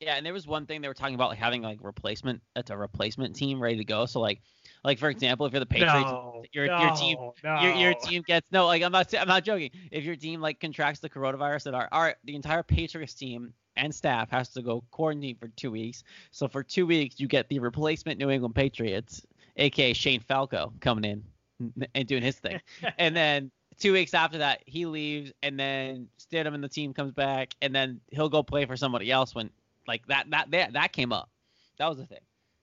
Yeah, 0.00 0.16
and 0.16 0.26
there 0.26 0.34
was 0.34 0.46
one 0.46 0.66
thing 0.66 0.82
they 0.82 0.88
were 0.88 0.94
talking 0.94 1.14
about 1.14 1.30
like 1.30 1.38
having 1.38 1.62
like 1.62 1.78
replacement 1.80 2.42
it's 2.54 2.70
a 2.70 2.76
replacement 2.76 3.34
team 3.34 3.60
ready 3.60 3.78
to 3.78 3.84
go. 3.84 4.04
So 4.04 4.20
like 4.20 4.42
like 4.86 5.00
for 5.00 5.10
example, 5.10 5.46
if 5.46 5.52
you're 5.52 5.58
the 5.58 5.66
Patriots, 5.66 6.04
no, 6.04 6.44
your 6.52 6.68
no, 6.68 6.80
your 6.80 6.94
team 6.94 7.18
no. 7.42 7.60
your, 7.60 7.74
your 7.74 7.94
team 7.94 8.22
gets 8.24 8.52
no 8.52 8.66
like 8.66 8.82
I'm 8.82 8.92
not 8.92 9.12
I'm 9.12 9.26
not 9.26 9.44
joking. 9.44 9.70
If 9.90 10.04
your 10.04 10.14
team 10.14 10.40
like 10.40 10.60
contracts 10.60 11.00
the 11.00 11.10
coronavirus, 11.10 11.64
that 11.64 11.74
our, 11.74 11.88
our 11.90 12.14
the 12.22 12.36
entire 12.36 12.62
Patriots 12.62 13.12
team 13.12 13.52
and 13.76 13.92
staff 13.92 14.30
has 14.30 14.50
to 14.50 14.62
go 14.62 14.84
quarantine 14.92 15.36
for 15.38 15.48
two 15.48 15.72
weeks. 15.72 16.04
So 16.30 16.46
for 16.46 16.62
two 16.62 16.86
weeks, 16.86 17.18
you 17.18 17.26
get 17.26 17.48
the 17.48 17.58
replacement 17.58 18.20
New 18.20 18.30
England 18.30 18.54
Patriots, 18.54 19.26
aka 19.56 19.92
Shane 19.92 20.20
Falco, 20.20 20.72
coming 20.80 21.04
in 21.04 21.88
and 21.92 22.06
doing 22.06 22.22
his 22.22 22.36
thing, 22.36 22.60
and 22.98 23.14
then 23.16 23.50
two 23.80 23.92
weeks 23.92 24.14
after 24.14 24.38
that, 24.38 24.62
he 24.66 24.86
leaves, 24.86 25.32
and 25.42 25.58
then 25.58 26.06
Stidham 26.20 26.54
and 26.54 26.62
the 26.62 26.68
team 26.68 26.94
comes 26.94 27.10
back, 27.10 27.56
and 27.60 27.74
then 27.74 28.00
he'll 28.12 28.28
go 28.28 28.44
play 28.44 28.66
for 28.66 28.76
somebody 28.76 29.10
else 29.10 29.34
when 29.34 29.50
like 29.88 30.06
that 30.06 30.30
that 30.30 30.52
that 30.52 30.74
that 30.74 30.92
came 30.92 31.12
up. 31.12 31.28
That 31.78 31.88
was 31.88 31.98
the 31.98 32.06
thing. 32.06 32.20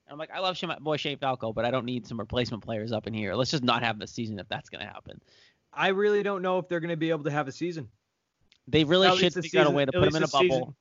I'm 0.09 0.17
like, 0.17 0.31
I 0.31 0.39
love 0.39 0.61
my 0.63 0.77
boy 0.79 0.97
Shane 0.97 1.17
Falco, 1.17 1.53
but 1.53 1.65
I 1.65 1.71
don't 1.71 1.85
need 1.85 2.05
some 2.07 2.19
replacement 2.19 2.63
players 2.63 2.91
up 2.91 3.07
in 3.07 3.13
here. 3.13 3.33
Let's 3.35 3.51
just 3.51 3.63
not 3.63 3.83
have 3.83 3.99
the 3.99 4.07
season 4.07 4.37
if 4.39 4.47
that's 4.47 4.69
gonna 4.69 4.85
happen. 4.85 5.21
I 5.71 5.89
really 5.89 6.23
don't 6.23 6.41
know 6.41 6.59
if 6.59 6.67
they're 6.67 6.79
gonna 6.79 6.97
be 6.97 7.09
able 7.09 7.23
to 7.23 7.31
have 7.31 7.47
a 7.47 7.51
season. 7.51 7.87
They 8.67 8.83
really 8.83 9.07
At 9.07 9.17
should 9.17 9.33
figure 9.33 9.41
season, 9.41 9.59
out 9.61 9.67
a 9.67 9.71
way 9.71 9.85
to 9.85 9.91
put 9.91 10.05
them 10.05 10.15
in 10.15 10.23
a 10.23 10.27
bubble. 10.27 10.49
Season. 10.49 10.75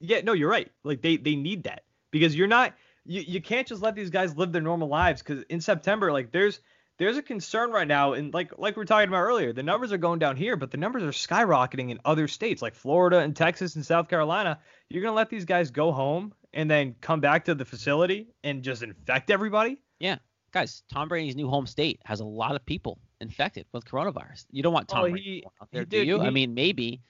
Yeah, 0.00 0.20
no, 0.22 0.32
you're 0.32 0.50
right. 0.50 0.70
Like 0.84 1.02
they 1.02 1.16
they 1.16 1.36
need 1.36 1.64
that 1.64 1.84
because 2.10 2.34
you're 2.36 2.48
not 2.48 2.74
you, 3.06 3.22
you 3.22 3.40
can't 3.40 3.66
just 3.66 3.82
let 3.82 3.94
these 3.94 4.10
guys 4.10 4.36
live 4.36 4.52
their 4.52 4.62
normal 4.62 4.88
lives 4.88 5.22
because 5.22 5.42
in 5.44 5.60
September 5.60 6.12
like 6.12 6.32
there's 6.32 6.60
there's 7.00 7.16
a 7.16 7.22
concern 7.22 7.70
right 7.70 7.88
now, 7.88 8.12
and 8.12 8.32
like 8.34 8.52
like 8.58 8.76
we 8.76 8.82
are 8.82 8.84
talking 8.84 9.08
about 9.08 9.22
earlier, 9.22 9.54
the 9.54 9.62
numbers 9.62 9.90
are 9.90 9.96
going 9.96 10.18
down 10.18 10.36
here, 10.36 10.54
but 10.54 10.70
the 10.70 10.76
numbers 10.76 11.02
are 11.02 11.06
skyrocketing 11.06 11.90
in 11.90 11.98
other 12.04 12.28
states 12.28 12.60
like 12.60 12.74
Florida 12.74 13.20
and 13.20 13.34
Texas 13.34 13.74
and 13.74 13.84
South 13.84 14.06
Carolina. 14.06 14.58
You're 14.90 15.02
gonna 15.02 15.16
let 15.16 15.30
these 15.30 15.46
guys 15.46 15.70
go 15.70 15.92
home 15.92 16.34
and 16.52 16.70
then 16.70 16.94
come 17.00 17.20
back 17.20 17.46
to 17.46 17.54
the 17.54 17.64
facility 17.64 18.28
and 18.44 18.62
just 18.62 18.82
infect 18.82 19.30
everybody? 19.30 19.80
Yeah, 19.98 20.18
guys, 20.52 20.82
Tom 20.92 21.08
Brady's 21.08 21.34
new 21.34 21.48
home 21.48 21.66
state 21.66 22.00
has 22.04 22.20
a 22.20 22.24
lot 22.24 22.54
of 22.54 22.66
people 22.66 22.98
infected 23.22 23.64
with 23.72 23.86
coronavirus. 23.86 24.44
You 24.50 24.62
don't 24.62 24.74
want 24.74 24.86
Tom 24.86 25.06
oh, 25.06 25.10
Brady 25.10 25.42
out 25.62 25.68
there, 25.72 25.86
do 25.86 26.02
you? 26.04 26.20
He, 26.20 26.26
I 26.26 26.28
mean, 26.28 26.52
maybe 26.52 27.00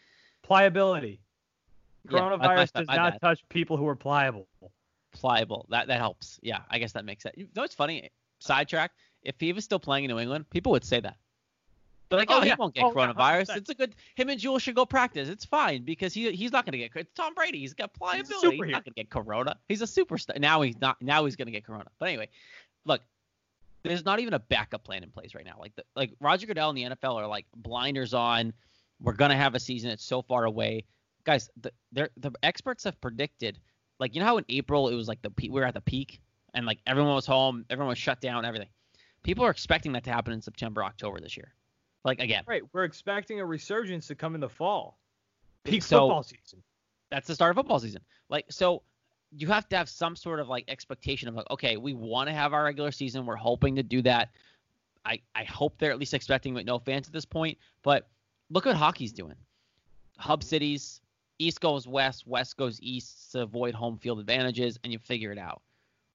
pliability. 0.45 1.19
Coronavirus 2.07 2.71
yeah, 2.75 2.81
does 2.81 2.87
not 2.87 3.13
bad. 3.15 3.21
touch 3.21 3.41
people 3.49 3.77
who 3.77 3.89
are 3.89 3.97
pliable. 3.97 4.47
Pliable. 5.13 5.67
That 5.71 5.89
that 5.89 5.99
helps. 5.99 6.39
Yeah, 6.45 6.61
I 6.71 6.79
guess 6.79 6.93
that 6.93 7.05
makes 7.05 7.25
sense. 7.25 7.35
You 7.37 7.49
know 7.57 7.63
what's 7.63 7.75
funny? 7.75 8.09
Sidetrack 8.39 8.93
if 9.23 9.35
he 9.39 9.53
was 9.53 9.65
still 9.65 9.79
playing 9.79 10.05
in 10.05 10.11
New 10.11 10.19
England, 10.19 10.49
people 10.51 10.73
would 10.73 10.85
say 10.85 11.01
that. 11.01 11.17
They're 12.09 12.19
like, 12.19 12.31
oh, 12.31 12.41
oh 12.41 12.43
yeah. 12.43 12.55
he 12.55 12.59
won't 12.59 12.75
get 12.75 12.85
oh, 12.85 12.93
coronavirus. 12.93 13.51
Yeah, 13.51 13.57
it's 13.57 13.71
a 13.71 13.75
good. 13.75 13.95
Him 14.17 14.31
and 14.31 14.41
Jules 14.41 14.63
should 14.63 14.75
go 14.75 14.85
practice. 14.85 15.29
It's 15.29 15.45
fine 15.45 15.85
because 15.85 16.13
he 16.13 16.33
he's 16.33 16.51
not 16.51 16.67
gonna 16.67 16.79
get. 16.79 16.91
It's 16.97 17.13
Tom 17.15 17.35
Brady. 17.35 17.61
He's 17.61 17.73
got 17.73 17.95
pliability. 17.95 18.57
He's, 18.57 18.65
he's 18.65 18.73
not 18.73 18.85
gonna 18.85 18.95
get 18.97 19.11
corona. 19.11 19.57
He's 19.69 19.81
a 19.81 19.85
superstar. 19.85 20.39
Now 20.41 20.61
he's 20.63 20.81
not. 20.81 21.01
Now 21.01 21.25
he's 21.25 21.37
gonna 21.37 21.53
get 21.53 21.65
corona. 21.65 21.87
But 22.01 22.09
anyway, 22.09 22.29
look, 22.85 23.01
there's 23.85 24.05
not 24.05 24.19
even 24.19 24.35
a 24.35 24.41
backup 24.41 24.83
plan 24.83 25.05
in 25.05 25.11
place 25.11 25.37
right 25.37 25.45
now. 25.45 25.55
Like 25.61 25.77
the, 25.77 25.85
like 25.95 26.11
Roger 26.21 26.49
Goodell 26.49 26.71
and 26.71 26.77
the 26.77 26.83
NFL 26.83 27.15
are 27.15 27.29
like 27.29 27.47
blinders 27.55 28.13
on. 28.13 28.53
We're 29.01 29.13
gonna 29.13 29.37
have 29.37 29.55
a 29.55 29.61
season. 29.61 29.91
It's 29.91 30.05
so 30.05 30.21
far 30.21 30.47
away, 30.47 30.87
guys. 31.23 31.49
The 31.61 31.71
the 31.93 32.33
experts 32.43 32.83
have 32.85 33.01
predicted. 33.01 33.61
Like 34.01 34.17
you 34.17 34.21
know 34.21 34.27
how 34.27 34.39
in 34.39 34.45
April 34.49 34.89
it 34.89 34.97
was 34.97 35.07
like 35.07 35.23
the 35.23 35.31
we 35.39 35.49
were 35.51 35.65
at 35.65 35.75
the 35.75 35.81
peak 35.81 36.21
and 36.55 36.67
like 36.67 36.79
everyone 36.89 37.15
was 37.15 37.27
home, 37.27 37.65
everyone 37.71 37.91
was 37.91 37.99
shut 37.99 38.21
down, 38.21 38.45
everything. 38.45 38.69
People 39.23 39.45
are 39.45 39.51
expecting 39.51 39.93
that 39.93 40.05
to 40.05 40.13
happen 40.13 40.33
in 40.33 40.41
September, 40.41 40.83
October 40.85 41.21
this 41.21 41.37
year. 41.37 41.53
Like 42.05 42.21
again, 42.21 42.45
Right. 42.47 42.63
We're 42.73 42.85
expecting 42.85 43.41
a 43.41 43.47
resurgence 43.47 44.07
to 44.07 44.15
come 44.15 44.35
in 44.35 44.41
the 44.41 44.49
fall. 44.49 44.99
Peak 45.65 45.83
So- 45.83 46.01
football 46.01 46.23
season. 46.23 46.63
that's 47.11 47.27
the 47.27 47.35
start 47.35 47.51
of 47.51 47.57
football 47.57 47.79
season. 47.81 48.03
Like 48.29 48.47
so 48.51 48.83
you 49.33 49.47
have 49.49 49.69
to 49.69 49.77
have 49.77 49.89
some 49.89 50.17
sort 50.17 50.41
of 50.41 50.49
like 50.49 50.65
expectation 50.69 51.29
of 51.29 51.35
like, 51.35 51.49
okay, 51.51 51.77
we 51.77 51.93
want 51.95 52.29
to 52.29 52.33
have 52.35 52.53
our 52.53 52.65
regular 52.65 52.91
season. 52.91 53.27
We're 53.27 53.37
hoping 53.37 53.77
to 53.77 53.83
do 53.83 54.03
that. 54.03 54.31
I, 55.05 55.21
I 55.35 55.45
hope 55.45 55.79
they're 55.79 55.93
at 55.93 55.99
least 55.99 56.15
expecting 56.15 56.53
with 56.55 56.67
no 56.67 56.79
fans 56.79 57.07
at 57.07 57.13
this 57.13 57.25
point. 57.25 57.57
But 57.83 58.09
look 58.51 58.65
what 58.67 58.77
hockey's 58.77 59.13
doing. 59.13 59.37
Hub 60.19 60.43
cities, 60.43 61.01
East 61.39 61.61
goes 61.61 61.87
west, 61.87 62.27
West 62.27 62.57
goes 62.57 62.79
east 62.83 63.33
to 63.33 63.43
avoid 63.43 63.73
home 63.75 63.97
field 63.97 64.19
advantages, 64.19 64.79
and 64.85 64.93
you 64.93 64.99
figure 64.99 65.33
it 65.33 65.39
out. 65.39 65.63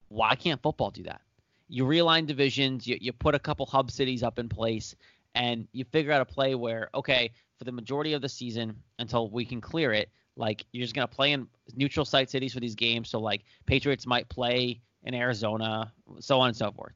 Why 0.08 0.36
can't 0.36 0.62
football 0.62 0.90
do 0.92 1.02
that? 1.04 1.20
You 1.68 1.84
realign 1.84 2.26
divisions, 2.26 2.86
you, 2.86 2.96
you 3.00 3.12
put 3.12 3.34
a 3.34 3.38
couple 3.38 3.66
hub 3.66 3.90
cities 3.90 4.22
up 4.22 4.38
in 4.38 4.48
place, 4.48 4.94
and 5.34 5.66
you 5.72 5.84
figure 5.84 6.12
out 6.12 6.20
a 6.20 6.24
play 6.24 6.54
where, 6.54 6.88
okay, 6.94 7.30
for 7.58 7.64
the 7.64 7.72
majority 7.72 8.12
of 8.12 8.22
the 8.22 8.28
season 8.28 8.76
until 8.98 9.30
we 9.30 9.44
can 9.44 9.60
clear 9.60 9.92
it, 9.92 10.10
like 10.36 10.64
you're 10.72 10.84
just 10.84 10.94
gonna 10.94 11.08
play 11.08 11.32
in 11.32 11.46
neutral 11.74 12.04
site 12.04 12.30
cities 12.30 12.52
for 12.52 12.60
these 12.60 12.74
games. 12.74 13.08
So 13.08 13.18
like 13.18 13.44
Patriots 13.66 14.06
might 14.06 14.28
play 14.28 14.80
in 15.04 15.14
Arizona, 15.14 15.92
so 16.20 16.40
on 16.40 16.48
and 16.48 16.56
so 16.56 16.70
forth. 16.72 16.92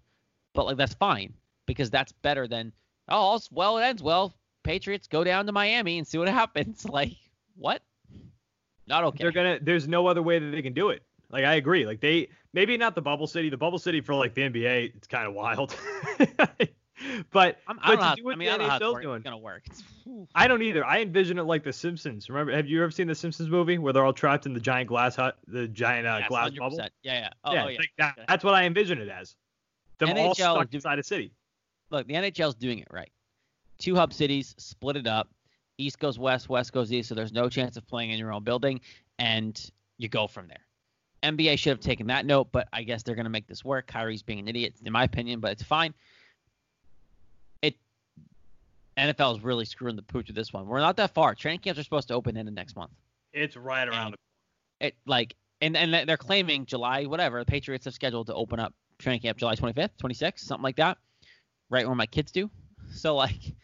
But 0.54 0.66
like 0.66 0.76
that's 0.76 0.94
fine 0.94 1.32
because 1.66 1.90
that's 1.90 2.12
better 2.12 2.46
than 2.46 2.72
oh 3.08 3.40
well 3.50 3.78
it 3.78 3.82
ends 3.82 4.02
well. 4.02 4.34
Patriots 4.62 5.06
go 5.06 5.24
down 5.24 5.46
to 5.46 5.52
Miami 5.52 5.98
and 5.98 6.06
see 6.06 6.18
what 6.18 6.28
happens. 6.42 6.86
Like 6.86 7.16
what? 7.56 7.82
Not 8.86 9.04
okay. 9.04 9.24
They're 9.24 9.32
gonna. 9.32 9.58
There's 9.60 9.88
no 9.88 10.06
other 10.06 10.22
way 10.22 10.38
that 10.38 10.50
they 10.50 10.62
can 10.62 10.74
do 10.74 10.90
it. 10.90 11.02
Like 11.30 11.44
I 11.44 11.54
agree. 11.54 11.86
Like 11.86 12.00
they 12.00 12.28
maybe 12.52 12.76
not 12.76 12.94
the 12.94 13.02
bubble 13.02 13.26
city. 13.26 13.48
The 13.50 13.56
bubble 13.56 13.78
city 13.78 14.00
for 14.00 14.14
like 14.14 14.34
the 14.34 14.42
NBA, 14.42 14.94
it's 14.96 15.06
kind 15.06 15.26
of 15.26 15.34
wild. 15.34 15.76
but 17.30 17.58
I'm, 17.66 17.78
but 17.86 18.00
I. 18.00 18.04
How, 18.04 18.14
do 18.14 18.24
what 18.24 18.34
I 18.34 18.36
mean, 18.36 18.48
I 18.48 18.52
the 18.52 18.58
don't 18.58 18.66
know 18.66 18.68
how 18.70 18.78
NHL's 18.78 18.96
it's 18.96 19.02
doing. 19.04 19.22
gonna 19.22 19.38
work. 19.38 19.62
I 20.34 20.48
don't 20.48 20.62
either. 20.62 20.84
I 20.84 21.00
envision 21.00 21.38
it 21.38 21.44
like 21.44 21.62
The 21.64 21.72
Simpsons. 21.72 22.28
Remember? 22.28 22.52
Have 22.52 22.66
you 22.66 22.82
ever 22.82 22.90
seen 22.90 23.06
the 23.06 23.14
Simpsons 23.14 23.48
movie 23.48 23.78
where 23.78 23.92
they're 23.92 24.04
all 24.04 24.12
trapped 24.12 24.46
in 24.46 24.52
the 24.52 24.60
giant 24.60 24.88
glass 24.88 25.16
hut, 25.16 25.38
the 25.46 25.68
giant 25.68 26.06
uh, 26.06 26.16
Yes, 26.20 26.28
glass 26.28 26.50
100%. 26.50 26.58
bubble? 26.58 26.76
Yeah, 26.78 26.88
yeah. 27.02 27.28
Oh, 27.44 27.52
yeah, 27.54 27.64
oh, 27.64 27.68
yeah. 27.68 27.78
like 27.78 27.90
that- 27.98 28.14
Okay. 28.18 28.24
that's 28.28 28.44
what 28.44 28.54
I 28.54 28.64
envision 28.64 28.98
it 29.00 29.08
as. 29.08 29.36
Them 29.98 30.10
all 30.10 30.34
NHL 30.34 30.34
stuck 30.34 30.70
do- 30.70 30.76
inside 30.76 30.98
a 30.98 31.02
city. 31.02 31.32
Look, 31.90 32.06
the 32.06 32.14
NHL's 32.14 32.54
doing 32.56 32.80
it 32.80 32.88
right. 32.90 33.10
Two 33.78 33.94
hub 33.94 34.12
cities, 34.12 34.54
split 34.58 34.96
it 34.96 35.06
up. 35.06 35.28
East 35.78 35.98
goes 35.98 36.18
west, 36.18 36.48
west 36.50 36.72
goes 36.72 36.92
east, 36.92 37.08
so 37.08 37.14
there's 37.14 37.32
no 37.32 37.48
chance 37.48 37.76
of 37.78 37.86
playing 37.86 38.10
in 38.10 38.18
your 38.18 38.32
own 38.32 38.44
building, 38.44 38.80
and 39.18 39.70
you 39.96 40.08
go 40.08 40.26
from 40.26 40.48
there. 40.48 40.60
NBA 41.22 41.58
should 41.58 41.70
have 41.70 41.80
taken 41.80 42.06
that 42.08 42.24
note, 42.24 42.48
but 42.52 42.68
I 42.72 42.82
guess 42.82 43.02
they're 43.02 43.14
going 43.14 43.24
to 43.24 43.30
make 43.30 43.46
this 43.46 43.64
work. 43.64 43.86
Kyrie's 43.86 44.22
being 44.22 44.38
an 44.38 44.48
idiot, 44.48 44.74
in 44.84 44.92
my 44.92 45.04
opinion, 45.04 45.40
but 45.40 45.52
it's 45.52 45.62
fine. 45.62 45.94
It 47.62 47.76
NFL 48.96 49.36
is 49.36 49.44
really 49.44 49.64
screwing 49.64 49.96
the 49.96 50.02
pooch 50.02 50.28
with 50.28 50.36
this 50.36 50.52
one. 50.52 50.66
We're 50.66 50.80
not 50.80 50.96
that 50.96 51.12
far. 51.12 51.34
Training 51.34 51.60
camps 51.60 51.78
are 51.78 51.84
supposed 51.84 52.08
to 52.08 52.14
open 52.14 52.36
in 52.36 52.46
the 52.46 52.52
next 52.52 52.74
month. 52.74 52.92
It's 53.32 53.56
right 53.56 53.86
around. 53.86 54.16
And 54.80 54.88
It 54.88 54.96
like, 55.06 55.36
and 55.60 55.76
and 55.76 56.08
they're 56.08 56.16
claiming 56.16 56.64
July 56.64 57.04
whatever. 57.04 57.40
The 57.40 57.44
Patriots 57.44 57.84
have 57.84 57.94
scheduled 57.94 58.28
to 58.28 58.34
open 58.34 58.58
up 58.58 58.72
training 58.98 59.20
camp 59.20 59.38
July 59.38 59.56
25th, 59.56 59.90
26th, 60.02 60.40
something 60.40 60.62
like 60.62 60.76
that, 60.76 60.98
right 61.68 61.86
where 61.86 61.96
my 61.96 62.06
kids 62.06 62.32
do. 62.32 62.50
So 62.92 63.16
like, 63.16 63.54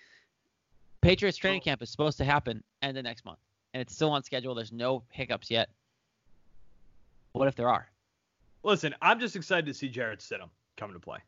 Patriots 1.00 1.38
training 1.38 1.62
oh. 1.62 1.64
camp 1.64 1.82
is 1.82 1.90
supposed 1.90 2.18
to 2.18 2.24
happen 2.24 2.62
end 2.82 2.98
of 2.98 3.04
next 3.04 3.24
month, 3.24 3.38
and 3.72 3.80
it's 3.80 3.94
still 3.94 4.10
on 4.10 4.22
schedule. 4.24 4.54
There's 4.54 4.72
no 4.72 5.04
hiccups 5.10 5.50
yet. 5.50 5.70
What 7.36 7.48
if 7.48 7.54
there 7.54 7.68
are? 7.68 7.86
Listen, 8.62 8.94
I'm 9.02 9.20
just 9.20 9.36
excited 9.36 9.66
to 9.66 9.74
see 9.74 9.88
Jarrett 9.88 10.20
Stidham 10.20 10.48
come 10.76 10.92
to 10.92 10.98
play. 10.98 11.18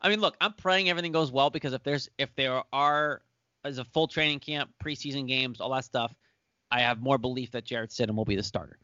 I 0.00 0.08
mean, 0.08 0.20
look, 0.20 0.36
I'm 0.40 0.52
praying 0.54 0.90
everything 0.90 1.12
goes 1.12 1.30
well 1.30 1.50
because 1.50 1.72
if 1.72 1.82
there's 1.84 2.08
if 2.18 2.34
there 2.34 2.62
are 2.72 3.22
as 3.64 3.78
a 3.78 3.84
full 3.84 4.08
training 4.08 4.40
camp, 4.40 4.70
preseason 4.82 5.28
games, 5.28 5.60
all 5.60 5.70
that 5.70 5.84
stuff, 5.84 6.12
I 6.72 6.80
have 6.80 7.00
more 7.00 7.16
belief 7.16 7.52
that 7.52 7.64
Jarrett 7.64 7.90
Stidham 7.90 8.16
will 8.16 8.24
be 8.24 8.34
the 8.34 8.42
starter. 8.42 8.78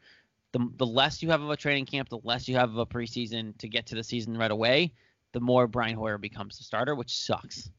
The 0.53 0.67
the 0.77 0.85
less 0.85 1.21
you 1.21 1.29
have 1.29 1.41
of 1.41 1.49
a 1.49 1.57
training 1.57 1.85
camp, 1.85 2.07
the 2.07 2.19
less 2.23 2.47
you 2.47 2.55
have 2.55 2.69
of 2.69 2.77
a 2.77 2.85
preseason 2.85 3.57
to 3.57 3.67
get 3.67 3.85
to 3.87 3.95
the 3.95 4.03
season 4.03 4.37
right 4.37 4.49
away, 4.49 4.93
the 5.33 5.41
more 5.41 5.67
Brian 5.67 5.97
Hoyer 5.97 6.17
becomes 6.17 6.57
the 6.57 6.63
starter, 6.63 6.95
which 6.95 7.13
sucks. 7.13 7.69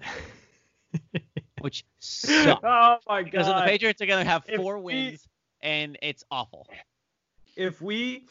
which 1.60 1.84
sucks. 1.98 2.60
oh 2.64 2.96
my 3.08 3.22
god! 3.22 3.24
Because 3.24 3.46
the! 3.48 3.62
Patriots 3.64 4.00
are 4.00 4.06
gonna 4.06 4.24
have 4.24 4.44
If 4.46 4.60
four 4.60 4.78
we- 4.78 4.94
wins 4.94 5.26
and 5.60 5.98
it's 6.00 6.24
awful. 6.30 6.66
If 7.56 7.80
we 7.82 8.26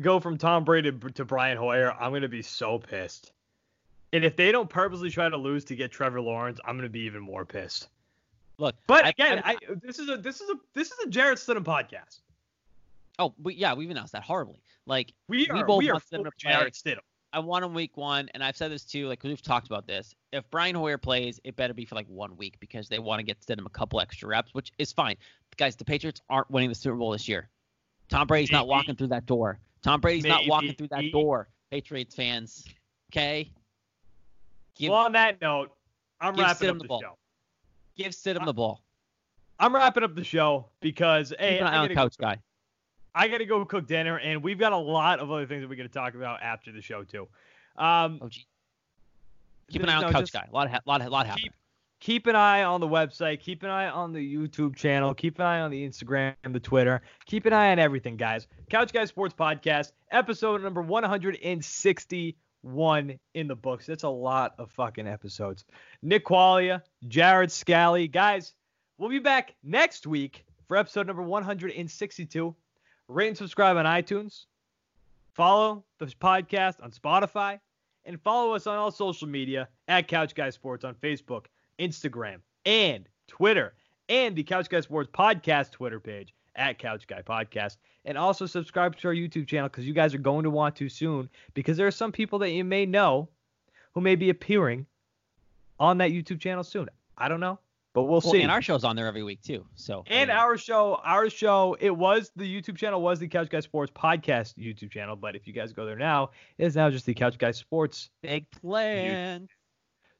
go 0.00 0.20
from 0.20 0.38
Tom 0.38 0.64
Brady 0.64 0.92
to, 0.92 1.24
Brian 1.24 1.56
Hoyer, 1.56 1.92
I'm 1.92 2.12
gonna 2.12 2.28
be 2.28 2.42
so 2.42 2.78
pissed. 2.78 3.32
And 4.12 4.24
if 4.24 4.36
they 4.36 4.52
don't 4.52 4.68
purposely 4.70 5.10
try 5.10 5.28
to 5.28 5.36
lose 5.36 5.64
to 5.66 5.76
get 5.76 5.90
Trevor 5.92 6.20
Lawrence, 6.20 6.58
I'm 6.64 6.76
gonna 6.76 6.88
be 6.88 7.00
even 7.00 7.20
more 7.22 7.44
pissed. 7.44 7.88
Look, 8.58 8.76
But 8.86 9.04
I- 9.04 9.08
again, 9.10 9.42
I- 9.44 9.56
this 9.82 9.98
is 9.98 10.08
a 10.08 10.16
this 10.16 10.40
is 10.40 10.50
a 10.50 10.54
this 10.74 10.90
is 10.90 10.98
a 11.06 11.08
Jarrett 11.08 11.38
Stidham 11.38 11.64
podcast. 11.64 12.20
oh, 13.20 13.34
we, 13.42 13.54
yeah, 13.54 13.74
we've 13.74 13.90
announced 13.90 14.12
that 14.12 14.22
horribly. 14.22 14.62
Like 14.86 15.12
We 15.28 15.48
We 15.50 15.60
are 15.60 15.66
both 15.66 15.78
we 15.78 15.90
want 15.92 16.04
Stidham 16.04 16.24
to 16.24 16.30
play. 16.40 16.52
Jarrett 16.52 16.74
Stidham. 16.74 17.00
I 17.30 17.40
want 17.40 17.62
him 17.62 17.74
week 17.74 17.96
one, 17.98 18.30
and 18.32 18.42
I've 18.42 18.56
said 18.56 18.70
this 18.70 18.84
too. 18.84 19.06
Like 19.06 19.22
we've 19.22 19.42
talked 19.42 19.66
about 19.66 19.86
this. 19.86 20.14
If 20.32 20.48
Brian 20.50 20.74
Hoyer 20.74 20.96
plays, 20.96 21.38
it 21.44 21.56
better 21.56 21.74
be 21.74 21.84
for 21.84 21.94
like 21.94 22.06
one 22.08 22.36
week 22.38 22.58
because 22.58 22.88
they 22.88 22.98
want 22.98 23.20
to 23.20 23.22
get 23.22 23.40
Stidham 23.40 23.66
a 23.66 23.70
couple 23.70 24.00
extra 24.00 24.28
reps, 24.28 24.54
which 24.54 24.72
is 24.78 24.92
fine. 24.92 25.16
Guys, 25.58 25.76
the 25.76 25.84
Patriots 25.84 26.22
aren't 26.30 26.50
winning 26.50 26.68
the 26.70 26.74
Super 26.74 26.96
Bowl 26.96 27.10
this 27.10 27.28
year. 27.28 27.48
Tom 28.08 28.26
Brady's 28.26 28.50
not 28.52 28.66
walking 28.66 28.96
through 28.96 29.08
that 29.08 29.26
door. 29.26 29.58
Tom 29.82 30.00
Brady's 30.00 30.24
not 30.24 30.46
walking 30.46 30.74
through 30.74 30.88
that 30.88 31.04
door. 31.12 31.48
Patriots 31.70 32.14
fans, 32.14 32.64
okay? 33.12 33.52
Give 34.74 34.90
well, 34.90 35.00
on 35.00 35.12
that 35.12 35.40
note, 35.40 35.72
I'm 36.20 36.34
wrapping 36.36 36.68
Stidham 36.68 36.70
up 36.72 36.76
the 36.78 36.82
the, 36.84 36.88
ball. 36.88 37.00
show. 37.00 37.18
give 37.96 38.12
Stidham 38.12 38.44
the 38.46 38.54
ball. 38.54 38.82
I'm 39.58 39.74
wrapping 39.74 40.02
up 40.04 40.14
the 40.14 40.24
show 40.24 40.66
because 40.80 41.34
hey, 41.38 41.54
Keep 41.58 41.60
an 41.62 41.66
I 41.66 41.70
eye 41.74 41.76
on 41.78 41.84
gotta, 41.84 41.94
couch 41.94 42.16
go, 42.16 42.26
guy. 42.26 42.38
I 43.14 43.28
gotta 43.28 43.44
go 43.44 43.64
cook 43.64 43.86
dinner, 43.86 44.18
and 44.18 44.42
we've 44.42 44.58
got 44.58 44.72
a 44.72 44.76
lot 44.78 45.18
of 45.18 45.30
other 45.30 45.46
things 45.46 45.62
that 45.62 45.68
we're 45.68 45.76
gonna 45.76 45.88
talk 45.88 46.14
about 46.14 46.42
after 46.42 46.72
the 46.72 46.80
show 46.80 47.02
too. 47.04 47.28
Um, 47.76 48.20
Oh 48.22 48.28
gee. 48.28 48.46
Keep 49.70 49.82
an 49.82 49.88
eye 49.90 49.96
on 49.96 50.02
no, 50.02 50.10
couch 50.12 50.20
just- 50.22 50.32
guy. 50.32 50.46
A 50.50 50.54
lot, 50.54 50.66
of, 50.66 50.72
ha- 50.72 50.80
lot, 50.86 51.02
a 51.02 51.10
lot 51.10 51.26
happening. 51.26 51.52
Keep 52.00 52.26
an 52.26 52.36
eye 52.36 52.62
on 52.62 52.80
the 52.80 52.88
website, 52.88 53.40
keep 53.40 53.62
an 53.62 53.70
eye 53.70 53.88
on 53.88 54.12
the 54.12 54.34
YouTube 54.34 54.76
channel, 54.76 55.14
keep 55.14 55.38
an 55.38 55.46
eye 55.46 55.60
on 55.60 55.70
the 55.70 55.88
Instagram, 55.88 56.34
the 56.44 56.60
Twitter, 56.60 57.00
keep 57.26 57.46
an 57.46 57.52
eye 57.52 57.72
on 57.72 57.78
everything, 57.78 58.16
guys. 58.16 58.46
Couch 58.70 58.92
Guys 58.92 59.08
Sports 59.08 59.34
Podcast, 59.38 59.92
episode 60.10 60.62
number 60.62 60.82
161 60.82 63.18
in 63.34 63.48
the 63.48 63.56
books. 63.56 63.86
That's 63.86 64.04
a 64.04 64.08
lot 64.08 64.54
of 64.58 64.70
fucking 64.72 65.06
episodes. 65.06 65.64
Nick 66.02 66.24
Qualia, 66.24 66.82
Jared 67.08 67.50
Scally, 67.50 68.08
guys. 68.08 68.54
We'll 68.98 69.10
be 69.10 69.20
back 69.20 69.54
next 69.62 70.06
week 70.06 70.44
for 70.66 70.76
episode 70.76 71.06
number 71.06 71.22
162. 71.22 72.54
Rate 73.08 73.28
and 73.28 73.36
subscribe 73.36 73.76
on 73.76 73.86
iTunes. 73.86 74.44
Follow 75.34 75.84
the 75.98 76.06
podcast 76.06 76.82
on 76.82 76.90
Spotify 76.90 77.60
and 78.04 78.20
follow 78.20 78.54
us 78.54 78.66
on 78.66 78.76
all 78.76 78.90
social 78.90 79.28
media 79.28 79.68
at 79.86 80.08
Couch 80.08 80.34
Guy 80.34 80.50
Sports 80.50 80.84
on 80.84 80.94
Facebook, 80.96 81.44
Instagram, 81.78 82.36
and 82.64 83.08
Twitter, 83.26 83.74
and 84.08 84.34
the 84.36 84.42
Couch 84.42 84.68
Guy 84.68 84.80
Sports 84.80 85.10
podcast 85.12 85.70
Twitter 85.72 86.00
page 86.00 86.34
at 86.56 86.78
Couch 86.78 87.06
Guy 87.06 87.22
Podcast. 87.22 87.76
And 88.04 88.16
also 88.16 88.46
subscribe 88.46 88.96
to 88.96 89.08
our 89.08 89.14
YouTube 89.14 89.46
channel 89.46 89.68
because 89.68 89.86
you 89.86 89.92
guys 89.92 90.14
are 90.14 90.18
going 90.18 90.44
to 90.44 90.50
want 90.50 90.76
to 90.76 90.88
soon 90.88 91.28
because 91.54 91.76
there 91.76 91.86
are 91.86 91.90
some 91.92 92.10
people 92.12 92.38
that 92.40 92.50
you 92.50 92.64
may 92.64 92.86
know 92.86 93.28
who 93.92 94.00
may 94.00 94.16
be 94.16 94.30
appearing 94.30 94.86
on 95.78 95.98
that 95.98 96.10
YouTube 96.10 96.40
channel 96.40 96.64
soon. 96.64 96.88
I 97.18 97.28
don't 97.28 97.40
know, 97.40 97.58
but 97.92 98.04
we'll, 98.04 98.20
Well, 98.22 98.32
see. 98.32 98.40
and 98.42 98.50
our 98.50 98.62
show's 98.62 98.82
on 98.82 98.96
there 98.96 99.06
every 99.06 99.22
week 99.22 99.42
too. 99.42 99.64
So 99.74 100.04
And 100.06 100.30
mean, 100.30 100.36
our 100.38 100.56
show, 100.56 101.00
our 101.04 101.28
show, 101.28 101.76
it 101.80 101.90
was 101.90 102.30
the 102.34 102.44
YouTube 102.44 102.76
channel 102.78 103.02
was 103.02 103.18
the 103.18 103.28
Couch 103.28 103.50
Guy 103.50 103.60
Sports 103.60 103.92
podcast 103.94 104.54
YouTube 104.56 104.90
channel, 104.90 105.14
but 105.16 105.36
if 105.36 105.46
you 105.46 105.52
guys 105.52 105.72
go 105.72 105.84
there 105.84 105.96
now, 105.96 106.30
it 106.56 106.64
is 106.64 106.76
now 106.76 106.88
just 106.90 107.04
the 107.06 107.14
Couch 107.14 107.36
Guy 107.38 107.50
Sports. 107.50 108.08
big 108.22 108.50
plan. 108.50 109.48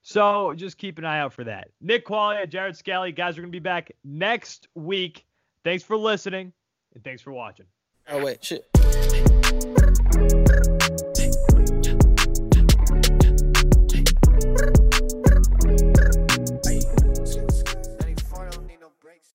So 0.09 0.55
just 0.55 0.79
keep 0.79 0.97
an 0.97 1.05
eye 1.05 1.19
out 1.19 1.35
for 1.35 1.45
that. 1.45 1.69
Nick 1.83 2.07
Qualia, 2.07 2.49
Jared 2.49 2.75
Scally, 2.75 3.13
guys 3.13 3.37
are 3.37 3.43
gonna 3.43 3.51
be 3.51 3.59
back 3.59 3.93
next 4.05 4.69
week. 4.75 5.27
Thanks 5.65 5.85
for 5.85 5.99
listening 5.99 6.51
and 6.95 7.05
thanks 7.05 7.21
for 7.21 7.31
watching. 7.31 7.67
Oh 8.09 8.25
wait, 8.25 8.43
shit. 8.43 8.67